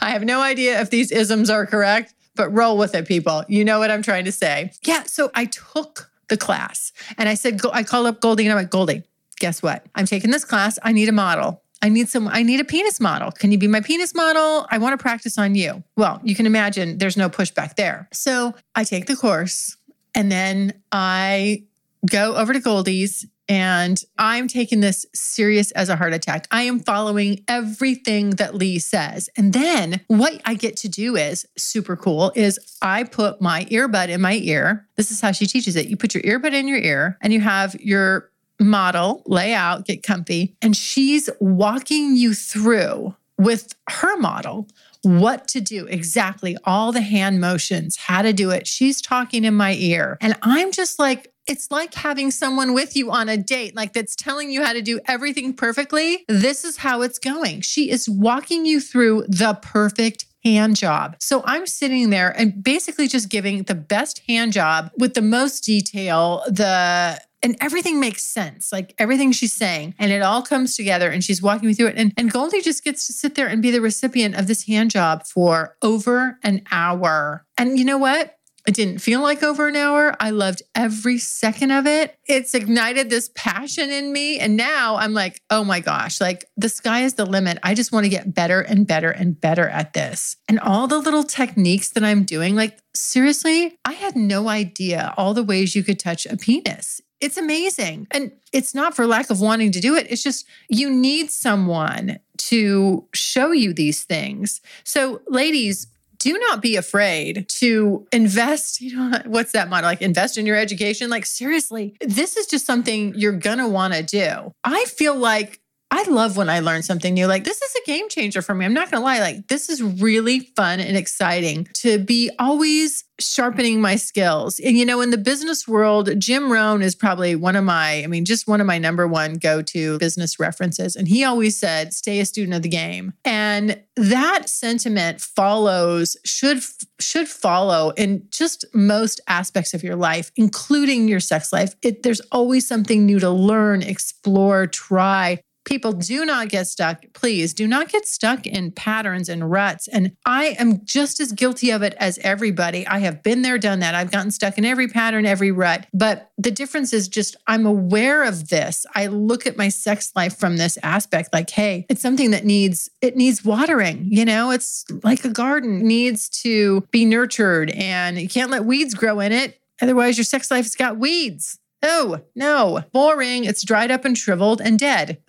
I 0.00 0.10
have 0.10 0.24
no 0.24 0.40
idea 0.40 0.80
if 0.80 0.90
these 0.90 1.10
isms 1.10 1.50
are 1.50 1.66
correct, 1.66 2.14
but 2.34 2.50
roll 2.50 2.76
with 2.78 2.94
it, 2.94 3.06
people. 3.06 3.44
You 3.48 3.64
know 3.64 3.78
what 3.78 3.90
I'm 3.90 4.02
trying 4.02 4.24
to 4.26 4.32
say. 4.32 4.72
Yeah. 4.84 5.04
So 5.04 5.30
I 5.34 5.46
took 5.46 6.10
the 6.28 6.36
class 6.36 6.92
and 7.18 7.28
I 7.28 7.34
said, 7.34 7.60
I 7.72 7.82
called 7.82 8.06
up 8.06 8.20
Goldie 8.20 8.44
and 8.44 8.52
I'm 8.52 8.58
like, 8.58 8.70
Goldie, 8.70 9.04
guess 9.38 9.62
what? 9.62 9.86
I'm 9.94 10.06
taking 10.06 10.30
this 10.30 10.44
class. 10.44 10.78
I 10.82 10.92
need 10.92 11.08
a 11.08 11.12
model. 11.12 11.62
I 11.82 11.88
need 11.88 12.08
some, 12.08 12.26
I 12.26 12.42
need 12.42 12.60
a 12.60 12.64
penis 12.64 13.00
model. 13.00 13.30
Can 13.30 13.52
you 13.52 13.58
be 13.58 13.68
my 13.68 13.80
penis 13.80 14.14
model? 14.14 14.66
I 14.70 14.78
want 14.78 14.98
to 14.98 15.02
practice 15.02 15.38
on 15.38 15.54
you. 15.54 15.84
Well, 15.96 16.20
you 16.24 16.34
can 16.34 16.46
imagine 16.46 16.98
there's 16.98 17.16
no 17.16 17.28
pushback 17.28 17.76
there. 17.76 18.08
So 18.12 18.54
I 18.74 18.84
take 18.84 19.06
the 19.06 19.16
course 19.16 19.76
and 20.14 20.32
then 20.32 20.72
I 20.90 21.64
go 22.10 22.34
over 22.34 22.52
to 22.52 22.60
Goldie's 22.60 23.26
and 23.48 24.02
I'm 24.18 24.48
taking 24.48 24.80
this 24.80 25.06
serious 25.14 25.70
as 25.72 25.88
a 25.88 25.96
heart 25.96 26.12
attack. 26.12 26.46
I 26.50 26.62
am 26.62 26.80
following 26.80 27.44
everything 27.48 28.30
that 28.30 28.54
Lee 28.54 28.78
says. 28.78 29.28
And 29.36 29.52
then 29.52 30.00
what 30.08 30.40
I 30.44 30.54
get 30.54 30.76
to 30.78 30.88
do 30.88 31.16
is 31.16 31.46
super 31.56 31.96
cool 31.96 32.32
is 32.34 32.58
I 32.82 33.04
put 33.04 33.40
my 33.40 33.64
earbud 33.66 34.08
in 34.08 34.20
my 34.20 34.34
ear. 34.34 34.86
This 34.96 35.10
is 35.10 35.20
how 35.20 35.32
she 35.32 35.46
teaches 35.46 35.76
it. 35.76 35.86
You 35.86 35.96
put 35.96 36.14
your 36.14 36.22
earbud 36.22 36.52
in 36.52 36.68
your 36.68 36.78
ear 36.78 37.18
and 37.20 37.32
you 37.32 37.40
have 37.40 37.74
your 37.76 38.30
model 38.58 39.22
lay 39.26 39.52
out, 39.52 39.84
get 39.84 40.02
comfy, 40.02 40.56
and 40.62 40.74
she's 40.74 41.28
walking 41.40 42.16
you 42.16 42.34
through 42.34 43.14
with 43.38 43.74
her 43.88 44.16
model 44.16 44.66
what 45.02 45.46
to 45.46 45.60
do 45.60 45.86
exactly, 45.86 46.56
all 46.64 46.90
the 46.90 47.00
hand 47.00 47.40
motions, 47.40 47.96
how 47.96 48.22
to 48.22 48.32
do 48.32 48.50
it. 48.50 48.66
She's 48.66 49.00
talking 49.00 49.44
in 49.44 49.54
my 49.54 49.74
ear. 49.74 50.18
And 50.20 50.36
I'm 50.42 50.72
just 50.72 50.98
like, 50.98 51.32
it's 51.46 51.70
like 51.70 51.94
having 51.94 52.30
someone 52.30 52.74
with 52.74 52.96
you 52.96 53.10
on 53.10 53.28
a 53.28 53.36
date, 53.36 53.76
like 53.76 53.92
that's 53.92 54.16
telling 54.16 54.50
you 54.50 54.64
how 54.64 54.72
to 54.72 54.82
do 54.82 55.00
everything 55.06 55.54
perfectly. 55.54 56.24
This 56.28 56.64
is 56.64 56.78
how 56.78 57.02
it's 57.02 57.18
going. 57.18 57.60
She 57.60 57.90
is 57.90 58.08
walking 58.08 58.66
you 58.66 58.80
through 58.80 59.24
the 59.28 59.58
perfect 59.62 60.26
hand 60.44 60.76
job. 60.76 61.16
So 61.20 61.42
I'm 61.44 61.66
sitting 61.66 62.10
there 62.10 62.30
and 62.30 62.62
basically 62.62 63.08
just 63.08 63.28
giving 63.28 63.64
the 63.64 63.74
best 63.74 64.22
hand 64.28 64.52
job 64.52 64.90
with 64.96 65.14
the 65.14 65.22
most 65.22 65.64
detail, 65.64 66.42
the 66.46 67.20
and 67.42 67.56
everything 67.60 68.00
makes 68.00 68.24
sense, 68.24 68.72
like 68.72 68.94
everything 68.98 69.30
she's 69.30 69.52
saying, 69.52 69.94
and 69.98 70.10
it 70.10 70.22
all 70.22 70.42
comes 70.42 70.74
together. 70.74 71.10
And 71.10 71.22
she's 71.22 71.42
walking 71.42 71.68
me 71.68 71.74
through 71.74 71.88
it. 71.88 71.96
And, 71.96 72.12
and 72.16 72.32
Goldie 72.32 72.60
just 72.60 72.82
gets 72.82 73.06
to 73.06 73.12
sit 73.12 73.34
there 73.34 73.46
and 73.46 73.62
be 73.62 73.70
the 73.70 73.80
recipient 73.80 74.34
of 74.34 74.46
this 74.46 74.66
hand 74.66 74.90
job 74.90 75.24
for 75.24 75.76
over 75.82 76.38
an 76.42 76.62
hour. 76.72 77.46
And 77.58 77.78
you 77.78 77.84
know 77.84 77.98
what? 77.98 78.35
It 78.66 78.74
didn't 78.74 78.98
feel 78.98 79.22
like 79.22 79.42
over 79.42 79.68
an 79.68 79.76
hour. 79.76 80.14
I 80.18 80.30
loved 80.30 80.62
every 80.74 81.18
second 81.18 81.70
of 81.70 81.86
it. 81.86 82.18
It's 82.24 82.54
ignited 82.54 83.10
this 83.10 83.30
passion 83.34 83.90
in 83.90 84.12
me. 84.12 84.38
And 84.40 84.56
now 84.56 84.96
I'm 84.96 85.14
like, 85.14 85.40
oh 85.50 85.62
my 85.62 85.78
gosh, 85.80 86.20
like 86.20 86.44
the 86.56 86.68
sky 86.68 87.02
is 87.02 87.14
the 87.14 87.24
limit. 87.24 87.58
I 87.62 87.74
just 87.74 87.92
want 87.92 88.04
to 88.04 88.10
get 88.10 88.34
better 88.34 88.60
and 88.60 88.86
better 88.86 89.10
and 89.10 89.40
better 89.40 89.68
at 89.68 89.92
this. 89.92 90.36
And 90.48 90.58
all 90.58 90.88
the 90.88 90.98
little 90.98 91.22
techniques 91.22 91.90
that 91.90 92.02
I'm 92.02 92.24
doing, 92.24 92.56
like 92.56 92.78
seriously, 92.94 93.78
I 93.84 93.92
had 93.92 94.16
no 94.16 94.48
idea 94.48 95.14
all 95.16 95.32
the 95.32 95.44
ways 95.44 95.76
you 95.76 95.84
could 95.84 96.00
touch 96.00 96.26
a 96.26 96.36
penis. 96.36 97.00
It's 97.20 97.38
amazing. 97.38 98.08
And 98.10 98.32
it's 98.52 98.74
not 98.74 98.94
for 98.94 99.06
lack 99.06 99.30
of 99.30 99.40
wanting 99.40 99.72
to 99.72 99.80
do 99.80 99.94
it. 99.94 100.06
It's 100.10 100.22
just 100.22 100.46
you 100.68 100.90
need 100.90 101.30
someone 101.30 102.18
to 102.36 103.08
show 103.14 103.52
you 103.52 103.72
these 103.72 104.04
things. 104.04 104.60
So, 104.84 105.22
ladies, 105.26 105.86
do 106.18 106.38
not 106.38 106.62
be 106.62 106.76
afraid 106.76 107.48
to 107.60 108.06
invest. 108.12 108.80
You 108.86 108.94
know, 108.96 109.18
what's 109.26 109.52
that 109.52 109.68
model? 109.68 109.90
Like 109.90 110.00
invest 110.00 110.38
in 110.38 110.46
your 110.46 110.56
education. 110.56 111.10
Like, 111.10 111.26
seriously, 111.26 111.96
this 112.00 112.36
is 112.36 112.46
just 112.46 112.66
something 112.66 113.14
you're 113.16 113.32
going 113.32 113.58
to 113.58 113.66
want 113.66 113.94
to 113.94 114.02
do. 114.02 114.52
I 114.62 114.84
feel 114.84 115.16
like 115.16 115.60
I 115.90 116.02
love 116.08 116.36
when 116.36 116.50
I 116.50 116.60
learn 116.60 116.82
something 116.82 117.14
new. 117.14 117.26
Like, 117.26 117.44
this 117.44 117.62
is 117.62 117.74
a 117.76 117.86
game 117.86 118.08
changer 118.08 118.42
for 118.42 118.54
me. 118.54 118.64
I'm 118.64 118.74
not 118.74 118.90
going 118.90 119.00
to 119.00 119.04
lie. 119.04 119.20
Like, 119.20 119.46
this 119.46 119.68
is 119.68 119.80
really 119.82 120.40
fun 120.40 120.80
and 120.80 120.96
exciting 120.96 121.68
to 121.74 121.98
be 121.98 122.30
always 122.40 123.04
sharpening 123.20 123.80
my 123.80 123.96
skills. 123.96 124.58
And, 124.58 124.76
you 124.76 124.84
know, 124.84 125.00
in 125.00 125.10
the 125.10 125.16
business 125.16 125.66
world, 125.66 126.10
Jim 126.18 126.50
Rohn 126.52 126.82
is 126.82 126.94
probably 126.94 127.36
one 127.36 127.56
of 127.56 127.64
my, 127.64 128.02
I 128.02 128.08
mean, 128.08 128.24
just 128.24 128.48
one 128.48 128.60
of 128.60 128.66
my 128.66 128.78
number 128.78 129.06
one 129.06 129.34
go 129.34 129.62
to 129.62 129.98
business 129.98 130.40
references. 130.40 130.96
And 130.96 131.06
he 131.06 131.24
always 131.24 131.58
said, 131.58 131.94
stay 131.94 132.18
a 132.20 132.26
student 132.26 132.54
of 132.54 132.62
the 132.62 132.68
game. 132.68 133.14
And 133.24 133.80
that 133.94 134.50
sentiment 134.50 135.20
follows, 135.20 136.16
should, 136.24 136.62
should 137.00 137.28
follow 137.28 137.90
in 137.90 138.26
just 138.30 138.66
most 138.74 139.20
aspects 139.28 139.72
of 139.72 139.82
your 139.82 139.96
life, 139.96 140.30
including 140.36 141.08
your 141.08 141.20
sex 141.20 141.52
life. 141.52 141.74
It, 141.80 142.02
there's 142.02 142.20
always 142.32 142.66
something 142.66 143.06
new 143.06 143.20
to 143.20 143.30
learn, 143.30 143.82
explore, 143.82 144.66
try 144.66 145.40
people 145.66 145.92
do 145.92 146.24
not 146.24 146.48
get 146.48 146.66
stuck. 146.66 147.02
Please 147.12 147.52
do 147.52 147.66
not 147.66 147.88
get 147.88 148.06
stuck 148.06 148.46
in 148.46 148.70
patterns 148.70 149.28
and 149.28 149.50
ruts. 149.50 149.88
And 149.88 150.16
I 150.24 150.56
am 150.58 150.84
just 150.84 151.20
as 151.20 151.32
guilty 151.32 151.70
of 151.70 151.82
it 151.82 151.94
as 151.98 152.18
everybody. 152.22 152.86
I 152.86 153.00
have 153.00 153.22
been 153.22 153.42
there, 153.42 153.58
done 153.58 153.80
that. 153.80 153.94
I've 153.94 154.10
gotten 154.10 154.30
stuck 154.30 154.56
in 154.56 154.64
every 154.64 154.88
pattern, 154.88 155.26
every 155.26 155.50
rut. 155.50 155.86
But 155.92 156.30
the 156.38 156.50
difference 156.50 156.92
is 156.92 157.08
just 157.08 157.36
I'm 157.46 157.66
aware 157.66 158.22
of 158.22 158.48
this. 158.48 158.86
I 158.94 159.08
look 159.08 159.46
at 159.46 159.58
my 159.58 159.68
sex 159.68 160.12
life 160.16 160.38
from 160.38 160.56
this 160.56 160.78
aspect 160.82 161.32
like, 161.32 161.50
hey, 161.50 161.84
it's 161.90 162.00
something 162.00 162.30
that 162.30 162.44
needs 162.44 162.88
it 163.02 163.16
needs 163.16 163.44
watering, 163.44 164.06
you 164.10 164.24
know? 164.24 164.52
It's 164.52 164.84
like 165.02 165.24
a 165.24 165.30
garden, 165.30 165.80
it 165.80 165.84
needs 165.84 166.28
to 166.42 166.82
be 166.92 167.04
nurtured 167.04 167.70
and 167.70 168.18
you 168.18 168.28
can't 168.28 168.50
let 168.50 168.64
weeds 168.64 168.94
grow 168.94 169.20
in 169.20 169.32
it. 169.32 169.60
Otherwise, 169.82 170.16
your 170.16 170.24
sex 170.24 170.50
life's 170.50 170.74
got 170.74 170.96
weeds. 170.96 171.58
Oh, 171.82 172.20
no, 172.34 172.84
boring. 172.92 173.44
It's 173.44 173.64
dried 173.64 173.90
up 173.90 174.04
and 174.04 174.16
shriveled 174.16 174.60
and 174.60 174.78
dead. 174.78 175.22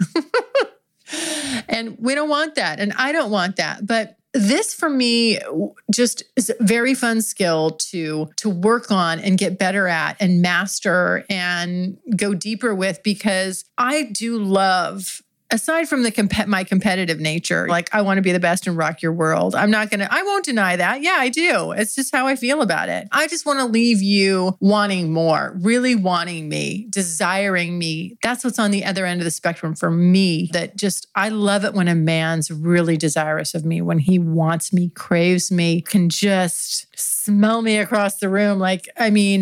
and 1.69 1.97
we 1.99 2.15
don't 2.15 2.29
want 2.29 2.55
that. 2.55 2.79
And 2.79 2.93
I 2.97 3.11
don't 3.11 3.31
want 3.31 3.57
that. 3.57 3.85
But 3.85 4.17
this 4.33 4.73
for 4.73 4.89
me 4.89 5.39
just 5.91 6.23
is 6.35 6.49
a 6.49 6.63
very 6.63 6.93
fun 6.93 7.21
skill 7.21 7.71
to 7.71 8.29
to 8.35 8.49
work 8.49 8.91
on 8.91 9.19
and 9.19 9.37
get 9.37 9.57
better 9.57 9.87
at 9.87 10.15
and 10.19 10.41
master 10.41 11.25
and 11.29 11.97
go 12.15 12.33
deeper 12.33 12.75
with 12.75 13.01
because 13.03 13.65
I 13.77 14.03
do 14.03 14.37
love 14.37 15.21
aside 15.49 15.87
from 15.87 16.03
the 16.03 16.11
comp- 16.11 16.47
my 16.47 16.63
competitive 16.63 17.19
nature, 17.19 17.67
like 17.67 17.93
I 17.93 18.01
want 18.01 18.17
to 18.17 18.21
be 18.21 18.31
the 18.31 18.39
best 18.39 18.67
and 18.67 18.77
rock 18.77 19.01
your 19.01 19.13
world. 19.13 19.55
I'm 19.55 19.71
not 19.71 19.89
going 19.89 20.01
to 20.01 20.13
I 20.13 20.21
won't 20.23 20.45
deny 20.45 20.75
that. 20.75 21.01
Yeah, 21.01 21.15
I 21.17 21.29
do. 21.29 21.71
It's 21.71 21.95
just 21.95 22.13
how 22.13 22.27
I 22.27 22.35
feel 22.35 22.61
about 22.61 22.89
it. 22.89 23.07
I 23.11 23.27
just 23.27 23.45
want 23.45 23.59
to 23.59 23.65
leave 23.65 24.01
you 24.01 24.57
wanting 24.59 25.11
more, 25.11 25.57
really 25.61 25.95
wanting 25.95 26.49
me, 26.49 26.87
desiring 26.89 27.77
me. 27.77 28.17
That's 28.21 28.43
what's 28.43 28.59
on 28.59 28.71
the 28.71 28.85
other 28.85 29.05
end 29.05 29.21
of 29.21 29.25
the 29.25 29.31
spectrum 29.31 29.75
for 29.75 29.91
me. 29.91 30.49
That 30.53 30.75
just 30.75 31.07
I 31.15 31.29
love 31.29 31.63
it 31.63 31.73
when 31.73 31.87
a 31.87 31.95
man's 31.95 32.51
really 32.51 32.97
desirous 32.97 33.53
of 33.53 33.65
me, 33.65 33.81
when 33.81 33.99
he 33.99 34.19
wants 34.19 34.73
me, 34.73 34.89
craves 34.89 35.51
me, 35.51 35.81
can 35.81 36.09
just 36.09 36.87
smell 36.95 37.61
me 37.61 37.77
across 37.77 38.17
the 38.17 38.29
room 38.29 38.59
like 38.59 38.87
I 38.97 39.09
mean 39.09 39.41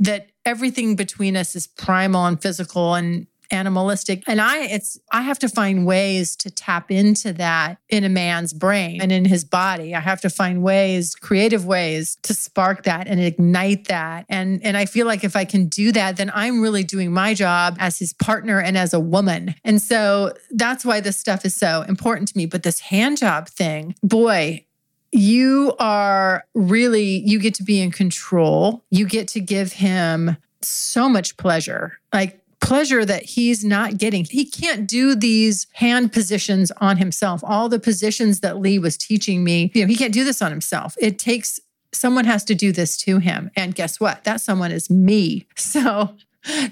that 0.00 0.30
everything 0.44 0.96
between 0.96 1.36
us 1.36 1.54
is 1.54 1.66
primal 1.66 2.26
and 2.26 2.40
physical 2.40 2.94
and 2.94 3.26
animalistic. 3.52 4.22
And 4.26 4.40
i 4.40 4.64
it's 4.64 4.98
i 5.12 5.22
have 5.22 5.38
to 5.40 5.48
find 5.48 5.86
ways 5.86 6.34
to 6.36 6.50
tap 6.50 6.90
into 6.90 7.32
that 7.34 7.78
in 7.88 8.04
a 8.04 8.08
man's 8.08 8.52
brain 8.52 9.00
and 9.00 9.12
in 9.12 9.24
his 9.24 9.44
body. 9.44 9.94
I 9.94 10.00
have 10.00 10.20
to 10.22 10.30
find 10.30 10.62
ways 10.62 11.14
creative 11.14 11.64
ways 11.64 12.16
to 12.22 12.34
spark 12.34 12.84
that 12.84 13.06
and 13.06 13.20
ignite 13.20 13.88
that. 13.88 14.26
And 14.28 14.60
and 14.64 14.76
i 14.76 14.86
feel 14.86 15.06
like 15.06 15.24
if 15.24 15.36
i 15.36 15.44
can 15.44 15.66
do 15.66 15.92
that 15.92 16.16
then 16.16 16.30
i'm 16.34 16.60
really 16.60 16.84
doing 16.84 17.12
my 17.12 17.34
job 17.34 17.76
as 17.78 17.98
his 17.98 18.12
partner 18.12 18.60
and 18.60 18.76
as 18.76 18.94
a 18.94 19.00
woman. 19.00 19.54
And 19.64 19.80
so 19.80 20.32
that's 20.50 20.84
why 20.84 21.00
this 21.00 21.18
stuff 21.18 21.44
is 21.44 21.54
so 21.54 21.82
important 21.82 22.28
to 22.28 22.38
me. 22.38 22.46
But 22.46 22.62
this 22.62 22.80
hand 22.80 23.18
job 23.18 23.48
thing 23.48 23.94
boy 24.02 24.64
you 25.12 25.74
are 25.78 26.44
really 26.54 27.22
you 27.26 27.38
get 27.38 27.54
to 27.54 27.62
be 27.62 27.80
in 27.80 27.90
control. 27.90 28.82
You 28.90 29.06
get 29.06 29.28
to 29.28 29.40
give 29.40 29.74
him 29.74 30.36
so 30.62 31.08
much 31.08 31.36
pleasure. 31.36 31.98
Like 32.12 32.40
pleasure 32.62 33.04
that 33.04 33.24
he's 33.24 33.64
not 33.64 33.98
getting. 33.98 34.24
He 34.24 34.46
can't 34.46 34.86
do 34.86 35.14
these 35.14 35.66
hand 35.74 36.12
positions 36.12 36.70
on 36.78 36.96
himself. 36.96 37.42
All 37.44 37.68
the 37.68 37.80
positions 37.80 38.40
that 38.40 38.58
Lee 38.58 38.78
was 38.78 38.96
teaching 38.96 39.44
me, 39.44 39.70
you 39.74 39.82
know, 39.82 39.88
he 39.88 39.96
can't 39.96 40.14
do 40.14 40.24
this 40.24 40.40
on 40.40 40.50
himself. 40.50 40.94
It 40.98 41.18
takes 41.18 41.60
someone 41.92 42.24
has 42.24 42.44
to 42.44 42.54
do 42.54 42.72
this 42.72 42.96
to 42.96 43.18
him. 43.18 43.50
And 43.54 43.74
guess 43.74 44.00
what? 44.00 44.24
That 44.24 44.40
someone 44.40 44.72
is 44.72 44.88
me. 44.88 45.46
So 45.56 46.16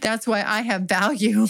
that's 0.01 0.27
why 0.27 0.43
I 0.43 0.63
have 0.63 0.83
value. 0.83 1.47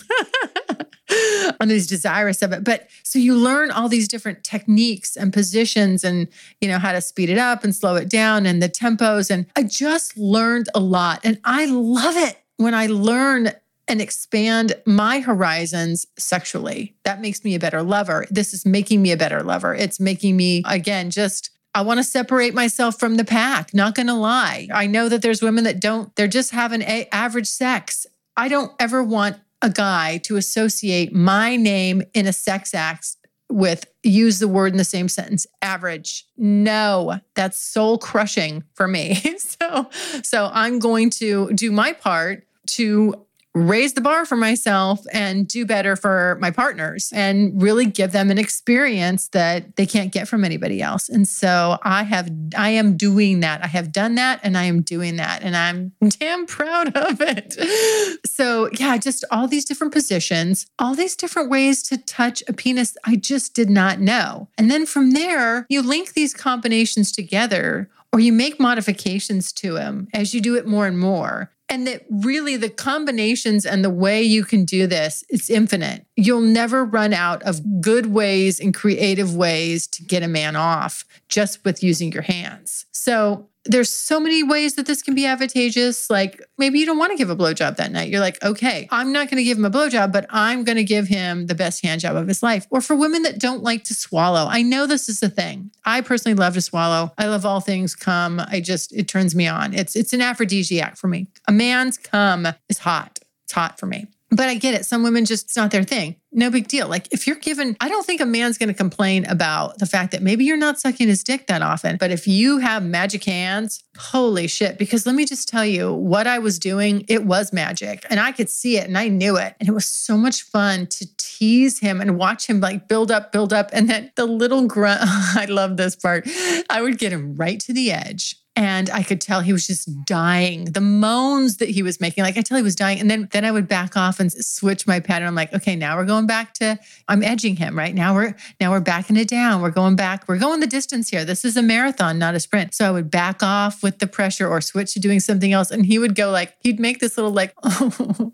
and 1.60 1.70
he's 1.70 1.86
desirous 1.86 2.42
of 2.42 2.52
it. 2.52 2.64
But 2.64 2.88
so 3.02 3.18
you 3.18 3.34
learn 3.34 3.70
all 3.70 3.88
these 3.88 4.08
different 4.08 4.44
techniques 4.44 5.16
and 5.16 5.32
positions 5.32 6.04
and, 6.04 6.28
you 6.60 6.68
know, 6.68 6.78
how 6.78 6.92
to 6.92 7.00
speed 7.00 7.30
it 7.30 7.38
up 7.38 7.64
and 7.64 7.74
slow 7.74 7.96
it 7.96 8.08
down 8.08 8.46
and 8.46 8.62
the 8.62 8.68
tempos. 8.68 9.30
And 9.30 9.46
I 9.56 9.62
just 9.62 10.18
learned 10.18 10.68
a 10.74 10.80
lot. 10.80 11.20
And 11.24 11.40
I 11.44 11.64
love 11.66 12.16
it 12.16 12.36
when 12.56 12.74
I 12.74 12.86
learn 12.86 13.52
and 13.90 14.00
expand 14.00 14.74
my 14.86 15.18
horizons 15.18 16.06
sexually. 16.16 16.94
That 17.02 17.20
makes 17.20 17.42
me 17.42 17.56
a 17.56 17.58
better 17.58 17.82
lover. 17.82 18.24
This 18.30 18.54
is 18.54 18.64
making 18.64 19.02
me 19.02 19.10
a 19.10 19.16
better 19.16 19.42
lover. 19.42 19.74
It's 19.74 19.98
making 19.98 20.36
me, 20.36 20.62
again, 20.64 21.10
just 21.10 21.50
I 21.74 21.82
want 21.82 21.98
to 21.98 22.04
separate 22.04 22.54
myself 22.54 22.98
from 23.00 23.16
the 23.16 23.24
pack. 23.24 23.74
Not 23.74 23.96
going 23.96 24.06
to 24.06 24.14
lie. 24.14 24.68
I 24.72 24.86
know 24.86 25.08
that 25.08 25.22
there's 25.22 25.42
women 25.42 25.64
that 25.64 25.80
don't, 25.80 26.14
they're 26.14 26.28
just 26.28 26.52
having 26.52 26.82
a- 26.82 27.08
average 27.10 27.48
sex. 27.48 28.06
I 28.36 28.48
don't 28.48 28.72
ever 28.78 29.02
want 29.02 29.38
a 29.60 29.70
guy 29.70 30.18
to 30.18 30.36
associate 30.36 31.12
my 31.12 31.56
name 31.56 32.02
in 32.14 32.28
a 32.28 32.32
sex 32.32 32.72
act 32.74 33.16
with 33.50 33.86
use 34.04 34.38
the 34.38 34.46
word 34.46 34.72
in 34.72 34.78
the 34.78 34.84
same 34.84 35.08
sentence 35.08 35.44
average 35.60 36.24
no 36.36 37.18
that's 37.34 37.60
soul 37.60 37.98
crushing 37.98 38.62
for 38.74 38.86
me 38.86 39.16
so 39.38 39.90
so 40.22 40.48
i'm 40.52 40.78
going 40.78 41.10
to 41.10 41.52
do 41.52 41.72
my 41.72 41.92
part 41.92 42.46
to 42.64 43.12
raise 43.54 43.94
the 43.94 44.00
bar 44.00 44.24
for 44.24 44.36
myself 44.36 45.04
and 45.12 45.48
do 45.48 45.66
better 45.66 45.96
for 45.96 46.38
my 46.40 46.50
partners 46.50 47.10
and 47.12 47.60
really 47.60 47.86
give 47.86 48.12
them 48.12 48.30
an 48.30 48.38
experience 48.38 49.28
that 49.28 49.76
they 49.76 49.86
can't 49.86 50.12
get 50.12 50.28
from 50.28 50.44
anybody 50.44 50.80
else. 50.80 51.08
And 51.08 51.26
so 51.26 51.78
I 51.82 52.04
have 52.04 52.30
I 52.56 52.70
am 52.70 52.96
doing 52.96 53.40
that. 53.40 53.64
I 53.64 53.66
have 53.66 53.92
done 53.92 54.14
that 54.14 54.40
and 54.42 54.56
I 54.56 54.64
am 54.64 54.82
doing 54.82 55.16
that 55.16 55.42
and 55.42 55.56
I'm 55.56 55.92
damn 56.20 56.46
proud 56.46 56.96
of 56.96 57.20
it. 57.20 58.20
So, 58.26 58.70
yeah, 58.78 58.96
just 58.96 59.24
all 59.30 59.48
these 59.48 59.64
different 59.64 59.92
positions, 59.92 60.66
all 60.78 60.94
these 60.94 61.16
different 61.16 61.50
ways 61.50 61.82
to 61.84 61.98
touch 61.98 62.42
a 62.48 62.52
penis 62.52 62.96
I 63.04 63.16
just 63.16 63.54
did 63.54 63.70
not 63.70 64.00
know. 64.00 64.48
And 64.56 64.70
then 64.70 64.86
from 64.86 65.10
there, 65.10 65.66
you 65.68 65.82
link 65.82 66.12
these 66.12 66.34
combinations 66.34 67.12
together 67.12 67.90
or 68.12 68.20
you 68.20 68.32
make 68.32 68.58
modifications 68.58 69.52
to 69.52 69.74
them 69.74 70.08
as 70.12 70.34
you 70.34 70.40
do 70.40 70.56
it 70.56 70.66
more 70.66 70.86
and 70.86 70.98
more. 70.98 71.50
And 71.70 71.86
that 71.86 72.04
really 72.10 72.56
the 72.56 72.68
combinations 72.68 73.64
and 73.64 73.84
the 73.84 73.90
way 73.90 74.22
you 74.22 74.44
can 74.44 74.64
do 74.64 74.88
this, 74.88 75.22
it's 75.28 75.48
infinite. 75.48 76.04
You'll 76.16 76.40
never 76.40 76.84
run 76.84 77.14
out 77.14 77.44
of 77.44 77.80
good 77.80 78.06
ways 78.06 78.58
and 78.58 78.74
creative 78.74 79.36
ways 79.36 79.86
to 79.86 80.02
get 80.02 80.24
a 80.24 80.28
man 80.28 80.56
off 80.56 81.04
just 81.28 81.64
with 81.64 81.80
using 81.80 82.10
your 82.10 82.22
hands. 82.22 82.86
So 82.90 83.49
there's 83.64 83.90
so 83.90 84.18
many 84.18 84.42
ways 84.42 84.74
that 84.74 84.86
this 84.86 85.02
can 85.02 85.14
be 85.14 85.26
advantageous. 85.26 86.08
Like 86.08 86.42
maybe 86.56 86.78
you 86.78 86.86
don't 86.86 86.98
want 86.98 87.12
to 87.12 87.16
give 87.16 87.30
a 87.30 87.36
blowjob 87.36 87.76
that 87.76 87.92
night. 87.92 88.08
You're 88.08 88.20
like, 88.20 88.42
okay, 88.42 88.88
I'm 88.90 89.12
not 89.12 89.28
going 89.28 89.36
to 89.36 89.44
give 89.44 89.58
him 89.58 89.64
a 89.64 89.70
blowjob, 89.70 90.12
but 90.12 90.26
I'm 90.30 90.64
going 90.64 90.76
to 90.76 90.84
give 90.84 91.08
him 91.08 91.46
the 91.46 91.54
best 91.54 91.84
hand 91.84 92.00
job 92.00 92.16
of 92.16 92.26
his 92.26 92.42
life. 92.42 92.66
Or 92.70 92.80
for 92.80 92.96
women 92.96 93.22
that 93.22 93.38
don't 93.38 93.62
like 93.62 93.84
to 93.84 93.94
swallow, 93.94 94.46
I 94.48 94.62
know 94.62 94.86
this 94.86 95.08
is 95.08 95.20
the 95.20 95.28
thing. 95.28 95.70
I 95.84 96.00
personally 96.00 96.36
love 96.36 96.54
to 96.54 96.62
swallow. 96.62 97.12
I 97.18 97.26
love 97.26 97.44
all 97.44 97.60
things 97.60 97.94
cum. 97.94 98.40
I 98.40 98.60
just 98.60 98.94
it 98.94 99.08
turns 99.08 99.34
me 99.34 99.46
on. 99.46 99.74
It's 99.74 99.94
it's 99.94 100.12
an 100.12 100.22
aphrodisiac 100.22 100.96
for 100.96 101.08
me. 101.08 101.28
A 101.46 101.52
man's 101.52 101.98
cum 101.98 102.46
is 102.68 102.78
hot. 102.78 103.18
It's 103.44 103.52
hot 103.52 103.78
for 103.78 103.86
me. 103.86 104.06
But 104.30 104.48
I 104.48 104.54
get 104.54 104.74
it. 104.74 104.86
Some 104.86 105.02
women 105.02 105.24
just, 105.24 105.46
it's 105.46 105.56
not 105.56 105.72
their 105.72 105.82
thing. 105.82 106.16
No 106.32 106.50
big 106.50 106.68
deal. 106.68 106.86
Like 106.86 107.08
if 107.12 107.26
you're 107.26 107.36
given, 107.36 107.76
I 107.80 107.88
don't 107.88 108.06
think 108.06 108.20
a 108.20 108.26
man's 108.26 108.58
going 108.58 108.68
to 108.68 108.74
complain 108.74 109.24
about 109.24 109.78
the 109.78 109.86
fact 109.86 110.12
that 110.12 110.22
maybe 110.22 110.44
you're 110.44 110.56
not 110.56 110.78
sucking 110.78 111.08
his 111.08 111.24
dick 111.24 111.48
that 111.48 111.62
often. 111.62 111.96
But 111.96 112.12
if 112.12 112.28
you 112.28 112.58
have 112.58 112.84
magic 112.84 113.24
hands, 113.24 113.82
holy 113.98 114.46
shit. 114.46 114.78
Because 114.78 115.04
let 115.04 115.16
me 115.16 115.24
just 115.24 115.48
tell 115.48 115.66
you 115.66 115.92
what 115.92 116.28
I 116.28 116.38
was 116.38 116.60
doing, 116.60 117.04
it 117.08 117.24
was 117.24 117.52
magic 117.52 118.06
and 118.08 118.20
I 118.20 118.30
could 118.30 118.48
see 118.48 118.76
it 118.76 118.86
and 118.86 118.96
I 118.96 119.08
knew 119.08 119.36
it. 119.36 119.56
And 119.58 119.68
it 119.68 119.72
was 119.72 119.86
so 119.86 120.16
much 120.16 120.42
fun 120.42 120.86
to 120.86 121.08
tease 121.16 121.80
him 121.80 122.00
and 122.00 122.16
watch 122.16 122.46
him 122.46 122.60
like 122.60 122.86
build 122.86 123.10
up, 123.10 123.32
build 123.32 123.52
up. 123.52 123.70
And 123.72 123.90
then 123.90 124.12
the 124.14 124.26
little 124.26 124.66
grunt, 124.66 125.00
I 125.02 125.46
love 125.48 125.76
this 125.76 125.96
part. 125.96 126.28
I 126.70 126.80
would 126.82 126.98
get 126.98 127.12
him 127.12 127.34
right 127.34 127.58
to 127.60 127.72
the 127.72 127.90
edge 127.90 128.39
and 128.56 128.90
I 128.90 129.02
could 129.02 129.20
tell 129.20 129.40
he 129.40 129.52
was 129.52 129.66
just 129.66 129.88
dying. 130.04 130.66
The 130.66 130.80
moans 130.80 131.58
that 131.58 131.68
he 131.70 131.82
was 131.82 132.00
making, 132.00 132.24
like 132.24 132.36
I 132.36 132.42
tell 132.42 132.56
he 132.56 132.62
was 132.62 132.74
dying. 132.74 132.98
And 132.98 133.10
then 133.10 133.28
then 133.30 133.44
I 133.44 133.52
would 133.52 133.68
back 133.68 133.96
off 133.96 134.18
and 134.18 134.32
switch 134.32 134.86
my 134.86 134.98
pattern. 134.98 135.28
I'm 135.28 135.34
like, 135.34 135.52
okay, 135.54 135.76
now 135.76 135.96
we're 135.96 136.04
going 136.04 136.26
back 136.26 136.54
to 136.54 136.78
I'm 137.08 137.22
edging 137.22 137.56
him, 137.56 137.78
right? 137.78 137.94
Now 137.94 138.14
we're 138.14 138.34
now 138.60 138.72
we're 138.72 138.80
backing 138.80 139.16
it 139.16 139.28
down. 139.28 139.62
We're 139.62 139.70
going 139.70 139.96
back. 139.96 140.26
We're 140.28 140.38
going 140.38 140.60
the 140.60 140.66
distance 140.66 141.08
here. 141.08 141.24
This 141.24 141.44
is 141.44 141.56
a 141.56 141.62
marathon, 141.62 142.18
not 142.18 142.34
a 142.34 142.40
sprint. 142.40 142.74
So 142.74 142.86
I 142.86 142.90
would 142.90 143.10
back 143.10 143.42
off 143.42 143.82
with 143.82 143.98
the 144.00 144.06
pressure 144.06 144.48
or 144.48 144.60
switch 144.60 144.94
to 144.94 145.00
doing 145.00 145.20
something 145.20 145.52
else. 145.52 145.70
And 145.70 145.86
he 145.86 145.98
would 145.98 146.14
go 146.14 146.30
like, 146.30 146.54
he'd 146.60 146.80
make 146.80 146.98
this 146.98 147.16
little 147.16 147.32
like, 147.32 147.54
oh 147.62 148.32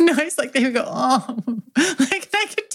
noise, 0.00 0.38
like 0.38 0.52
they 0.52 0.64
would 0.64 0.74
go, 0.74 0.84
oh, 0.86 1.38
like 1.76 2.28
I 2.34 2.46
could 2.46 2.69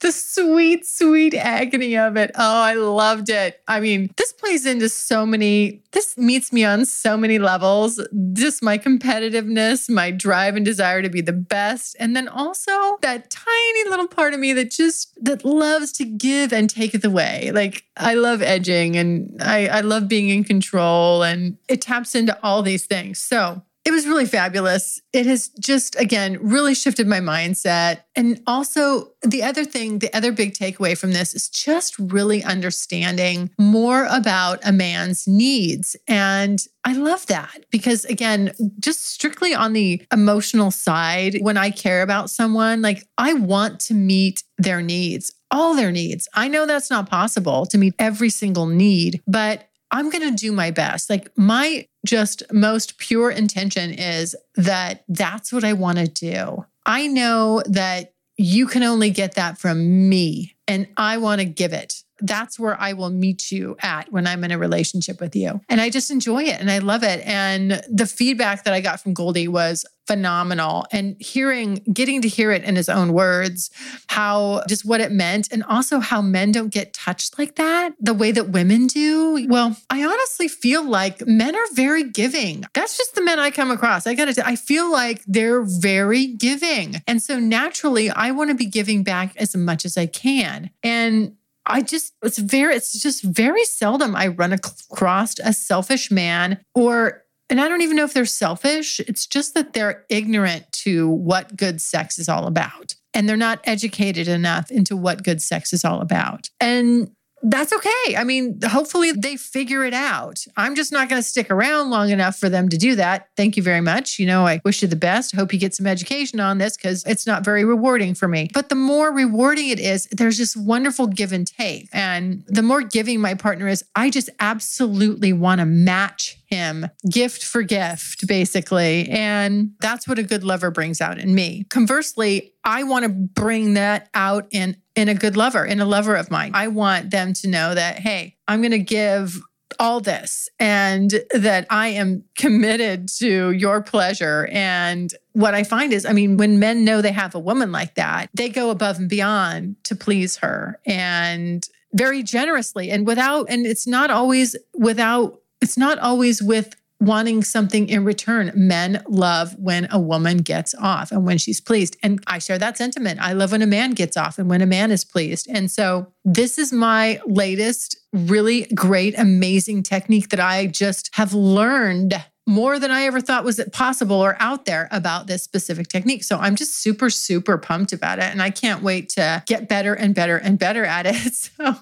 the 0.00 0.12
sweet, 0.12 0.86
sweet 0.86 1.34
agony 1.34 1.96
of 1.96 2.16
it. 2.16 2.30
Oh, 2.34 2.60
I 2.62 2.74
loved 2.74 3.30
it. 3.30 3.60
I 3.66 3.80
mean, 3.80 4.10
this 4.16 4.32
plays 4.32 4.66
into 4.66 4.88
so 4.88 5.24
many, 5.24 5.82
this 5.92 6.16
meets 6.18 6.52
me 6.52 6.64
on 6.64 6.84
so 6.84 7.16
many 7.16 7.38
levels. 7.38 8.00
Just 8.32 8.62
my 8.62 8.78
competitiveness, 8.78 9.88
my 9.88 10.10
drive 10.10 10.56
and 10.56 10.64
desire 10.64 11.02
to 11.02 11.08
be 11.08 11.20
the 11.20 11.32
best. 11.32 11.96
And 11.98 12.14
then 12.14 12.28
also 12.28 12.98
that 13.02 13.30
tiny 13.30 13.88
little 13.88 14.08
part 14.08 14.34
of 14.34 14.40
me 14.40 14.52
that 14.52 14.70
just 14.70 15.12
that 15.24 15.44
loves 15.44 15.92
to 15.92 16.04
give 16.04 16.52
and 16.52 16.68
take 16.68 16.94
it 16.94 17.04
away. 17.04 17.50
Like 17.54 17.84
I 17.96 18.14
love 18.14 18.42
edging 18.42 18.96
and 18.96 19.36
I, 19.40 19.68
I 19.68 19.80
love 19.80 20.08
being 20.08 20.28
in 20.28 20.44
control 20.44 21.22
and 21.22 21.56
it 21.68 21.80
taps 21.80 22.14
into 22.14 22.38
all 22.42 22.62
these 22.62 22.86
things. 22.86 23.18
So 23.18 23.62
it 23.86 23.92
was 23.92 24.04
really 24.04 24.26
fabulous. 24.26 25.00
It 25.12 25.26
has 25.26 25.48
just, 25.60 25.94
again, 25.94 26.38
really 26.42 26.74
shifted 26.74 27.06
my 27.06 27.20
mindset. 27.20 28.00
And 28.16 28.42
also, 28.44 29.12
the 29.22 29.44
other 29.44 29.64
thing, 29.64 30.00
the 30.00 30.12
other 30.12 30.32
big 30.32 30.54
takeaway 30.54 30.98
from 30.98 31.12
this 31.12 31.34
is 31.34 31.48
just 31.48 31.96
really 31.96 32.42
understanding 32.42 33.48
more 33.60 34.06
about 34.10 34.58
a 34.64 34.72
man's 34.72 35.28
needs. 35.28 35.94
And 36.08 36.58
I 36.84 36.94
love 36.94 37.26
that 37.26 37.64
because, 37.70 38.04
again, 38.06 38.50
just 38.80 39.06
strictly 39.06 39.54
on 39.54 39.72
the 39.72 40.04
emotional 40.12 40.72
side, 40.72 41.38
when 41.40 41.56
I 41.56 41.70
care 41.70 42.02
about 42.02 42.28
someone, 42.28 42.82
like 42.82 43.06
I 43.16 43.34
want 43.34 43.78
to 43.82 43.94
meet 43.94 44.42
their 44.58 44.82
needs 44.82 45.32
all 45.52 45.76
their 45.76 45.92
needs. 45.92 46.28
I 46.34 46.48
know 46.48 46.66
that's 46.66 46.90
not 46.90 47.08
possible 47.08 47.66
to 47.66 47.78
meet 47.78 47.94
every 48.00 48.30
single 48.30 48.66
need, 48.66 49.22
but 49.28 49.68
I'm 49.90 50.10
going 50.10 50.28
to 50.28 50.36
do 50.36 50.52
my 50.52 50.70
best. 50.70 51.08
Like 51.08 51.30
my 51.36 51.86
just 52.04 52.42
most 52.52 52.98
pure 52.98 53.30
intention 53.30 53.92
is 53.92 54.36
that 54.56 55.04
that's 55.08 55.52
what 55.52 55.64
I 55.64 55.72
want 55.72 55.98
to 55.98 56.06
do. 56.06 56.64
I 56.84 57.06
know 57.06 57.62
that 57.66 58.12
you 58.36 58.66
can 58.66 58.82
only 58.82 59.10
get 59.10 59.34
that 59.34 59.58
from 59.58 60.08
me 60.08 60.56
and 60.68 60.88
I 60.96 61.18
want 61.18 61.40
to 61.40 61.44
give 61.44 61.72
it. 61.72 62.02
That's 62.20 62.58
where 62.58 62.80
I 62.80 62.92
will 62.94 63.10
meet 63.10 63.50
you 63.50 63.76
at 63.82 64.10
when 64.10 64.26
I'm 64.26 64.42
in 64.44 64.50
a 64.50 64.58
relationship 64.58 65.20
with 65.20 65.36
you. 65.36 65.60
And 65.68 65.80
I 65.80 65.90
just 65.90 66.10
enjoy 66.10 66.44
it 66.44 66.60
and 66.60 66.70
I 66.70 66.78
love 66.78 67.02
it. 67.02 67.24
And 67.26 67.82
the 67.90 68.06
feedback 68.06 68.64
that 68.64 68.74
I 68.74 68.80
got 68.80 69.00
from 69.00 69.14
Goldie 69.14 69.48
was 69.48 69.84
phenomenal. 70.06 70.86
And 70.92 71.16
hearing, 71.20 71.76
getting 71.92 72.22
to 72.22 72.28
hear 72.28 72.52
it 72.52 72.64
in 72.64 72.76
his 72.76 72.88
own 72.88 73.12
words, 73.12 73.70
how 74.08 74.62
just 74.68 74.84
what 74.84 75.00
it 75.00 75.12
meant, 75.12 75.48
and 75.50 75.64
also 75.64 75.98
how 76.00 76.22
men 76.22 76.52
don't 76.52 76.72
get 76.72 76.92
touched 76.92 77.38
like 77.38 77.56
that 77.56 77.94
the 78.00 78.14
way 78.14 78.32
that 78.32 78.50
women 78.50 78.86
do. 78.86 79.46
Well, 79.48 79.76
I 79.90 80.04
honestly 80.04 80.48
feel 80.48 80.84
like 80.84 81.26
men 81.26 81.54
are 81.54 81.72
very 81.74 82.04
giving. 82.04 82.64
That's 82.72 82.96
just 82.96 83.14
the 83.14 83.22
men 83.22 83.38
I 83.38 83.50
come 83.50 83.70
across. 83.70 84.06
I 84.06 84.14
gotta, 84.14 84.46
I 84.46 84.56
feel 84.56 84.90
like 84.90 85.22
they're 85.26 85.62
very 85.62 86.26
giving. 86.26 87.02
And 87.06 87.22
so 87.22 87.38
naturally, 87.38 88.10
I 88.10 88.30
wanna 88.30 88.54
be 88.54 88.66
giving 88.66 89.02
back 89.02 89.36
as 89.36 89.56
much 89.56 89.84
as 89.84 89.96
I 89.96 90.06
can. 90.06 90.70
And 90.82 91.36
I 91.66 91.82
just, 91.82 92.14
it's 92.22 92.38
very, 92.38 92.76
it's 92.76 93.00
just 93.00 93.24
very 93.24 93.64
seldom 93.64 94.14
I 94.14 94.28
run 94.28 94.52
across 94.52 95.38
a 95.40 95.52
selfish 95.52 96.10
man 96.10 96.60
or 96.74 97.24
and 97.48 97.60
I 97.60 97.68
don't 97.68 97.82
even 97.82 97.96
know 97.96 98.04
if 98.04 98.12
they're 98.12 98.24
selfish. 98.24 99.00
It's 99.00 99.26
just 99.26 99.54
that 99.54 99.72
they're 99.72 100.04
ignorant 100.08 100.70
to 100.84 101.08
what 101.08 101.56
good 101.56 101.80
sex 101.80 102.18
is 102.18 102.28
all 102.28 102.46
about. 102.46 102.94
And 103.14 103.28
they're 103.28 103.36
not 103.36 103.60
educated 103.64 104.28
enough 104.28 104.70
into 104.70 104.96
what 104.96 105.22
good 105.22 105.40
sex 105.40 105.72
is 105.72 105.84
all 105.84 106.00
about. 106.00 106.50
And 106.60 107.10
that's 107.42 107.72
okay. 107.72 108.16
I 108.16 108.24
mean, 108.24 108.58
hopefully 108.64 109.12
they 109.12 109.36
figure 109.36 109.84
it 109.84 109.94
out. 109.94 110.44
I'm 110.56 110.74
just 110.74 110.90
not 110.90 111.08
going 111.08 111.20
to 111.20 111.26
stick 111.26 111.50
around 111.50 111.90
long 111.90 112.10
enough 112.10 112.36
for 112.36 112.48
them 112.48 112.68
to 112.70 112.78
do 112.78 112.96
that. 112.96 113.28
Thank 113.36 113.56
you 113.56 113.62
very 113.62 113.80
much. 113.80 114.18
You 114.18 114.26
know, 114.26 114.46
I 114.46 114.60
wish 114.64 114.82
you 114.82 114.88
the 114.88 114.96
best. 114.96 115.34
Hope 115.34 115.52
you 115.52 115.58
get 115.58 115.74
some 115.74 115.86
education 115.86 116.40
on 116.40 116.58
this 116.58 116.76
because 116.76 117.04
it's 117.04 117.26
not 117.26 117.44
very 117.44 117.64
rewarding 117.64 118.14
for 118.14 118.26
me. 118.26 118.48
But 118.52 118.68
the 118.68 118.74
more 118.74 119.12
rewarding 119.12 119.68
it 119.68 119.78
is, 119.78 120.06
there's 120.10 120.38
just 120.38 120.56
wonderful 120.56 121.06
give 121.06 121.32
and 121.32 121.46
take. 121.46 121.88
And 121.92 122.42
the 122.48 122.62
more 122.62 122.82
giving 122.82 123.20
my 123.20 123.34
partner 123.34 123.68
is, 123.68 123.84
I 123.94 124.10
just 124.10 124.30
absolutely 124.40 125.32
want 125.32 125.60
to 125.60 125.66
match 125.66 126.38
him 126.46 126.86
gift 127.10 127.44
for 127.44 127.62
gift, 127.62 128.26
basically. 128.26 129.08
And 129.10 129.72
that's 129.80 130.08
what 130.08 130.18
a 130.18 130.22
good 130.22 130.42
lover 130.42 130.70
brings 130.70 131.00
out 131.00 131.18
in 131.18 131.34
me. 131.34 131.64
Conversely, 131.68 132.54
I 132.64 132.84
want 132.84 133.04
to 133.04 133.08
bring 133.08 133.74
that 133.74 134.08
out 134.14 134.46
in 134.50 134.76
in 134.96 135.08
a 135.08 135.14
good 135.14 135.36
lover, 135.36 135.64
in 135.64 135.78
a 135.78 135.84
lover 135.84 136.16
of 136.16 136.30
mine. 136.30 136.52
I 136.54 136.68
want 136.68 137.10
them 137.10 137.34
to 137.34 137.48
know 137.48 137.74
that, 137.74 138.00
hey, 138.00 138.36
I'm 138.48 138.62
going 138.62 138.72
to 138.72 138.78
give 138.78 139.38
all 139.78 140.00
this 140.00 140.48
and 140.58 141.12
that 141.32 141.66
I 141.68 141.88
am 141.88 142.24
committed 142.36 143.08
to 143.18 143.50
your 143.50 143.82
pleasure. 143.82 144.48
And 144.50 145.12
what 145.32 145.54
I 145.54 145.64
find 145.64 145.92
is, 145.92 146.06
I 146.06 146.12
mean, 146.12 146.38
when 146.38 146.58
men 146.58 146.84
know 146.84 147.02
they 147.02 147.12
have 147.12 147.34
a 147.34 147.38
woman 147.38 147.72
like 147.72 147.94
that, 147.96 148.30
they 148.32 148.48
go 148.48 148.70
above 148.70 148.98
and 148.98 149.08
beyond 149.08 149.76
to 149.84 149.94
please 149.94 150.38
her 150.38 150.80
and 150.86 151.68
very 151.92 152.22
generously 152.22 152.90
and 152.90 153.06
without, 153.06 153.46
and 153.50 153.66
it's 153.66 153.86
not 153.86 154.10
always 154.10 154.56
without, 154.74 155.40
it's 155.60 155.76
not 155.76 155.98
always 155.98 156.42
with 156.42 156.74
wanting 157.00 157.44
something 157.44 157.88
in 157.88 158.04
return. 158.04 158.52
Men 158.54 159.02
love 159.08 159.54
when 159.58 159.86
a 159.90 160.00
woman 160.00 160.38
gets 160.38 160.74
off 160.74 161.12
and 161.12 161.26
when 161.26 161.38
she's 161.38 161.60
pleased. 161.60 161.96
And 162.02 162.22
I 162.26 162.38
share 162.38 162.58
that 162.58 162.78
sentiment. 162.78 163.20
I 163.20 163.32
love 163.32 163.52
when 163.52 163.62
a 163.62 163.66
man 163.66 163.92
gets 163.92 164.16
off 164.16 164.38
and 164.38 164.48
when 164.48 164.62
a 164.62 164.66
man 164.66 164.90
is 164.90 165.04
pleased. 165.04 165.46
And 165.50 165.70
so 165.70 166.12
this 166.24 166.58
is 166.58 166.72
my 166.72 167.20
latest 167.26 167.96
really 168.12 168.62
great, 168.74 169.18
amazing 169.18 169.82
technique 169.82 170.30
that 170.30 170.40
I 170.40 170.66
just 170.66 171.10
have 171.14 171.34
learned 171.34 172.14
more 172.46 172.78
than 172.78 172.90
I 172.90 173.02
ever 173.02 173.20
thought 173.20 173.44
was 173.44 173.58
it 173.58 173.72
possible 173.72 174.16
or 174.16 174.36
out 174.38 174.66
there 174.66 174.88
about 174.92 175.26
this 175.26 175.42
specific 175.42 175.88
technique. 175.88 176.22
So 176.22 176.38
I'm 176.38 176.54
just 176.54 176.80
super, 176.80 177.10
super 177.10 177.58
pumped 177.58 177.92
about 177.92 178.18
it. 178.18 178.26
And 178.26 178.40
I 178.40 178.50
can't 178.50 178.82
wait 178.82 179.08
to 179.10 179.42
get 179.46 179.68
better 179.68 179.94
and 179.94 180.14
better 180.14 180.36
and 180.36 180.58
better 180.58 180.84
at 180.84 181.06
it. 181.06 181.16
So 181.56 181.76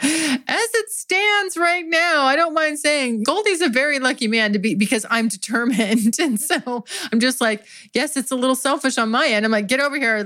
as 0.00 0.68
it 0.74 0.90
stands 0.90 1.56
right 1.56 1.84
now, 1.86 2.24
I 2.24 2.36
don't 2.36 2.54
mind 2.54 2.78
saying 2.78 3.22
Goldie's 3.22 3.60
a 3.60 3.68
very 3.68 3.98
lucky 3.98 4.28
man 4.28 4.52
to 4.52 4.58
be 4.58 4.74
because 4.74 5.06
I'm 5.10 5.28
determined. 5.28 6.16
And 6.28 6.40
so 6.40 6.84
I'm 7.12 7.20
just 7.20 7.40
like, 7.40 7.64
yes, 7.94 8.16
it's 8.16 8.30
a 8.30 8.36
little 8.36 8.56
selfish 8.56 8.98
on 8.98 9.10
my 9.10 9.28
end. 9.28 9.46
I'm 9.46 9.52
like, 9.52 9.66
get 9.66 9.80
over 9.80 9.96
here, 9.96 10.24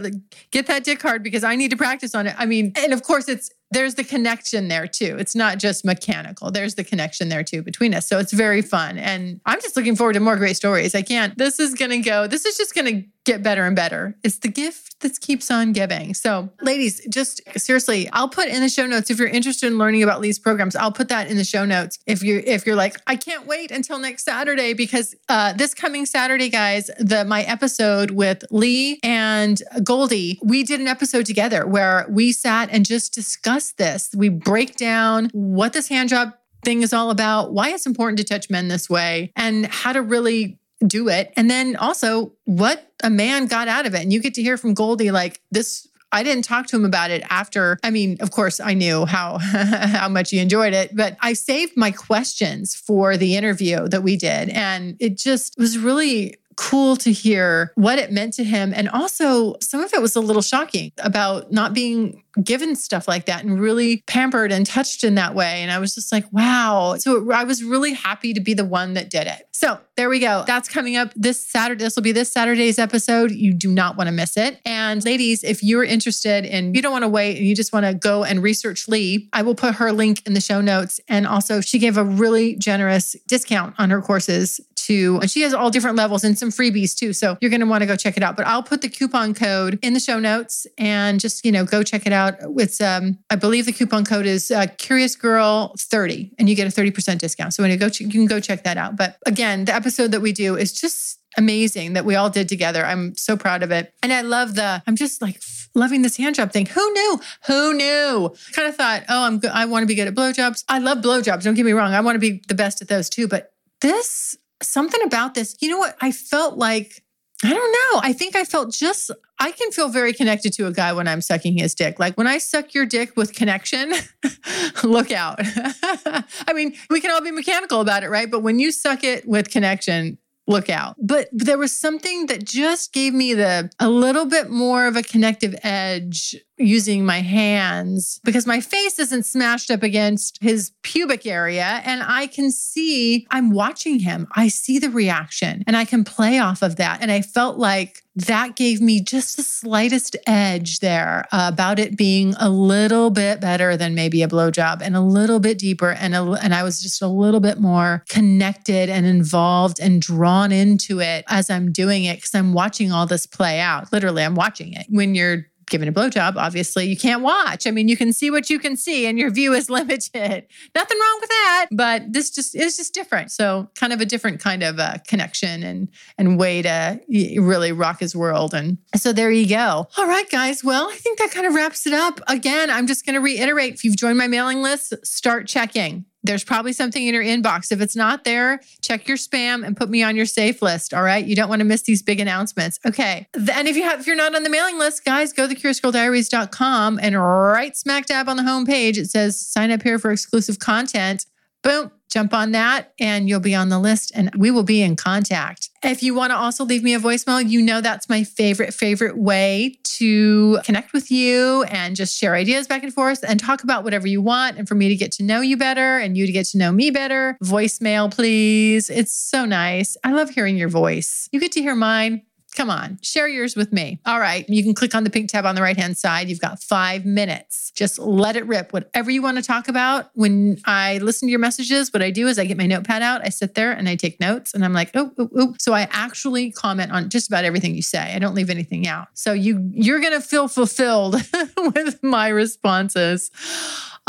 get 0.51 0.67
that 0.67 0.85
dick 0.85 1.01
hard 1.01 1.23
because 1.23 1.45
I 1.45 1.55
need 1.55 1.71
to 1.71 1.77
practice 1.77 2.15
on 2.15 2.27
it. 2.27 2.35
I 2.39 2.47
mean, 2.47 2.73
and 2.77 2.93
of 2.93 3.03
course, 3.03 3.29
it's 3.29 3.51
there's 3.73 3.95
the 3.95 4.05
connection 4.05 4.68
there 4.68 4.87
too. 4.87 5.16
It's 5.18 5.35
not 5.35 5.59
just 5.59 5.85
mechanical. 5.85 6.51
There's 6.51 6.75
the 6.75 6.85
connection 6.85 7.29
there 7.29 7.43
too 7.45 7.62
between 7.62 7.95
us. 7.95 8.09
So 8.09 8.18
it's 8.18 8.33
very 8.33 8.62
fun. 8.62 8.99
And 8.99 9.41
I'm 9.47 9.61
just 9.61 9.77
looking 9.77 9.97
forward 9.97 10.14
to 10.14 10.20
more 10.20 10.37
great 10.37 10.57
stories. 10.57 10.95
I 10.95 11.03
can't, 11.03 11.37
this 11.39 11.59
is 11.59 11.75
going 11.75 11.91
to 11.91 11.99
go, 11.99 12.27
this 12.27 12.45
is 12.45 12.57
just 12.57 12.75
going 12.75 12.87
to 12.87 13.09
get 13.25 13.43
better 13.43 13.64
and 13.64 13.77
better. 13.77 14.16
It's 14.25 14.39
the 14.39 14.49
gift 14.49 15.01
that 15.01 15.20
keeps 15.20 15.51
on 15.51 15.73
giving. 15.73 16.14
So, 16.14 16.51
ladies, 16.61 17.05
just 17.07 17.41
seriously, 17.57 18.09
I'll 18.12 18.29
put 18.29 18.49
in 18.49 18.61
the 18.61 18.68
show 18.68 18.87
notes 18.87 19.11
if 19.11 19.18
you're 19.18 19.29
interested 19.29 19.66
in 19.66 19.79
learning 19.79 20.03
about 20.03 20.20
Lee's 20.20 20.39
programs. 20.39 20.75
I'll 20.75 20.93
put 20.93 21.09
that 21.09 21.29
in 21.29 21.37
the 21.37 21.45
show 21.45 21.64
notes. 21.64 21.99
If 22.07 22.23
you're 22.23 22.41
if 22.41 22.66
you're 22.66 22.77
like, 22.77 22.97
I 23.07 23.16
can't 23.16 23.47
wait 23.47 23.70
until 23.70 23.99
next 23.99 24.25
Saturday 24.25 24.73
because 24.73 25.14
uh, 25.29 25.53
this 25.53 25.75
coming 25.75 26.07
Saturday, 26.07 26.49
guys, 26.49 26.91
the 26.99 27.25
my 27.25 27.43
episode 27.43 28.11
with 28.11 28.45
Lee 28.51 28.99
and 29.03 29.62
Goldie, 29.85 30.41
we 30.43 30.62
did 30.62 30.81
an 30.81 30.89
episode 30.89 31.27
together 31.27 31.66
where 31.66 32.07
we 32.09 32.33
sat 32.33 32.70
and 32.73 32.85
just 32.85 33.14
discussed 33.14 33.62
this. 33.71 34.11
We 34.17 34.29
break 34.29 34.77
down 34.77 35.31
what 35.33 35.73
this 35.73 35.89
hand 35.89 36.09
job 36.09 36.33
thing 36.65 36.83
is 36.83 36.93
all 36.93 37.11
about, 37.11 37.53
why 37.53 37.71
it's 37.71 37.87
important 37.87 38.19
to 38.19 38.25
touch 38.25 38.51
men 38.51 38.69
this 38.69 38.91
way, 38.91 39.33
and 39.37 39.67
how 39.67 39.93
to 39.93 40.03
really 40.03 40.59
do 40.85 41.09
it. 41.09 41.33
And 41.37 41.49
then 41.49 41.77
also 41.77 42.33
what 42.45 42.93
a 43.05 43.11
man 43.11 43.47
got 43.47 43.69
out 43.69 43.87
of 43.87 43.95
it. 43.95 44.03
And 44.03 44.13
you 44.13 44.21
get 44.21 44.35
to 44.35 44.43
hear 44.43 44.57
from 44.57 44.75
Goldie 44.75 45.13
like 45.13 45.41
this 45.53 45.87
I 46.13 46.23
didn't 46.23 46.45
talk 46.45 46.67
to 46.67 46.77
him 46.77 46.85
about 46.85 47.11
it 47.11 47.25
after. 47.31 47.79
I 47.83 47.91
mean, 47.91 48.19
of 48.21 48.31
course, 48.31 48.61
I 48.61 48.75
knew 48.75 49.07
how 49.07 49.39
how 49.41 50.09
much 50.11 50.31
he 50.31 50.39
enjoyed 50.39 50.75
it, 50.75 50.95
but 50.95 51.17
I 51.21 51.33
saved 51.33 51.73
my 51.75 51.91
questions 51.91 52.75
for 52.75 53.17
the 53.17 53.35
interview 53.35 53.89
that 53.89 54.03
we 54.03 54.17
did, 54.17 54.51
and 54.51 54.97
it 55.01 55.17
just 55.17 55.55
was 55.57 55.79
really 55.79 56.37
cool 56.57 56.96
to 56.96 57.12
hear 57.12 57.72
what 57.74 57.98
it 57.98 58.12
meant 58.12 58.34
to 58.34 58.44
him. 58.44 58.72
And 58.74 58.88
also, 58.88 59.57
some 59.61 59.80
of 59.80 59.92
it 59.92 60.00
was 60.00 60.16
a 60.16 60.20
little 60.20 60.42
shocking 60.42 60.92
about 60.98 61.53
not 61.53 61.74
being 61.74 62.22
given 62.42 62.74
stuff 62.74 63.07
like 63.07 63.26
that 63.26 63.44
and 63.44 63.61
really 63.61 64.03
pampered 64.07 64.53
and 64.53 64.64
touched 64.64 65.05
in 65.05 65.16
that 65.16 65.34
way. 65.34 65.62
And 65.62 65.70
I 65.70 65.78
was 65.78 65.94
just 65.94 66.11
like, 66.12 66.24
wow. 66.32 66.96
So 66.98 67.30
I 67.30 67.44
was 67.44 67.62
really 67.62 67.92
happy 67.92 68.32
to 68.32 68.40
be 68.40 68.55
the 68.55 68.64
one 68.64 68.94
that 68.94 69.11
did 69.11 69.26
it. 69.26 69.48
So 69.53 69.78
there 69.96 70.09
we 70.09 70.18
go. 70.18 70.44
That's 70.46 70.68
coming 70.68 70.96
up 70.96 71.12
this 71.14 71.46
Saturday. 71.46 71.84
This 71.84 71.94
will 71.94 72.03
be 72.03 72.12
this 72.12 72.32
Saturday's 72.32 72.78
episode. 72.78 73.30
You 73.30 73.53
do 73.53 73.70
not 73.70 73.96
want 73.96 74.09
to 74.09 74.12
miss 74.12 74.36
it. 74.36 74.61
And 74.64 75.05
ladies, 75.05 75.44
if 75.44 75.62
you're 75.62 75.84
interested 75.84 76.46
and 76.46 76.74
you 76.74 76.80
don't 76.80 76.92
want 76.92 77.05
to 77.05 77.09
wait 77.09 77.36
and 77.36 77.46
you 77.46 77.55
just 77.55 77.72
want 77.72 77.84
to 77.84 77.94
go 77.94 78.24
and 78.24 78.42
research 78.42 78.88
Lee, 78.88 79.28
I 79.32 79.42
will 79.42 79.55
put 79.55 79.74
her 79.74 79.92
link 79.92 80.26
in 80.26 80.32
the 80.32 80.40
show 80.40 80.61
notes. 80.61 81.00
And 81.09 81.26
also, 81.26 81.61
she 81.61 81.78
gave 81.78 81.96
a 81.98 82.05
really 82.05 82.57
generous 82.57 83.14
discount 83.28 83.74
on 83.78 83.90
her 83.90 84.00
courses 84.00 84.61
to, 84.87 85.18
and 85.20 85.30
she 85.30 85.43
has 85.43 85.55
all 85.55 85.70
different 85.70 85.97
levels 85.97 86.24
and 86.24 86.39
some 86.39 86.51
freebies 86.51 86.95
too. 86.95 87.12
So 87.12 87.37
you're 87.41 87.51
going 87.51 87.61
to 87.61 87.66
want 87.66 87.83
to 87.83 87.87
go 87.87 87.97
check 87.97 88.16
it 88.16 88.22
out. 88.22 88.37
But 88.37 88.47
I'll 88.47 88.62
put 88.62 88.83
the 88.83 88.89
coupon 88.89 89.35
code 89.35 89.78
in 89.83 89.93
the 89.95 90.01
show 90.01 90.18
notes 90.18 90.66
and 90.78 91.20
just, 91.20 91.45
you 91.45 91.53
know, 91.53 91.64
go 91.64 91.83
check 91.83 92.07
it 92.07 92.12
out. 92.12 92.35
It's, 92.59 92.80
um, 92.80 93.18
I 93.30 93.37
believe 93.37 93.66
the 93.66 93.72
coupon 93.72 94.05
code 94.05 94.26
is 94.26 94.51
uh, 94.51 94.66
Curious 94.78 95.16
Girl 95.16 95.74
30 95.78 96.33
and 96.39 96.49
you 96.49 96.55
get 96.55 96.66
a 96.66 96.80
30% 96.80 97.18
discount. 97.18 97.55
So 97.55 97.62
when 97.62 97.70
you 97.70 97.76
go, 97.76 97.87
you 97.87 98.09
can 98.09 98.26
go 98.26 98.41
check 98.41 98.64
that 98.64 98.76
out. 98.76 98.97
But 98.97 99.16
again, 99.26 99.64
the 99.64 99.74
episode 99.74 100.12
that 100.12 100.20
we 100.20 100.33
do 100.33 100.57
is 100.57 100.72
just 100.72 101.18
amazing 101.37 101.95
that 101.95 102.05
we 102.05 102.14
all 102.14 102.30
did 102.30 102.49
together. 102.49 102.85
I'm 102.85 103.14
so 103.16 103.37
proud 103.37 103.62
of 103.62 103.70
it. 103.70 103.95
And 104.03 104.12
I 104.12 104.20
love 104.20 104.55
the, 104.55 104.83
I'm 104.87 104.97
just 104.97 105.22
like 105.22 105.41
loving 105.74 106.03
this 106.03 106.16
hand 106.16 106.35
job 106.35 106.53
thing. 106.53 106.66
Who 106.66 106.93
knew? 106.93 107.20
Who 107.47 107.74
knew? 107.74 108.35
Kind 108.53 108.68
of 108.68 108.76
thought, 108.76 109.05
oh, 109.09 109.24
I'm 109.24 109.39
good. 109.39 109.51
I 109.51 109.64
want 109.64 109.83
to 109.83 109.87
be 109.87 109.95
good 109.95 110.09
at 110.09 110.14
blowjobs. 110.14 110.64
I 110.68 110.78
love 110.78 110.99
blowjobs. 110.99 111.43
Don't 111.43 111.55
get 111.55 111.64
me 111.64 111.72
wrong. 111.72 111.95
I 111.95 112.01
want 112.01 112.16
to 112.16 112.20
be 112.20 112.43
the 112.49 112.55
best 112.55 112.83
at 112.83 112.89
those 112.89 113.09
too. 113.09 113.28
But 113.28 113.53
this 113.80 114.37
something 114.65 115.03
about 115.03 115.35
this, 115.35 115.57
you 115.61 115.69
know 115.69 115.79
what? 115.79 115.97
I 116.01 116.13
felt 116.13 116.57
like, 116.57 117.03
I 117.45 117.51
don't 117.51 117.73
know. 117.73 118.01
I 118.03 118.13
think 118.13 118.37
I 118.37 118.45
felt 118.45 118.73
just, 118.73 119.11
I 119.39 119.51
can 119.51 119.73
feel 119.73 119.89
very 119.89 120.13
connected 120.13 120.53
to 120.55 120.67
a 120.67 120.73
guy 120.73 120.93
when 120.93 121.09
I'm 121.09 121.21
sucking 121.21 121.59
his 121.59 121.75
dick. 121.75 121.99
Like 121.99 122.17
when 122.17 122.27
I 122.27 122.39
suck 122.39 122.75
your 122.75 122.87
dick 122.87 123.17
with 123.17 123.35
connection, 123.35 123.93
look 124.85 125.11
out. 125.11 125.41
I 125.45 126.53
mean, 126.55 126.75
we 126.91 127.01
can 127.01 127.11
all 127.11 127.21
be 127.21 127.33
mechanical 127.33 127.81
about 127.81 128.05
it, 128.05 128.09
right? 128.09 128.31
But 128.31 128.41
when 128.41 128.59
you 128.59 128.71
suck 128.71 129.03
it 129.03 129.27
with 129.27 129.51
connection, 129.51 130.19
look 130.47 130.71
out. 130.71 130.97
But 131.01 131.29
there 131.33 131.59
was 131.59 131.77
something 131.77 132.27
that 132.27 132.45
just 132.45 132.93
gave 132.93 133.15
me 133.15 133.35
the 133.35 133.71
a 133.79 133.89
little 133.89 134.27
bit 134.27 134.51
more 134.51 134.87
of 134.87 134.97
a 134.97 135.03
connective 135.03 135.55
edge 135.63 136.37
using 136.63 137.05
my 137.05 137.21
hands 137.21 138.21
because 138.25 138.47
my 138.47 138.61
face 138.61 138.99
isn't 138.99 139.25
smashed 139.25 139.71
up 139.71 139.83
against 139.83 140.39
his 140.41 140.73
pubic 140.83 141.27
area 141.27 141.81
and 141.85 142.03
I 142.03 142.27
can 142.27 142.51
see 142.51 143.27
I'm 143.31 143.51
watching 143.51 144.01
him. 144.01 144.29
I 144.35 144.49
see 144.49 144.79
the 144.79 144.91
reaction 144.91 145.65
and 145.67 145.77
I 145.77 145.85
can 145.85 146.05
play 146.05 146.39
off 146.39 146.63
of 146.63 146.77
that. 146.77 147.01
And 147.03 147.11
I 147.11 147.23
felt 147.23 147.59
like 147.59 148.03
that 148.15 148.57
gave 148.57 148.81
me 148.81 149.01
just 149.01 149.37
the 149.37 149.43
slightest 149.43 150.17
edge 150.27 150.81
there 150.81 151.27
about 151.33 151.79
it 151.79 151.97
being 151.97 152.35
a 152.39 152.51
little 152.51 153.11
bit 153.11 153.41
better 153.41 153.77
than 153.77 153.95
maybe 153.95 154.23
a 154.23 154.29
blowjob 154.29 154.83
and 154.83 154.95
a 154.95 155.01
little 155.01 155.41
bit 155.41 155.59
deeper. 155.59 155.91
And, 155.91 156.15
a, 156.15 156.23
and 156.43 156.55
I 156.55 156.63
was 156.63 156.83
just 156.83 157.01
a 157.01 157.07
little 157.07 157.41
bit 157.41 157.59
more 157.59 158.05
connected 158.11 158.91
and 158.91 159.07
involved 159.07 159.81
and 159.81 160.03
drawn 160.03 160.53
into 160.53 161.01
it 161.01 161.25
as 161.29 161.49
I'm 161.49 161.73
doing 161.73 162.05
it 162.05 162.17
because 162.17 162.35
I'm 162.35 162.53
watching 162.53 162.93
all 162.93 163.07
this 163.07 163.27
play 163.27 163.61
out. 163.61 163.93
Literally, 163.93 164.25
I'm 164.25 164.35
watching 164.35 164.75
it. 164.75 164.87
When 164.91 165.15
you're 165.15 165.47
given 165.73 165.89
a 165.89 165.93
blowjob, 165.93 166.37
obviously 166.37 166.85
you 166.85 166.97
can't 166.97 167.23
watch. 167.23 167.66
I 167.66 167.73
mean, 167.73 167.89
you 167.89 167.97
can 167.97 168.12
see 168.12 168.31
what 168.31 168.49
you 168.49 168.61
can 168.61 168.77
see 168.77 169.07
and 169.07 169.18
your 169.18 169.31
view 169.31 169.53
is 169.53 169.68
limited. 169.79 170.47
Nothing 170.75 170.99
wrong 170.99 171.18
with 171.20 171.29
that, 171.31 171.66
but 171.73 172.12
this 172.12 172.31
just 172.31 172.55
is 172.55 172.77
just 172.77 172.95
different. 172.95 173.33
So 173.33 173.68
kind 173.75 173.93
of 173.93 174.01
a 174.01 174.05
different 174.05 174.39
kind 174.39 174.62
of 174.62 174.79
uh, 174.79 174.99
connection 175.09 175.64
and 175.64 175.89
and 176.18 176.39
way 176.39 176.62
to 176.62 177.01
really 177.11 177.73
rock 177.73 177.99
his 177.99 178.14
world. 178.14 178.55
And 178.55 178.79
so 178.95 179.12
there 179.12 179.31
you 179.33 179.49
go. 179.49 179.89
All 179.97 180.07
right, 180.07 180.29
guys. 180.31 180.62
Well, 180.62 180.89
I 180.89 180.97
think 180.97 181.18
that 181.18 181.33
kind 181.33 181.47
of 181.47 181.55
wraps 181.55 181.87
it 181.87 181.93
up. 181.93 182.20
Again, 182.29 182.70
I'm 182.70 182.87
just 182.87 183.05
going 183.05 183.14
to 183.14 183.20
reiterate: 183.20 183.75
if 183.75 183.85
you've 183.85 183.97
joined 183.97 184.18
my 184.18 184.29
mailing 184.29 184.62
list, 184.62 184.95
start 185.05 185.49
checking 185.49 186.05
there's 186.23 186.45
probably 186.45 186.73
something 186.73 187.07
in 187.07 187.14
your 187.14 187.23
inbox. 187.23 187.73
If 187.73 187.81
it's 187.81 187.97
not 187.97 188.25
there, 188.25 188.61
check 188.81 189.09
your 189.09 189.16
spam 189.16 189.66
and 189.66 189.77
put 189.77 189.89
me 189.89 190.03
on 190.03 190.16
your 190.16 190.27
safe 190.27 190.62
list. 190.62 190.95
All 190.95 191.03
right. 191.03 191.25
You 191.25 191.35
don't 191.35 191.49
want 191.49 191.61
to 191.61 191.64
miss 191.64 191.83
these 191.83 192.03
big 192.03 192.20
announcements. 192.20 192.79
Okay. 192.87 193.27
And 193.35 193.68
if 193.68 193.77
you 193.77 193.83
have 193.83 194.01
if 194.01 194.07
you're 194.07 194.16
not 194.16 194.35
on 194.35 194.43
the 194.43 194.51
mailing 194.51 194.79
list, 194.79 195.05
guys, 195.05 195.33
go 195.33 195.49
to 195.49 195.55
curiousgirldiaries.com 195.55 197.01
and 197.03 197.20
right 197.20 197.77
smack 197.77 198.07
dab 198.07 198.29
on 198.29 198.37
the 198.37 198.43
homepage, 198.43 198.99
it 198.99 199.11
says 199.11 199.39
sign 199.39 199.70
up 199.70 199.83
here 199.83 199.99
for 199.99 200.12
exclusive 200.12 200.59
content. 200.59 201.27
Boom 201.62 201.93
jump 202.13 202.35
on 202.35 202.53
that 202.53 202.93
and 203.01 203.29
you'll 203.29 203.41
be 203.41 203.55
on 203.55 203.69
the 203.69 203.79
list 203.79 204.13
and 204.15 204.31
we 204.37 204.51
will 204.51 204.63
be 204.63 204.83
in 204.83 204.97
contact. 204.97 205.71
If 205.83 206.03
you 206.03 206.15
want 206.15 206.31
to 206.31 206.37
also 206.37 206.65
leave 206.65 206.83
me 206.83 206.95
a 206.95 207.01
voicemail, 207.01 207.49
you 207.49 207.63
know 207.63 207.81
that's 207.81 208.09
my 208.09 208.23
favorite, 208.23 208.75
favorite 208.75 209.17
way 209.17 209.79
to 209.85 210.59
connect 210.65 210.93
with 210.93 211.11
you 211.11 211.65
and 211.65 211.97
just 211.97 212.17
share 212.17 212.35
ideas 212.35 212.67
back 212.67 212.83
and 212.83 212.93
forth 212.93 213.25
and 213.27 213.41
talk 213.41 213.65
about 213.65 213.83
whatever 213.83 214.07
you 214.07 214.21
want 214.21 214.59
and 214.59 214.69
for 214.69 214.75
me 214.75 214.89
to 214.89 214.97
get 214.97 215.11
to 215.13 215.23
know 215.23 215.41
you 215.41 215.57
better 215.57 215.99
and 215.99 216.17
you 216.17 216.27
to 216.27 216.33
get 216.33 216.47
to 216.47 216.59
know 216.59 216.71
me 216.71 216.91
better. 216.91 217.37
Voicemail, 217.43 218.13
please. 218.13 218.91
It's 218.91 219.15
so 219.15 219.45
nice. 219.45 219.97
I 220.05 220.13
love 220.13 220.31
hearing 220.31 220.57
your 220.57 220.69
voice. 220.69 221.29
You 221.33 221.41
get 221.41 221.53
to 221.53 221.61
hear 221.61 221.75
mine. 221.75 222.23
Come 222.55 222.68
on, 222.68 222.98
share 223.00 223.28
yours 223.28 223.57
with 223.57 223.72
me. 223.72 223.98
All 224.05 224.20
right. 224.20 224.46
You 224.46 224.62
can 224.62 224.74
click 224.74 224.94
on 224.94 225.05
the 225.05 225.11
pink 225.11 225.30
tab 225.30 225.46
on 225.46 225.55
the 225.55 225.62
right 225.62 225.76
hand 225.76 225.96
side. 225.96 226.28
You've 226.28 226.40
got 226.40 226.62
five 226.62 227.07
minutes. 227.07 227.70
Just 227.74 227.98
let 227.98 228.36
it 228.36 228.46
rip. 228.46 228.74
Whatever 228.74 229.11
you 229.11 229.22
want 229.22 229.38
to 229.38 229.42
talk 229.42 229.68
about. 229.68 230.11
When 230.14 230.59
I 230.66 230.98
listen 230.98 231.28
to 231.28 231.30
your 231.30 231.40
messages, 231.40 231.92
what 231.94 232.03
I 232.03 232.11
do 232.11 232.28
is 232.28 232.38
I 232.38 232.44
get 232.44 232.59
my 232.59 232.66
notepad 232.66 233.00
out, 233.00 233.22
I 233.24 233.30
sit 233.30 233.55
there 233.55 233.72
and 233.72 233.88
I 233.88 233.96
take 233.96 234.20
notes 234.20 234.53
and 234.53 234.66
I'm 234.66 234.74
like, 234.74 234.90
oh, 234.94 235.12
oh, 235.18 235.30
oh. 235.34 235.55
So 235.59 235.72
I 235.72 235.88
actually 235.90 236.53
comment 236.53 236.92
on 236.92 237.09
just 237.09 237.28
about 237.28 237.44
everything 237.44 237.74
you 237.74 237.82
say. 237.82 238.14
I 238.14 238.18
don't 238.18 238.34
leave 238.34 238.50
anything 238.50 238.86
out. 238.86 239.09
So 239.14 239.32
you 239.32 239.70
you're 239.72 240.00
gonna 240.00 240.20
feel 240.20 240.46
fulfilled 240.46 241.14
with 241.57 242.03
my 242.03 242.28
responses. 242.28 243.30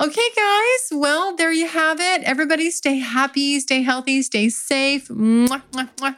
Okay, 0.01 0.29
guys. 0.35 0.89
Well, 0.91 1.35
there 1.35 1.51
you 1.51 1.67
have 1.67 1.99
it. 1.99 2.23
Everybody 2.23 2.71
stay 2.71 2.97
happy, 2.97 3.59
stay 3.59 3.83
healthy, 3.83 4.21
stay 4.23 4.49
safe. 4.49 5.07
Mwah, 5.07 5.61
mwah, 5.71 5.89
mwah. 5.97 6.17